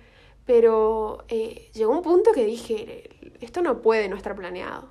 Pero 0.46 1.26
eh, 1.28 1.70
llegó 1.74 1.92
un 1.92 2.02
punto 2.02 2.32
que 2.32 2.46
dije, 2.46 3.10
esto 3.42 3.62
no 3.62 3.82
puede 3.82 4.10
no 4.10 4.16
estar 4.16 4.36
planeado. 4.36 4.88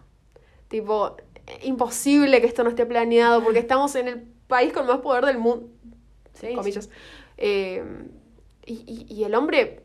Tipo, 0.69 1.17
eh, 1.47 1.61
imposible 1.65 2.41
que 2.41 2.47
esto 2.47 2.63
no 2.65 2.71
esté 2.71 2.87
planeado 2.87 3.43
porque 3.43 3.59
estamos 3.59 3.95
en 3.97 4.09
el 4.09 4.21
país 4.47 4.73
con 4.75 4.87
más 4.87 4.99
poder 4.99 5.25
del 5.25 5.39
mundo. 5.39 5.69
Sí, 6.35 6.55
comillas. 6.55 6.91
Eh, 7.39 7.83
y, 8.67 8.75
y- 8.87 9.07
y 9.13 9.25
el 9.25 9.35
hombre 9.35 9.83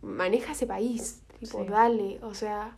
maneja 0.00 0.52
ese 0.52 0.66
país. 0.66 1.22
Tipo, 1.40 1.58
Sí. 1.64 1.68
dale, 1.68 2.20
o 2.22 2.34
sea, 2.34 2.76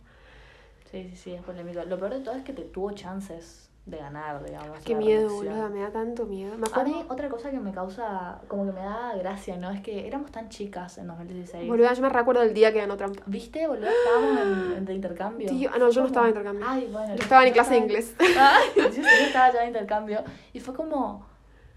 Sí, 0.91 1.07
sí, 1.11 1.15
sí, 1.15 1.31
es 1.33 1.41
polémico. 1.43 1.83
Lo 1.85 1.97
peor 1.99 2.13
de 2.13 2.19
todo 2.19 2.35
es 2.35 2.43
que 2.43 2.53
te 2.53 2.63
tuvo 2.63 2.91
chances 2.91 3.69
de 3.85 3.97
ganar, 3.97 4.41
digamos. 4.45 4.79
qué 4.85 4.95
miedo, 4.95 5.29
boluda, 5.29 5.67
me 5.67 5.81
da 5.81 5.91
tanto 5.91 6.25
miedo. 6.25 6.57
Me 6.57 6.67
A 6.71 6.83
mí, 6.85 7.03
otra 7.09 7.27
cosa 7.27 7.51
que 7.51 7.59
me 7.59 7.73
causa, 7.73 8.39
como 8.47 8.65
que 8.65 8.71
me 8.71 8.79
da 8.79 9.13
gracia, 9.17 9.57
¿no? 9.57 9.71
Es 9.71 9.81
que 9.81 10.07
éramos 10.07 10.31
tan 10.31 10.47
chicas 10.47 10.97
en 10.99 11.07
2016. 11.07 11.67
boluda, 11.67 11.91
yo 11.93 12.01
me 12.01 12.07
recuerdo 12.09 12.43
el 12.43 12.53
día 12.53 12.71
que 12.71 12.79
ganó 12.79 12.95
Trump. 12.95 13.19
¿Viste, 13.25 13.67
boludo? 13.67 13.87
Estábamos 13.89 14.41
en, 14.71 14.77
en 14.77 14.85
de 14.85 14.93
intercambio. 14.93 15.49
Tío, 15.49 15.69
ah, 15.73 15.77
no, 15.79 15.89
yo 15.89 15.99
no 16.01 16.07
estaba 16.07 16.27
en 16.27 16.29
intercambio. 16.29 16.65
Ay, 16.67 16.87
bueno. 16.91 17.13
Yo 17.15 17.21
estaba 17.23 17.45
en 17.45 17.53
clase 17.53 17.71
de 17.73 17.79
inglés. 17.79 18.15
Ay, 18.19 18.69
yo, 18.77 18.91
sí, 18.91 19.01
yo 19.01 19.25
estaba 19.25 19.51
ya 19.51 19.61
en 19.63 19.67
intercambio. 19.67 20.23
Y 20.53 20.61
fue 20.61 20.73
como, 20.73 21.25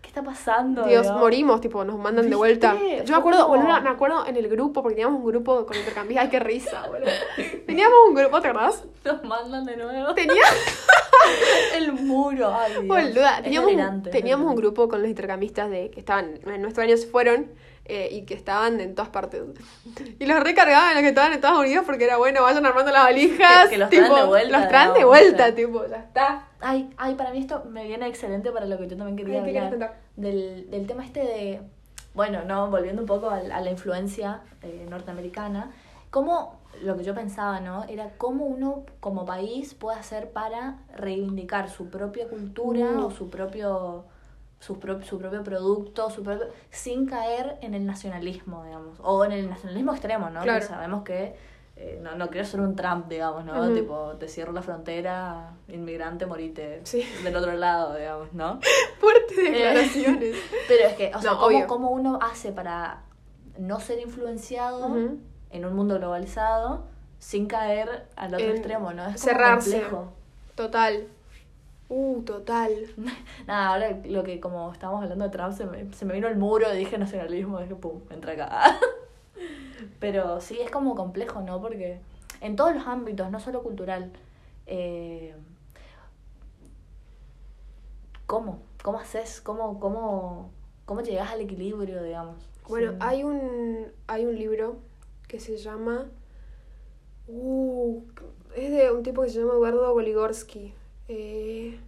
¿qué 0.01 0.07
está 0.07 0.23
pasando? 0.23 0.85
Dios, 0.85 1.11
morimos, 1.11 1.61
tipo, 1.61 1.85
nos 1.85 1.99
mandan 1.99 2.31
de 2.31 2.37
vuelta. 2.37 2.77
Yo 3.05 3.13
me 3.15 3.17
acuerdo, 3.19 3.47
como- 3.49 3.57
boluda, 3.59 3.81
me 3.81 3.91
acuerdo 3.91 4.25
en 4.29 4.37
el 4.37 4.49
grupo, 4.49 4.81
porque 4.81 4.95
teníamos 4.95 5.19
un 5.19 5.27
grupo 5.27 5.67
con 5.67 5.77
intercambios. 5.77 6.23
Ay, 6.23 6.29
qué 6.29 6.39
risa, 6.39 6.87
boludo. 6.87 7.11
Teníamos 7.67 7.97
un 8.09 8.15
grupo, 8.15 8.41
¿te 8.41 8.47
acordás? 8.47 8.85
Nos 9.05 9.25
mandan 9.25 9.65
de 9.65 9.77
nuevo. 9.77 10.15
Tenía, 10.15 10.35
El 11.77 11.93
muro. 11.93 12.55
Ay, 12.55 12.73
Dios. 12.73 12.87
boluda, 12.87 13.37
Es 13.39 13.43
teníamos, 13.45 13.71
delirante, 13.71 14.11
teníamos 14.11 14.51
un 14.51 14.57
grupo 14.57 14.89
con 14.89 15.01
los 15.01 15.09
intercambistas 15.09 15.71
de 15.71 15.91
que 15.91 16.01
estaban, 16.01 16.39
en 16.47 16.63
nuestro 16.63 16.83
año 16.83 16.97
se 16.97 17.07
fueron 17.07 17.51
eh, 17.85 18.09
y 18.11 18.23
que 18.23 18.35
estaban 18.35 18.81
en 18.81 18.95
todas 18.95 19.11
partes. 19.11 19.43
Y 20.19 20.27
los 20.27 20.43
recargaban 20.43 20.95
los 20.95 21.03
que 21.03 21.09
estaban 21.11 21.31
en 21.31 21.37
Estados 21.37 21.61
Unidos 21.61 21.85
porque 21.87 22.05
era 22.05 22.17
bueno, 22.17 22.43
vayan 22.43 22.67
armando 22.67 22.91
las 22.91 23.05
valijas. 23.05 23.65
Que- 23.65 23.71
que 23.71 23.79
los 23.79 23.91
traen 23.91 24.05
tipo, 24.05 24.17
de 24.17 24.25
vuelta, 24.27 24.59
Los 24.59 24.69
traen 24.69 24.95
de 24.95 25.05
vuelta, 25.05 25.43
o 25.43 25.47
sea. 25.47 25.55
tipo, 25.55 25.87
ya 25.87 25.97
está. 25.97 26.49
Ay, 26.61 26.91
ay, 26.97 27.15
para 27.15 27.31
mí 27.31 27.39
esto 27.39 27.65
me 27.71 27.87
viene 27.87 28.07
excelente 28.09 28.51
para 28.51 28.67
lo 28.67 28.77
que 28.79 28.89
yo 28.89 28.97
también 28.97 29.17
quería 29.17 29.41
Ay, 29.41 29.47
¿qué 29.47 29.53
querés 29.53 29.73
hablar. 29.73 29.95
Del, 30.17 30.69
del 30.71 30.87
tema 30.87 31.05
este 31.05 31.21
de, 31.21 31.61
bueno, 32.15 32.43
no, 32.45 32.71
volviendo 32.71 33.03
un 33.03 33.07
poco 33.07 33.31
a, 33.31 33.41
la 33.41 33.71
influencia 33.71 34.41
eh, 34.63 34.87
norteamericana, 34.91 35.71
cómo, 36.11 36.56
lo 36.83 36.97
que 36.97 37.05
yo 37.05 37.15
pensaba, 37.15 37.61
¿no? 37.61 37.85
Era 37.85 38.11
cómo 38.19 38.45
uno 38.45 38.85
como 39.01 39.25
país 39.25 39.75
puede 39.75 39.99
hacer 39.99 40.31
para 40.31 40.79
reivindicar 40.95 41.71
su 41.71 41.89
propia 41.89 42.29
cultura 42.29 42.93
Mm. 42.93 43.05
o 43.05 43.11
su 43.11 43.31
propio, 43.31 44.05
su, 44.61 44.79
pro- 44.79 45.03
su 45.03 45.19
propio 45.19 45.43
producto, 45.43 46.11
su 46.11 46.23
propio, 46.23 46.47
sin 46.71 47.07
caer 47.07 47.57
en 47.63 47.75
el 47.75 47.87
nacionalismo, 47.87 48.65
digamos, 48.65 48.99
o 49.03 49.25
en 49.25 49.33
el 49.33 49.49
nacionalismo 49.51 49.93
extremo, 49.93 50.29
¿no? 50.31 50.43
Claro. 50.43 50.61
Que 50.61 50.67
sabemos 50.67 51.03
que 51.05 51.35
eh, 51.79 52.01
no, 52.03 52.15
no 52.17 52.29
quiero 52.31 52.47
ser 52.47 52.61
un 52.61 52.75
Trump, 52.75 53.07
digamos, 53.09 53.45
¿no? 53.45 53.71
Tipo, 53.75 54.13
te 54.19 54.29
cierro 54.29 54.53
la 54.53 54.63
frontera, 54.63 55.51
inmigrante, 55.69 56.25
morite 56.25 56.81
Sí. 56.85 57.03
del 57.23 57.37
otro 57.37 57.53
lado, 57.53 57.95
digamos, 57.97 58.33
¿no? 58.33 58.61
Fuertes 58.99 59.37
declaraciones. 59.37 60.37
Pero 60.69 60.89
es 60.89 60.95
que, 60.95 61.13
o 61.15 61.21
sea, 61.21 61.33
No, 61.33 61.39
¿cómo, 61.41 61.67
cómo 61.67 61.91
uno 61.91 62.19
hace 62.23 62.51
para 62.53 63.03
no 63.59 63.79
ser 63.81 64.01
influenciado. 64.01 64.89
En 65.51 65.65
un 65.65 65.75
mundo 65.75 65.97
globalizado 65.97 66.85
sin 67.19 67.47
caer 67.47 68.07
al 68.17 68.35
otro 68.35 68.47
En 68.47 68.53
extremo, 68.57 68.93
¿no? 68.93 69.07
Es 69.07 69.21
cerrarse. 69.21 69.81
complejo. 69.81 70.13
Total. 70.55 71.09
Uh, 71.89 72.23
total. 72.23 72.73
Nada, 73.47 73.69
ahora 73.69 74.01
lo 74.05 74.23
que 74.25 74.41
como 74.41 74.73
estábamos 74.73 75.03
hablando 75.03 75.25
de 75.25 75.31
Trump, 75.31 75.53
se 75.55 75.65
me, 75.67 75.93
se 75.93 76.05
me 76.05 76.15
vino 76.15 76.29
el 76.29 76.37
muro 76.37 76.71
dije 76.73 76.99
nacionalismo, 76.99 77.61
dije 77.61 77.75
pum, 77.77 78.01
entra 78.11 78.33
acá. 78.33 78.79
Pero 80.01 80.41
sí, 80.41 80.59
es 80.61 80.71
como 80.71 80.95
complejo, 80.95 81.41
¿no? 81.43 81.61
Porque 81.61 82.01
en 82.41 82.57
todos 82.57 82.75
los 82.75 82.87
ámbitos, 82.87 83.31
no 83.31 83.41
solo 83.41 83.63
cultural. 83.63 84.11
eh, 84.67 85.35
¿Cómo? 88.27 88.59
¿Cómo 88.83 88.99
haces? 88.99 89.41
¿Cómo, 89.41 89.79
cómo, 89.79 90.51
¿Cómo 90.85 91.01
llegas 91.03 91.31
al 91.31 91.41
equilibrio, 91.41 92.03
digamos? 92.03 92.37
Bueno, 92.69 92.93
Sí. 92.93 92.99
hay 93.01 93.23
un 93.25 93.87
hay 94.09 94.25
un 94.27 94.35
libro 94.35 94.77
que 95.29 95.41
se 95.41 95.57
llama 95.57 96.11
uh, 97.29 98.03
es 98.55 98.71
de 98.71 98.91
un 98.93 99.03
tipo 99.03 99.23
que 99.23 99.29
se 99.31 99.39
llama 99.41 99.55
Eduardo 99.55 99.93
Goligorsky. 99.93 100.75
Eh, 101.09 101.79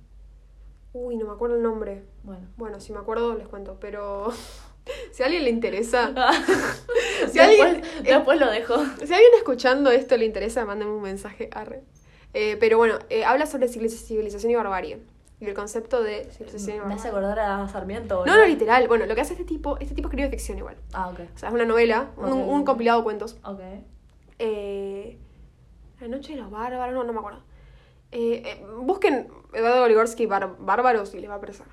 uy, 0.93 1.17
no 1.17 1.27
me 1.27 1.33
acuerdo 1.33 1.57
el 1.57 1.63
nombre. 1.63 2.03
Bueno. 2.25 2.47
Bueno, 2.57 2.81
si 2.81 2.93
me 2.93 2.99
acuerdo 2.99 3.35
les 3.35 3.49
cuento, 3.49 3.79
pero 3.81 4.33
si 5.13 5.23
a 5.23 5.27
alguien 5.27 5.45
le 5.45 5.51
interesa, 5.51 6.13
si, 7.31 7.39
después, 7.39 7.61
alguien, 7.61 7.85
después 8.05 8.39
lo 8.41 8.51
dejo. 8.51 8.77
si 8.77 9.13
a 9.13 9.17
alguien 9.17 9.33
escuchando 9.37 9.91
esto 9.91 10.17
le 10.17 10.25
interesa, 10.27 10.65
mándenme 10.65 10.93
un 10.95 11.03
mensaje 11.03 11.49
arre. 11.53 11.83
Eh, 12.35 12.57
pero 12.61 12.77
bueno, 12.77 12.99
eh, 13.09 13.25
habla 13.25 13.47
sobre 13.47 13.69
civiliz- 13.69 14.05
civilización 14.05 14.53
y 14.53 14.55
barbarie. 14.57 14.99
Y 15.41 15.47
el 15.47 15.55
concepto 15.55 16.03
de 16.03 16.29
Me 16.87 16.95
hace 16.95 17.09
acordar 17.09 17.39
a 17.39 17.69
Sarmiento. 17.69 18.27
No, 18.27 18.37
no, 18.37 18.45
literal. 18.45 18.89
Bueno, 18.89 19.07
lo 19.07 19.15
que 19.15 19.21
hace 19.21 19.35
este 19.35 19.45
tipo, 19.45 19.79
este 19.79 19.95
tipo 19.95 20.09
escribe 20.09 20.29
ficción 20.31 20.59
igual. 20.59 20.77
Ah, 20.93 21.09
ok. 21.11 21.21
O 21.35 21.39
sea, 21.39 21.49
es 21.51 21.55
una 21.55 21.65
novela, 21.65 22.11
un, 22.17 22.65
compilado 22.65 22.99
de 22.99 23.05
cuentos. 23.05 23.39
Ok. 23.45 23.61
Eh, 24.39 25.19
La 26.01 26.09
noche 26.09 26.35
de 26.35 26.41
los 26.41 26.51
bárbaros, 26.51 26.95
no, 26.95 27.05
no 27.05 27.13
me 27.13 27.19
acuerdo. 27.21 27.41
Eh, 28.11 28.43
eh, 28.45 28.65
busquen 28.83 29.29
Eduardo 29.53 29.81
Goligorsky 29.83 30.27
bar- 30.27 30.57
bárbaros 30.59 31.15
y 31.15 31.21
les 31.21 31.29
va 31.31 31.35
a 31.35 31.37
aparecer. 31.37 31.67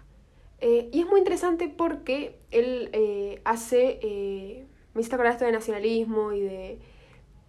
Eh, 0.60 0.90
y 0.92 1.02
es 1.02 1.08
muy 1.08 1.20
interesante 1.20 1.68
porque 1.70 2.40
él 2.52 3.40
hace. 3.46 4.00
me 4.94 5.02
hiciste 5.02 5.16
acordar 5.16 5.34
esto 5.34 5.46
de 5.46 5.52
nacionalismo 5.52 6.34
y 6.34 6.42
de. 6.42 6.80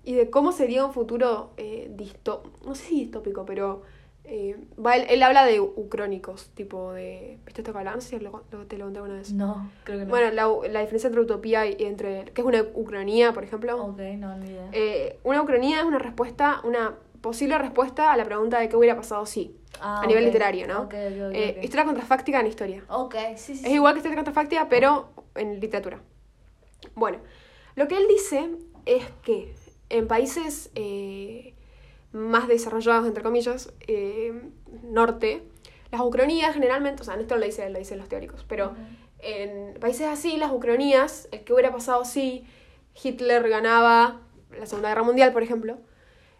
y 0.04 0.14
de 0.14 0.30
cómo 0.30 0.52
sería 0.52 0.84
un 0.84 0.92
futuro 0.92 1.50
disto- 1.90 2.42
no 2.64 2.74
sé 2.74 2.84
si 2.86 3.00
distópico, 3.04 3.44
pero. 3.44 3.82
Eh, 4.28 4.56
va, 4.84 4.96
él, 4.96 5.06
él 5.08 5.22
habla 5.22 5.44
de 5.44 5.60
ucrónicos, 5.60 6.48
tipo 6.54 6.92
de. 6.92 7.38
¿Viste 7.46 7.62
esto 7.62 7.72
que 7.72 8.20
lo- 8.20 8.42
lo- 8.50 8.66
te 8.66 8.76
lo 8.78 8.84
conté 8.86 9.00
una 9.00 9.14
vez. 9.14 9.32
No, 9.32 9.70
creo 9.84 9.98
que 10.00 10.04
no. 10.04 10.10
Bueno, 10.10 10.30
la, 10.32 10.68
la 10.70 10.80
diferencia 10.80 11.06
entre 11.08 11.20
utopía 11.22 11.66
y 11.66 11.76
entre. 11.80 12.24
¿Qué 12.26 12.40
es 12.40 12.46
una 12.46 12.62
ucronía, 12.74 13.32
por 13.32 13.44
ejemplo? 13.44 13.76
Ok, 13.84 13.98
no, 14.18 14.36
ni 14.38 14.50
idea. 14.50 14.68
Eh, 14.72 15.18
una 15.24 15.42
ucronía 15.42 15.78
es 15.80 15.84
una 15.84 15.98
respuesta, 15.98 16.60
una 16.64 16.94
posible 17.20 17.58
respuesta 17.58 18.12
a 18.12 18.16
la 18.16 18.24
pregunta 18.24 18.58
de 18.60 18.68
qué 18.68 18.76
hubiera 18.76 18.96
pasado 18.96 19.26
si. 19.26 19.56
Ah, 19.80 20.00
a 20.02 20.06
nivel 20.06 20.24
literario, 20.24 20.66
¿no? 20.66 20.82
Ok, 20.82 20.94
ok, 20.94 21.22
ok, 21.28 21.34
Eh. 21.34 21.60
Historia 21.62 21.84
contrafáctica 21.84 22.40
en 22.40 22.46
historia. 22.46 22.82
Ok, 22.88 23.14
sí, 23.36 23.54
sí. 23.56 23.64
Es 23.64 23.70
sí. 23.70 23.74
igual 23.74 23.94
que 23.94 23.98
historia 23.98 24.16
contrafáctica, 24.16 24.68
pero 24.68 25.10
en 25.34 25.60
literatura. 25.60 26.00
Bueno, 26.94 27.18
lo 27.74 27.86
que 27.88 27.96
él 27.96 28.04
dice 28.08 28.50
es 28.86 29.04
que 29.22 29.52
en 29.90 30.08
países 30.08 30.70
eh, 30.74 31.54
más 32.16 32.48
desarrollados, 32.48 33.06
entre 33.06 33.22
comillas, 33.22 33.72
eh, 33.86 34.50
norte, 34.82 35.42
las 35.90 36.00
ucronías 36.00 36.54
generalmente, 36.54 37.02
o 37.02 37.04
sea, 37.04 37.14
esto 37.14 37.36
lo 37.36 37.44
dice, 37.44 37.68
lo 37.70 37.78
dicen 37.78 37.98
los 37.98 38.08
teóricos, 38.08 38.44
pero 38.48 38.74
en 39.18 39.78
países 39.80 40.06
así, 40.06 40.36
las 40.36 40.50
ucronías, 40.50 41.28
el 41.30 41.44
que 41.44 41.52
hubiera 41.52 41.72
pasado 41.72 42.04
si 42.04 42.44
Hitler 43.02 43.48
ganaba 43.48 44.20
la 44.58 44.66
Segunda 44.66 44.88
Guerra 44.88 45.02
Mundial, 45.02 45.32
por 45.32 45.42
ejemplo, 45.42 45.78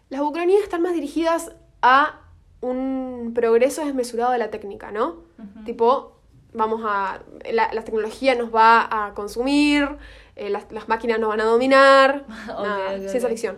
las 0.09 0.21
ucronías 0.21 0.63
están 0.63 0.81
más 0.81 0.93
dirigidas 0.93 1.55
a 1.81 2.21
un 2.61 3.33
progreso 3.35 3.85
desmesurado 3.85 4.31
de 4.31 4.39
la 4.39 4.49
técnica, 4.49 4.91
¿no? 4.91 5.23
Tipo, 5.65 6.17
vamos 6.53 6.81
a. 6.85 7.21
La, 7.51 7.71
la 7.73 7.83
tecnología 7.83 8.35
nos 8.35 8.53
va 8.53 8.87
a 8.89 9.13
consumir, 9.13 9.87
eh, 10.35 10.49
las, 10.49 10.71
las 10.71 10.87
máquinas 10.87 11.19
nos 11.19 11.29
van 11.29 11.41
a 11.41 11.45
dominar. 11.45 12.25
Nada, 12.47 12.97
ciencia 12.99 13.29
ficción. 13.29 13.57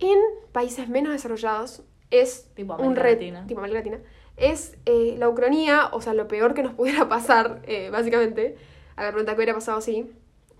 En 0.00 0.18
países 0.52 0.88
menos 0.88 1.12
desarrollados 1.12 1.82
es 2.10 2.48
Tipo 2.54 2.74
un 2.76 2.96
reto. 2.96 3.18
Tipo 3.46 3.60
América 3.60 3.78
Latina. 3.78 3.98
Es 4.36 4.76
eh, 4.84 5.14
la 5.18 5.28
ucronía, 5.28 5.88
o 5.92 6.00
sea, 6.02 6.12
lo 6.14 6.28
peor 6.28 6.54
que 6.54 6.62
nos 6.62 6.74
pudiera 6.74 7.08
pasar, 7.08 7.62
eh, 7.66 7.90
básicamente, 7.90 8.56
a 8.96 9.04
la 9.04 9.10
pregunta 9.10 9.32
que 9.32 9.38
hubiera 9.38 9.54
pasado 9.54 9.80
si. 9.80 10.10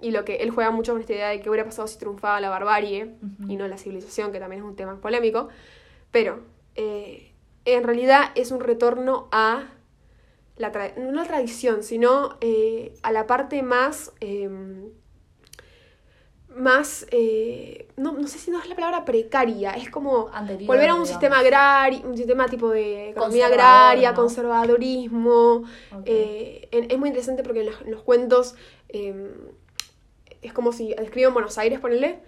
Y 0.01 0.11
lo 0.11 0.25
que 0.27 0.37
él 0.37 0.51
juega 0.51 0.71
mucho 0.71 0.93
con 0.93 1.01
esta 1.01 1.15
idea 1.15 1.29
de 1.29 1.41
qué 1.41 1.49
hubiera 1.49 1.65
pasado 1.65 1.89
si 1.89 1.99
triunfaba 1.99 2.39
la 2.41 2.51
barbarie 2.51 3.15
y 3.49 3.57
no 3.57 3.67
la 3.67 3.79
civilización, 3.79 4.31
que 4.31 4.39
también 4.39 4.63
es 4.63 4.69
un 4.69 4.77
tema 4.77 5.01
polémico. 5.01 5.49
Pero 6.11 6.41
eh, 6.75 7.33
en 7.65 7.83
realidad 7.83 8.25
es 8.35 8.51
un 8.51 8.61
retorno 8.61 9.29
a 9.33 9.71
la 10.59 10.71
tra- 10.71 10.95
no 10.97 11.13
la 11.13 11.25
tradición, 11.25 11.83
sino 11.83 12.37
a 13.03 13.13
la 13.13 13.27
parte 13.27 13.63
más. 13.63 14.13
Más. 16.57 17.07
eh, 17.11 17.89
no, 17.97 18.13
no 18.13 18.27
sé 18.29 18.39
si 18.39 18.51
no 18.51 18.61
es 18.61 18.69
la 18.69 18.75
palabra 18.75 19.05
precaria, 19.05 19.73
es 19.73 19.91
como. 19.91 20.29
Anterior, 20.33 20.67
volver 20.67 20.91
a 20.91 20.95
un 20.95 21.03
digamos. 21.03 21.09
sistema 21.09 21.39
agrario, 21.39 22.01
un 22.05 22.17
sistema 22.17 22.47
tipo 22.47 22.71
de 22.71 23.11
economía 23.11 23.47
agraria, 23.47 24.11
¿no? 24.11 24.17
conservadorismo. 24.17 25.65
Eh, 26.05 26.69
en- 26.73 26.91
es 26.91 26.99
muy 26.99 27.09
interesante 27.09 27.43
porque 27.43 27.61
en 27.61 27.67
los, 27.67 27.81
en 27.83 27.91
los 27.91 28.03
cuentos 28.03 28.55
eh, 28.89 29.33
es 30.43 30.53
como 30.53 30.73
si 30.73 30.95
describen 30.95 31.33
Buenos 31.33 31.59
Aires, 31.59 31.81
ponele, 31.81 32.21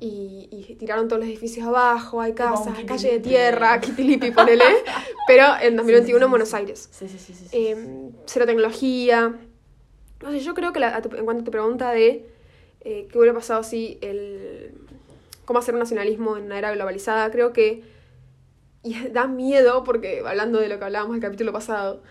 y, 0.00 0.48
y 0.50 0.74
tiraron 0.74 1.06
todos 1.08 1.20
los 1.20 1.28
edificios 1.28 1.66
abajo, 1.66 2.20
hay 2.20 2.32
casas, 2.34 2.76
calle 2.86 3.12
de 3.12 3.20
tierra, 3.20 3.80
Kitilipi, 3.80 4.30
ponele, 4.32 4.64
pero 5.26 5.44
en 5.60 5.76
2021 5.76 6.24
en 6.24 6.30
Buenos 6.30 6.52
Aires. 6.54 6.88
Sí, 6.90 7.08
sí, 7.08 7.18
sí, 7.18 7.34
sí. 7.34 7.46
sí. 7.48 7.56
Eh, 7.56 8.10
cero 8.26 8.44
tecnología. 8.46 9.34
No 10.22 10.30
sé, 10.30 10.40
yo 10.40 10.54
creo 10.54 10.72
que 10.72 10.80
la- 10.80 10.98
en 10.98 11.24
cuanto 11.24 11.42
a 11.42 11.44
tu 11.44 11.50
pregunta 11.50 11.90
de 11.92 12.31
eh, 12.84 13.08
qué 13.10 13.18
hubiera 13.18 13.34
pasado 13.34 13.62
si 13.62 13.98
el. 14.02 14.74
cómo 15.44 15.58
hacer 15.60 15.74
un 15.74 15.80
nacionalismo 15.80 16.36
en 16.36 16.44
una 16.44 16.58
era 16.58 16.72
globalizada, 16.72 17.30
creo 17.30 17.52
que. 17.52 17.82
Y 18.82 18.94
da 19.10 19.26
miedo, 19.26 19.84
porque 19.84 20.22
hablando 20.26 20.58
de 20.60 20.68
lo 20.68 20.78
que 20.78 20.84
hablábamos 20.84 21.16
el 21.16 21.22
capítulo 21.22 21.52
pasado, 21.52 22.02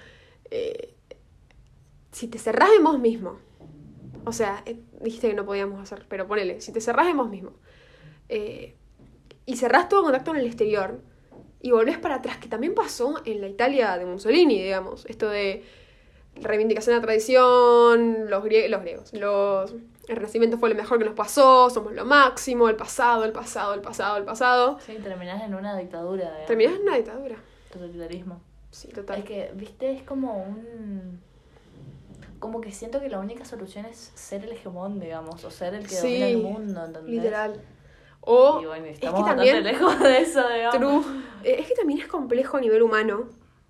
eh, 0.52 0.94
si 2.12 2.28
te 2.28 2.38
cerrás 2.40 2.70
en 2.78 2.84
vos 2.84 3.00
mismo, 3.00 3.40
o 4.26 4.34
sea, 4.34 4.64
eh, 4.66 4.80
dijiste 5.02 5.30
que 5.30 5.36
no 5.36 5.46
podíamos 5.46 5.82
hacer, 5.82 6.06
pero 6.10 6.28
ponele, 6.28 6.62
si 6.62 6.72
te 6.72 6.82
cerrás 6.82 7.08
en 7.08 7.18
vos 7.18 7.30
mismo 7.30 7.54
eh, 8.30 8.76
y 9.46 9.58
cerrás 9.58 9.90
todo 9.90 10.04
contacto 10.04 10.32
en 10.32 10.38
el 10.38 10.48
exterior 10.48 11.02
y 11.62 11.72
volvés 11.72 11.98
para 12.00 12.16
atrás, 12.16 12.38
que 12.38 12.48
también 12.50 12.76
pasó 12.76 13.16
en 13.26 13.42
la 13.42 13.48
Italia 13.48 13.98
de 13.98 14.06
Mussolini, 14.06 14.62
digamos, 14.64 15.06
esto 15.08 15.30
de 15.30 15.64
reivindicación 16.36 16.96
de 16.96 17.00
la 17.02 17.06
tradición, 17.06 18.30
los, 18.30 18.44
grie- 18.44 18.70
los 18.70 18.82
griegos, 18.82 19.14
los, 19.14 19.76
el 20.08 20.16
renacimiento 20.16 20.58
fue 20.58 20.70
lo 20.70 20.76
mejor 20.76 20.98
que 20.98 21.06
nos 21.06 21.14
pasó, 21.14 21.70
somos 21.70 21.94
lo 21.94 22.06
máximo, 22.06 22.70
el 22.70 22.76
pasado, 22.76 23.24
el 23.26 23.32
pasado, 23.32 23.74
el 23.74 23.82
pasado, 23.82 24.18
el 24.18 24.24
pasado. 24.26 24.78
Sí, 24.86 24.98
terminás 25.02 25.42
en 25.44 25.56
una 25.56 25.78
dictadura. 25.78 26.26
digamos. 26.26 26.46
Terminás 26.48 26.76
en 26.76 26.82
una 26.82 26.96
dictadura. 26.98 27.36
Totalitarismo. 27.72 28.42
Sí, 28.72 28.88
total. 28.90 29.20
Es 29.20 29.26
que, 29.26 29.52
viste, 29.56 29.92
es 29.92 30.04
como 30.04 30.44
un... 30.44 31.20
Como 32.40 32.60
que 32.60 32.72
siento 32.72 33.00
que 33.00 33.10
la 33.10 33.20
única 33.20 33.46
solución 33.46 33.86
es 33.86 34.12
ser 34.16 34.44
el 34.44 34.52
hegemón, 34.52 35.00
digamos, 35.00 35.44
o 35.44 35.52
ser 35.52 35.76
el 35.76 35.88
que 35.88 35.96
domina 35.96 36.26
el 36.28 36.38
Sí, 36.38 36.44
mundo, 36.44 36.86
¿entendés? 36.86 37.14
Literal. 37.14 37.62
O 38.22 38.60
Y 38.62 38.66
bueno, 38.66 38.86
es 38.86 39.00
que 39.00 39.08
también 39.08 39.64
lejos 39.64 40.00
de 40.00 40.22
eso, 40.22 40.48
digamos. 40.50 40.76
True. 41.06 41.22
Eh, 41.44 41.58
Es 41.60 41.68
que 41.68 41.76
también 41.76 42.00
es 42.00 42.08
complejo 42.08 42.58
a 42.58 42.62
nivel 42.62 42.82
humano. 42.82 43.26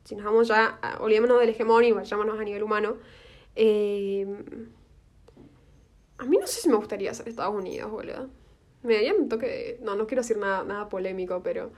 Si 0.06 0.16
nos 0.16 0.26
vamos 0.26 0.48
ya, 0.48 0.80
olvidémonos 1.00 1.40
del 1.40 1.50
hegemón 1.50 1.84
y 1.84 1.92
vayámonos 1.92 2.40
a 2.40 2.44
nivel 2.44 2.64
humano. 2.64 2.96
Eh, 3.56 4.26
a 6.22 6.26
mí 6.26 6.38
no 6.38 6.46
sé 6.46 6.62
si 6.62 6.70
me 6.70 6.76
gustaría 6.76 7.12
ser 7.16 7.28
Estados 7.28 7.56
Unidos, 7.56 7.90
boludo. 7.90 8.30
Me 8.84 8.94
daría 8.94 9.16
un 9.16 9.28
toque 9.28 9.48
de... 9.48 9.80
No, 9.82 9.96
no 9.96 10.06
quiero 10.06 10.22
decir 10.22 10.38
nada, 10.38 10.64
nada 10.64 10.88
polémico, 10.88 11.42
pero... 11.44 11.72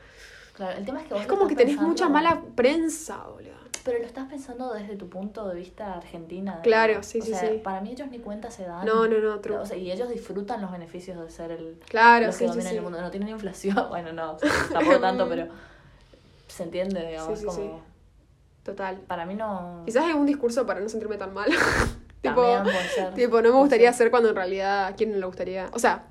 Claro, 0.53 0.77
el 0.77 0.85
tema 0.85 1.01
es 1.01 1.07
que 1.07 1.13
vos 1.13 1.21
Es 1.23 1.27
como 1.29 1.47
que 1.47 1.55
tenés 1.55 1.77
mucha 1.77 2.09
mala 2.09 2.43
prensa, 2.53 3.23
boludo. 3.25 3.53
Pero 3.85 3.99
lo 3.99 4.05
estás 4.05 4.27
pensando 4.29 4.73
desde 4.73 4.97
tu 4.97 5.09
punto 5.09 5.47
de 5.47 5.55
vista 5.55 5.93
argentina. 5.93 6.59
Claro, 6.61 7.03
sí, 7.03 7.21
O 7.21 7.23
sí, 7.23 7.31
sea, 7.31 7.39
sí. 7.39 7.61
Para 7.63 7.79
mí 7.79 7.91
ellos 7.91 8.09
ni 8.09 8.19
cuenta 8.19 8.51
se 8.51 8.63
dan. 8.63 8.85
No, 8.85 9.07
no, 9.07 9.19
no, 9.19 9.39
true. 9.39 9.57
O 9.57 9.65
sea, 9.65 9.77
y 9.77 9.91
ellos 9.91 10.09
disfrutan 10.09 10.61
los 10.61 10.71
beneficios 10.71 11.17
de 11.17 11.29
ser 11.29 11.51
el, 11.51 11.79
Claro, 11.87 12.27
los 12.27 12.35
que 12.35 12.45
sí, 12.45 12.49
dominan 12.49 12.71
sí. 12.71 12.77
el 12.77 12.83
mundo. 12.83 12.99
No 12.99 13.11
tienen 13.11 13.29
inflación, 13.29 13.77
bueno, 13.89 14.11
no, 14.11 14.35
tampoco 14.71 14.99
tanto, 14.99 15.27
pero 15.29 15.47
se 16.47 16.63
entiende, 16.63 17.07
digamos, 17.07 17.39
Sí, 17.39 17.45
sí, 17.49 17.55
como... 17.61 17.81
Total. 18.63 18.97
Para 19.07 19.25
mí 19.25 19.35
no... 19.35 19.83
Quizás 19.85 20.03
hay 20.03 20.13
un 20.13 20.25
discurso 20.25 20.65
para 20.65 20.81
no 20.81 20.89
sentirme 20.89 21.17
tan 21.17 21.33
mal. 21.33 21.49
tipo, 23.15 23.41
no 23.41 23.51
me 23.53 23.59
gustaría 23.59 23.91
ser 23.93 24.09
cuando 24.11 24.29
en 24.29 24.35
realidad 24.35 24.85
a 24.87 24.95
quién 24.95 25.11
no 25.11 25.17
le 25.17 25.25
gustaría. 25.25 25.69
O 25.73 25.79
sea, 25.79 26.03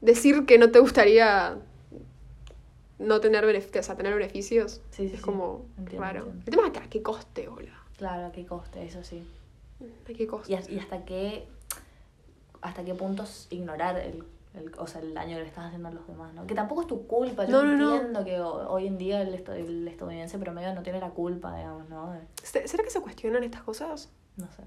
decir 0.00 0.46
que 0.46 0.58
no 0.58 0.70
te 0.70 0.78
gustaría 0.80 1.56
no 2.98 3.20
tener 3.20 3.46
beneficios, 3.46 3.84
o 3.84 3.86
sea, 3.86 3.96
tener 3.96 4.14
beneficios. 4.14 4.80
Sí, 4.90 5.08
sí, 5.08 5.14
es 5.14 5.20
como 5.22 5.64
raro. 5.96 6.20
entiendo. 6.26 6.42
El 6.46 6.50
tema 6.54 6.66
es 6.66 6.72
que 6.72 6.78
a 6.80 6.90
qué 6.90 7.02
coste, 7.02 7.48
boludo. 7.48 7.72
Claro, 7.96 8.26
a 8.26 8.32
qué 8.32 8.44
coste, 8.46 8.84
eso 8.84 9.02
sí. 9.04 9.26
¿A 10.08 10.12
qué 10.12 10.26
coste? 10.26 10.52
Y, 10.52 10.54
as- 10.56 10.68
y 10.68 10.78
hasta 10.78 11.04
qué 11.04 11.46
hasta 12.62 12.84
qué 12.84 12.94
puntos 12.94 13.46
ignorar 13.48 13.96
el, 13.98 14.22
el, 14.52 14.70
o 14.76 14.86
sea, 14.86 15.00
el 15.00 15.14
daño 15.14 15.36
que 15.36 15.42
le 15.44 15.48
estás 15.48 15.64
haciendo 15.66 15.88
a 15.88 15.92
los 15.92 16.06
demás, 16.06 16.34
¿no? 16.34 16.46
Que 16.46 16.54
tampoco 16.54 16.82
es 16.82 16.86
tu 16.86 17.06
culpa, 17.06 17.46
yo 17.46 17.52
No, 17.52 17.62
no, 17.64 17.76
no. 17.78 17.94
entiendo 17.94 18.22
que 18.22 18.38
ho- 18.38 18.68
hoy 18.70 18.86
en 18.86 18.98
día 18.98 19.22
el, 19.22 19.32
el 19.34 19.88
estadounidense 19.88 20.38
promedio 20.38 20.74
no 20.74 20.82
tiene 20.82 21.00
la 21.00 21.08
culpa, 21.08 21.56
digamos, 21.56 21.88
¿no? 21.88 22.12
De- 22.12 22.20
¿Se- 22.42 22.68
¿Será 22.68 22.84
que 22.84 22.90
se 22.90 23.00
cuestionan 23.00 23.44
estas 23.44 23.62
cosas? 23.62 24.10
no 24.36 24.46
sé. 24.52 24.62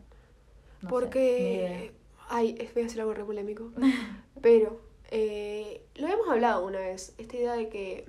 No 0.84 0.90
Porque. 0.90 1.94
Ay, 2.30 2.54
voy 2.74 2.84
a 2.84 2.86
decir 2.86 3.02
algo 3.02 3.14
re 3.14 3.26
polémico. 3.26 3.72
Pero. 4.42 4.82
eh, 5.12 5.86
lo 5.96 6.06
habíamos 6.06 6.30
hablado 6.30 6.66
una 6.66 6.80
vez. 6.80 7.14
Esta 7.18 7.38
idea 7.38 7.54
de 7.54 7.70
que. 7.70 8.06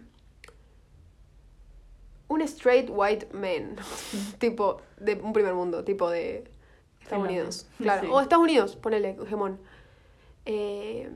Un 2.29 2.43
straight 2.43 2.91
white 2.91 3.29
man. 3.33 3.77
tipo. 4.39 4.81
De 4.99 5.15
un 5.15 5.33
primer 5.33 5.55
mundo. 5.55 5.85
Tipo 5.85 6.11
de. 6.11 6.45
Estados. 7.01 7.25
Unidos. 7.25 7.67
Claro. 7.79 8.03
Sí. 8.03 8.09
O 8.11 8.21
Estados 8.21 8.43
Unidos, 8.43 8.77
ponele, 8.77 9.17
hegemón. 9.23 9.59
Eh, 10.47 11.11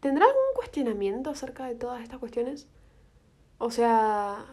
¿Tendrá 0.00 0.24
algún 0.24 0.42
cuestionamiento 0.54 1.30
acerca 1.30 1.66
de 1.66 1.74
todas 1.74 2.02
estas 2.02 2.18
cuestiones? 2.18 2.66
O 3.58 3.70
sea. 3.70 4.44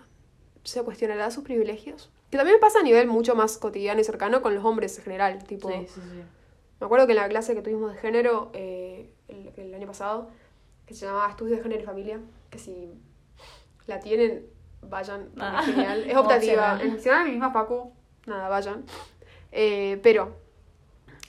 ¿Se 0.64 0.84
cuestionará 0.84 1.32
sus 1.32 1.44
privilegios? 1.44 2.12
Que 2.30 2.38
también 2.38 2.60
pasa 2.60 2.80
a 2.80 2.84
nivel 2.84 3.08
mucho 3.08 3.36
más 3.36 3.58
cotidiano 3.58 4.00
y 4.00 4.04
cercano 4.04 4.42
con 4.42 4.54
los 4.56 4.64
hombres 4.64 4.98
en 4.98 5.04
general. 5.04 5.44
Tipo. 5.46 5.70
Sí, 5.70 5.88
sí, 5.88 6.02
sí. 6.02 6.24
Me 6.80 6.86
acuerdo 6.86 7.08
que 7.08 7.14
en 7.14 7.18
la 7.18 7.28
clase 7.28 7.56
que 7.56 7.62
tuvimos 7.62 7.92
de 7.94 7.98
género 8.00 8.52
eh, 8.54 9.10
el, 9.28 9.52
el 9.58 9.74
año 9.74 9.88
pasado, 9.88 10.30
que 10.86 10.94
se 10.94 11.06
llamaba 11.06 11.30
Estudios 11.30 11.58
de 11.58 11.64
Género 11.64 11.82
y 11.82 11.86
Familia, 11.86 12.20
que 12.50 12.58
si 12.60 12.94
la 13.88 14.00
tienen, 14.00 14.46
vayan, 14.82 15.26
porque 15.30 15.42
Ah, 15.44 15.60
es 15.62 15.66
genial. 15.66 16.04
Es 16.10 16.16
optativa. 16.24 16.74
opcional. 16.76 16.82
En 16.82 17.20
en 17.20 17.26
mi 17.26 17.32
misma 17.32 17.52
Facu, 17.52 17.92
nada, 18.28 18.48
vayan. 18.48 18.86
Eh, 19.52 20.00
pero 20.04 20.36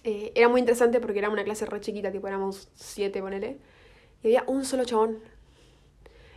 eh, 0.04 0.30
era 0.34 0.48
muy 0.48 0.60
interesante 0.60 1.00
porque 1.00 1.18
era 1.18 1.30
una 1.30 1.42
clase 1.44 1.66
re 1.66 1.80
chiquita, 1.80 2.12
tipo 2.12 2.28
éramos 2.28 2.68
siete, 2.74 3.20
ponele, 3.20 3.58
y 4.22 4.26
había 4.28 4.44
un 4.46 4.64
solo 4.64 4.84
chabón. 4.84 5.18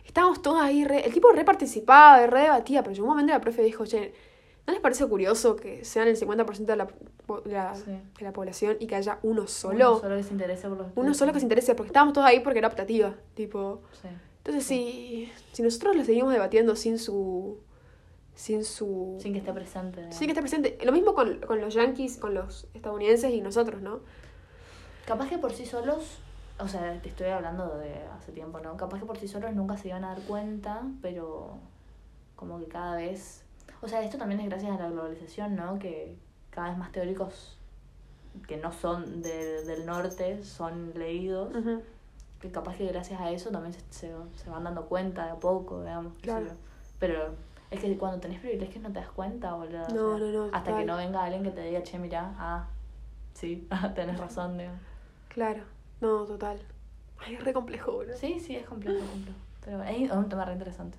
Estábamos 0.06 0.42
todos 0.42 0.60
ahí, 0.60 0.84
re- 0.84 1.04
el 1.06 1.12
tipo 1.12 1.30
re 1.32 1.44
participaba, 1.44 2.26
re 2.26 2.40
debatía, 2.42 2.82
pero 2.82 2.94
llegó 2.94 3.06
un 3.06 3.10
momento 3.12 3.32
la 3.32 3.40
profe 3.40 3.62
dijo, 3.62 3.84
che, 3.86 4.12
¿no 4.66 4.72
les 4.72 4.80
parece 4.80 5.06
curioso 5.06 5.56
que 5.56 5.84
sean 5.84 6.08
el 6.08 6.18
50% 6.18 6.64
de 6.64 6.76
la, 6.76 6.86
de 6.86 7.52
la, 7.52 7.74
Sí. 7.74 7.90
de 7.90 8.24
la 8.24 8.32
población 8.32 8.76
y 8.80 8.86
que 8.86 8.94
haya 8.96 9.18
uno 9.22 9.46
solo? 9.46 9.92
Uno 9.92 10.00
solo 10.00 10.16
que 10.16 10.22
se 10.22 10.32
interese 10.32 10.68
por 10.68 10.78
los 10.78 10.86
Uno 10.94 11.14
solo 11.14 11.32
que 11.32 11.38
se 11.40 11.44
interese, 11.44 11.74
porque 11.74 11.88
estábamos 11.88 12.14
todos 12.14 12.26
ahí 12.26 12.40
porque 12.40 12.58
era 12.60 12.68
optativa, 12.68 13.14
tipo... 13.34 13.82
Sí. 14.00 14.08
Entonces, 14.38 14.64
si, 14.64 15.32
si 15.52 15.62
nosotros 15.62 15.96
lo 15.96 16.04
seguimos 16.04 16.32
debatiendo 16.32 16.76
sin 16.76 16.98
su... 16.98 17.58
Sin 18.34 18.64
su... 18.64 19.16
Sin 19.20 19.32
que 19.32 19.38
esté 19.38 19.52
presente. 19.52 20.10
sin 20.12 20.26
que 20.26 20.32
esté 20.32 20.40
presente. 20.42 20.78
Lo 20.84 20.92
mismo 20.92 21.14
con, 21.14 21.38
con 21.40 21.60
los 21.60 21.72
yankees, 21.72 22.18
con 22.18 22.34
los 22.34 22.66
estadounidenses 22.74 23.32
y 23.32 23.40
nosotros, 23.40 23.80
¿no? 23.80 24.00
Capaz 25.06 25.28
que 25.28 25.38
por 25.38 25.52
sí 25.52 25.64
solos, 25.66 26.18
o 26.58 26.66
sea, 26.68 27.00
te 27.00 27.08
estoy 27.10 27.28
hablando 27.28 27.78
de 27.78 27.94
hace 28.16 28.32
tiempo, 28.32 28.58
¿no? 28.60 28.76
Capaz 28.76 28.98
que 28.98 29.06
por 29.06 29.18
sí 29.18 29.28
solos 29.28 29.54
nunca 29.54 29.76
se 29.76 29.88
iban 29.88 30.04
a 30.04 30.08
dar 30.08 30.22
cuenta, 30.22 30.82
pero 31.00 31.58
como 32.36 32.58
que 32.58 32.66
cada 32.66 32.96
vez... 32.96 33.43
O 33.84 33.88
sea, 33.88 34.02
esto 34.02 34.16
también 34.18 34.40
es 34.40 34.46
gracias 34.48 34.72
a 34.78 34.82
la 34.82 34.88
globalización, 34.90 35.56
¿no? 35.56 35.78
Que 35.78 36.16
cada 36.50 36.68
vez 36.70 36.78
más 36.78 36.90
teóricos 36.92 37.58
que 38.48 38.56
no 38.56 38.72
son 38.72 39.22
de- 39.22 39.62
del 39.64 39.84
norte 39.86 40.42
son 40.42 40.92
leídos. 40.94 41.52
Que 42.40 42.50
capaz 42.50 42.76
que 42.76 42.86
gracias 42.86 43.20
a 43.20 43.30
eso 43.30 43.50
también 43.50 43.72
se, 43.74 43.80
se, 43.90 44.12
se 44.36 44.50
van 44.50 44.64
dando 44.64 44.86
cuenta 44.86 45.24
de 45.26 45.30
a 45.32 45.36
poco, 45.36 45.80
digamos. 45.82 46.14
Claro. 46.22 46.46
Pero 46.98 47.34
es 47.70 47.80
que 47.80 47.96
cuando 47.98 48.20
tenés 48.20 48.40
privilegios 48.40 48.82
no 48.82 48.92
te 48.92 49.00
das 49.00 49.10
cuenta, 49.10 49.54
boludo. 49.54 49.82
o 49.82 49.88
No, 49.94 50.18
sea, 50.18 50.26
no, 50.26 50.46
no, 50.46 50.56
Hasta 50.56 50.76
que 50.78 50.84
no 50.84 50.96
venga 50.96 51.22
alguien 51.24 51.42
que 51.42 51.50
te 51.50 51.62
diga, 51.62 51.82
che, 51.82 51.98
mira, 51.98 52.34
ah, 52.38 52.66
sí, 53.34 53.68
tenés 53.94 54.18
razón, 54.18 54.56
digamos. 54.58 54.80
Claro. 55.28 55.62
No, 56.00 56.24
total. 56.24 56.58
Ay, 57.18 57.34
es 57.34 57.44
re 57.44 57.52
complejo, 57.52 57.92
boludo. 57.92 58.16
Sí, 58.16 58.38
sí, 58.40 58.56
es 58.56 58.66
complejo, 58.66 58.98
complejo. 59.06 59.38
Pero 59.64 59.82
es 59.82 60.10
un 60.10 60.28
tema 60.28 60.44
re 60.44 60.52
interesante. 60.54 60.98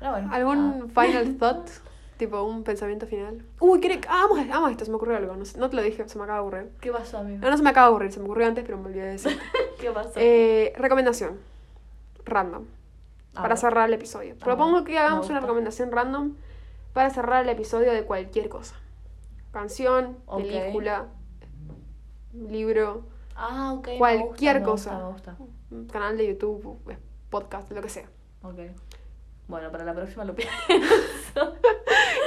Pero 0.00 0.10
bueno. 0.12 0.28
¿Algún 0.32 0.90
ah, 0.96 1.02
final 1.04 1.36
thought? 1.38 1.68
tipo, 2.16 2.42
un 2.42 2.64
pensamiento 2.64 3.06
final. 3.06 3.42
Uy, 3.60 3.80
¿qué? 3.80 3.98
Ah, 4.08 4.26
vamos, 4.28 4.40
a- 4.40 4.48
vamos 4.48 4.68
a 4.68 4.72
esto, 4.72 4.84
se 4.84 4.90
me 4.90 4.96
ocurrió 4.98 5.16
algo. 5.16 5.36
No, 5.36 5.44
sé- 5.46 5.56
no 5.58 5.70
te 5.70 5.76
lo 5.76 5.82
dije, 5.82 6.06
se 6.08 6.18
me 6.18 6.24
acaba 6.24 6.40
de 6.40 6.46
ocurrir. 6.46 6.72
¿Qué 6.80 6.90
pasó, 6.92 7.18
amigo? 7.18 7.38
No, 7.40 7.48
no 7.50 7.56
se 7.56 7.62
me 7.62 7.70
acaba 7.70 7.86
de 7.86 7.92
ocurrir, 7.92 8.12
se 8.12 8.18
me 8.18 8.24
ocurrió 8.26 8.46
antes, 8.46 8.64
pero 8.64 8.76
me 8.76 8.86
olvidé 8.88 9.04
de 9.06 9.12
decir. 9.12 9.38
¿Qué 9.80 9.90
pasó? 9.90 10.12
Eh, 10.16 10.72
recomendación. 10.76 11.38
Random. 12.26 12.64
A 13.32 13.42
para 13.42 13.48
ver. 13.54 13.58
cerrar 13.58 13.88
el 13.88 13.94
episodio. 13.94 14.34
A 14.34 14.44
Propongo 14.44 14.76
ver, 14.78 14.84
que 14.84 14.98
hagamos 14.98 15.30
una 15.30 15.40
recomendación 15.40 15.92
random 15.92 16.34
para 16.92 17.08
cerrar 17.10 17.44
el 17.44 17.48
episodio 17.48 17.92
de 17.92 18.02
cualquier 18.04 18.48
cosa. 18.48 18.74
Canción, 19.52 20.16
película, 20.36 21.06
libro, 22.34 23.02
Ah, 23.36 23.72
ok. 23.72 23.86
me 23.88 23.98
cualquier 23.98 24.58
gusta, 24.60 24.70
cosa. 24.70 24.98
Me 24.98 25.12
gusta, 25.12 25.36
me 25.70 25.78
un 25.78 25.86
canal 25.86 26.16
de 26.16 26.26
YouTube, 26.28 26.78
podcast, 27.30 27.70
lo 27.72 27.80
que 27.82 27.88
sea. 27.88 28.08
gusta. 28.42 28.62
Bueno, 29.50 29.72
para 29.72 29.84
la 29.84 29.92
próxima 29.92 30.24
lo 30.24 30.32
pienso. 30.36 30.54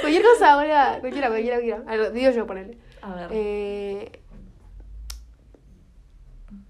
Cualquier 0.02 0.22
cosa 0.22 0.52
ahora, 0.52 0.98
cualquiera, 1.00 1.28
cualquiera, 1.28 1.56
cualquiera. 1.56 1.82
A 1.86 1.96
ver, 1.96 2.12
digo 2.12 2.30
yo, 2.32 2.46
ponele. 2.46 2.76
A 3.00 3.14
ver. 3.14 3.28
Eh, 3.30 4.20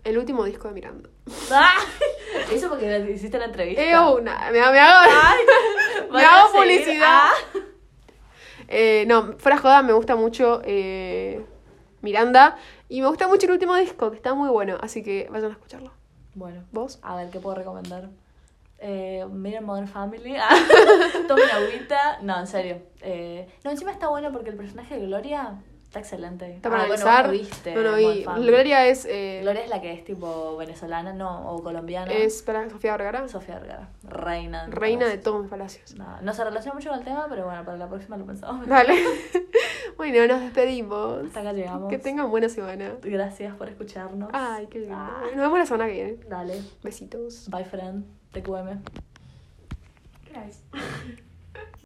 el 0.04 0.16
último 0.16 0.44
disco 0.44 0.68
de 0.68 0.74
Miranda. 0.74 1.10
¡Ah! 1.50 1.74
Eso 2.52 2.68
porque 2.68 3.10
hiciste 3.12 3.36
la 3.36 3.46
entrevista. 3.46 3.82
Eh, 3.82 3.98
una, 3.98 4.38
me, 4.52 4.52
me 4.52 4.60
hago, 4.60 4.72
me 6.06 6.12
Van 6.12 6.24
a 6.24 6.40
hago 6.40 6.52
publicidad. 6.52 7.08
Ah. 7.08 7.32
Eh, 8.68 9.04
no, 9.08 9.36
fuera 9.38 9.58
joda, 9.58 9.82
me 9.82 9.92
gusta 9.92 10.14
mucho 10.14 10.62
eh, 10.64 11.44
Miranda. 12.00 12.58
Y 12.88 13.00
me 13.00 13.08
gusta 13.08 13.26
mucho 13.26 13.46
el 13.46 13.52
último 13.52 13.74
disco, 13.74 14.10
que 14.10 14.16
está 14.16 14.34
muy 14.34 14.50
bueno. 14.50 14.78
Así 14.80 15.02
que 15.02 15.26
vayan 15.32 15.50
a 15.50 15.54
escucharlo. 15.54 15.90
Bueno, 16.36 16.62
¿Vos? 16.70 17.00
a 17.02 17.16
ver, 17.16 17.30
¿qué 17.30 17.40
puedo 17.40 17.56
recomendar? 17.56 18.08
Eh, 18.78 19.24
miren 19.30 19.64
Modern 19.64 19.88
Family. 19.88 20.36
Ah, 20.38 20.54
Tomen 21.28 21.48
agüita. 21.50 22.18
No, 22.22 22.38
en 22.40 22.46
serio. 22.46 22.78
Eh, 23.00 23.48
no, 23.64 23.70
encima 23.70 23.90
está 23.92 24.08
bueno 24.08 24.30
porque 24.32 24.50
el 24.50 24.56
personaje 24.56 24.98
de 24.98 25.06
Gloria 25.06 25.54
está 25.84 26.00
excelente. 26.00 26.50
Está 26.56 26.70
para 26.70 26.82
Ah, 26.82 26.86
bueno, 26.88 27.06
analizar. 27.06 27.26
vos 27.28 27.32
no 27.36 27.38
viste 27.40 27.74
no, 27.74 27.82
no. 27.82 28.24
Family. 28.24 28.46
Gloria 28.48 28.86
es. 28.88 29.06
eh, 29.08 29.38
Gloria 29.42 29.62
es 29.62 29.70
la 29.70 29.80
que 29.80 29.92
es 29.92 30.04
tipo 30.04 30.56
venezolana, 30.56 31.12
no, 31.12 31.52
o 31.52 31.62
colombiana. 31.62 32.12
es 32.12 32.42
para 32.42 32.68
Sofía 32.68 32.92
Vergara. 32.96 33.28
Sofía 33.28 33.58
Vergara, 33.60 33.90
reina. 34.02 34.66
Reina 34.68 35.06
de 35.06 35.18
todos 35.18 35.40
mis 35.42 35.50
palacios. 35.50 35.94
No, 35.94 36.20
no 36.20 36.32
se 36.34 36.42
relaciona 36.44 36.74
mucho 36.74 36.90
con 36.90 36.98
el 36.98 37.04
tema, 37.04 37.26
pero 37.30 37.44
bueno, 37.46 37.64
para 37.64 37.76
la 37.78 37.88
próxima 37.88 38.16
lo 38.16 38.26
pensamos. 38.26 38.66
Dale. 38.66 38.94
bueno, 39.96 40.26
nos 40.26 40.40
despedimos. 40.42 41.26
Hasta 41.26 41.40
acá 41.40 41.52
llegamos. 41.52 41.88
Que 41.88 41.98
tengan 41.98 42.28
buena 42.28 42.48
semana. 42.48 42.96
Gracias 43.02 43.54
por 43.54 43.68
escucharnos. 43.68 44.30
Ay, 44.32 44.66
qué 44.66 44.80
lindo. 44.80 44.96
Ah. 44.98 45.22
Nos 45.32 45.36
vemos 45.42 45.58
la 45.60 45.66
semana 45.66 45.86
que 45.86 45.92
viene. 45.92 46.16
Dale. 46.28 46.60
Besitos. 46.82 47.48
Bye, 47.50 47.64
friend. 47.64 48.23
Te 48.34 48.40
gubeme. 48.40 48.82
Nice. 50.32 50.58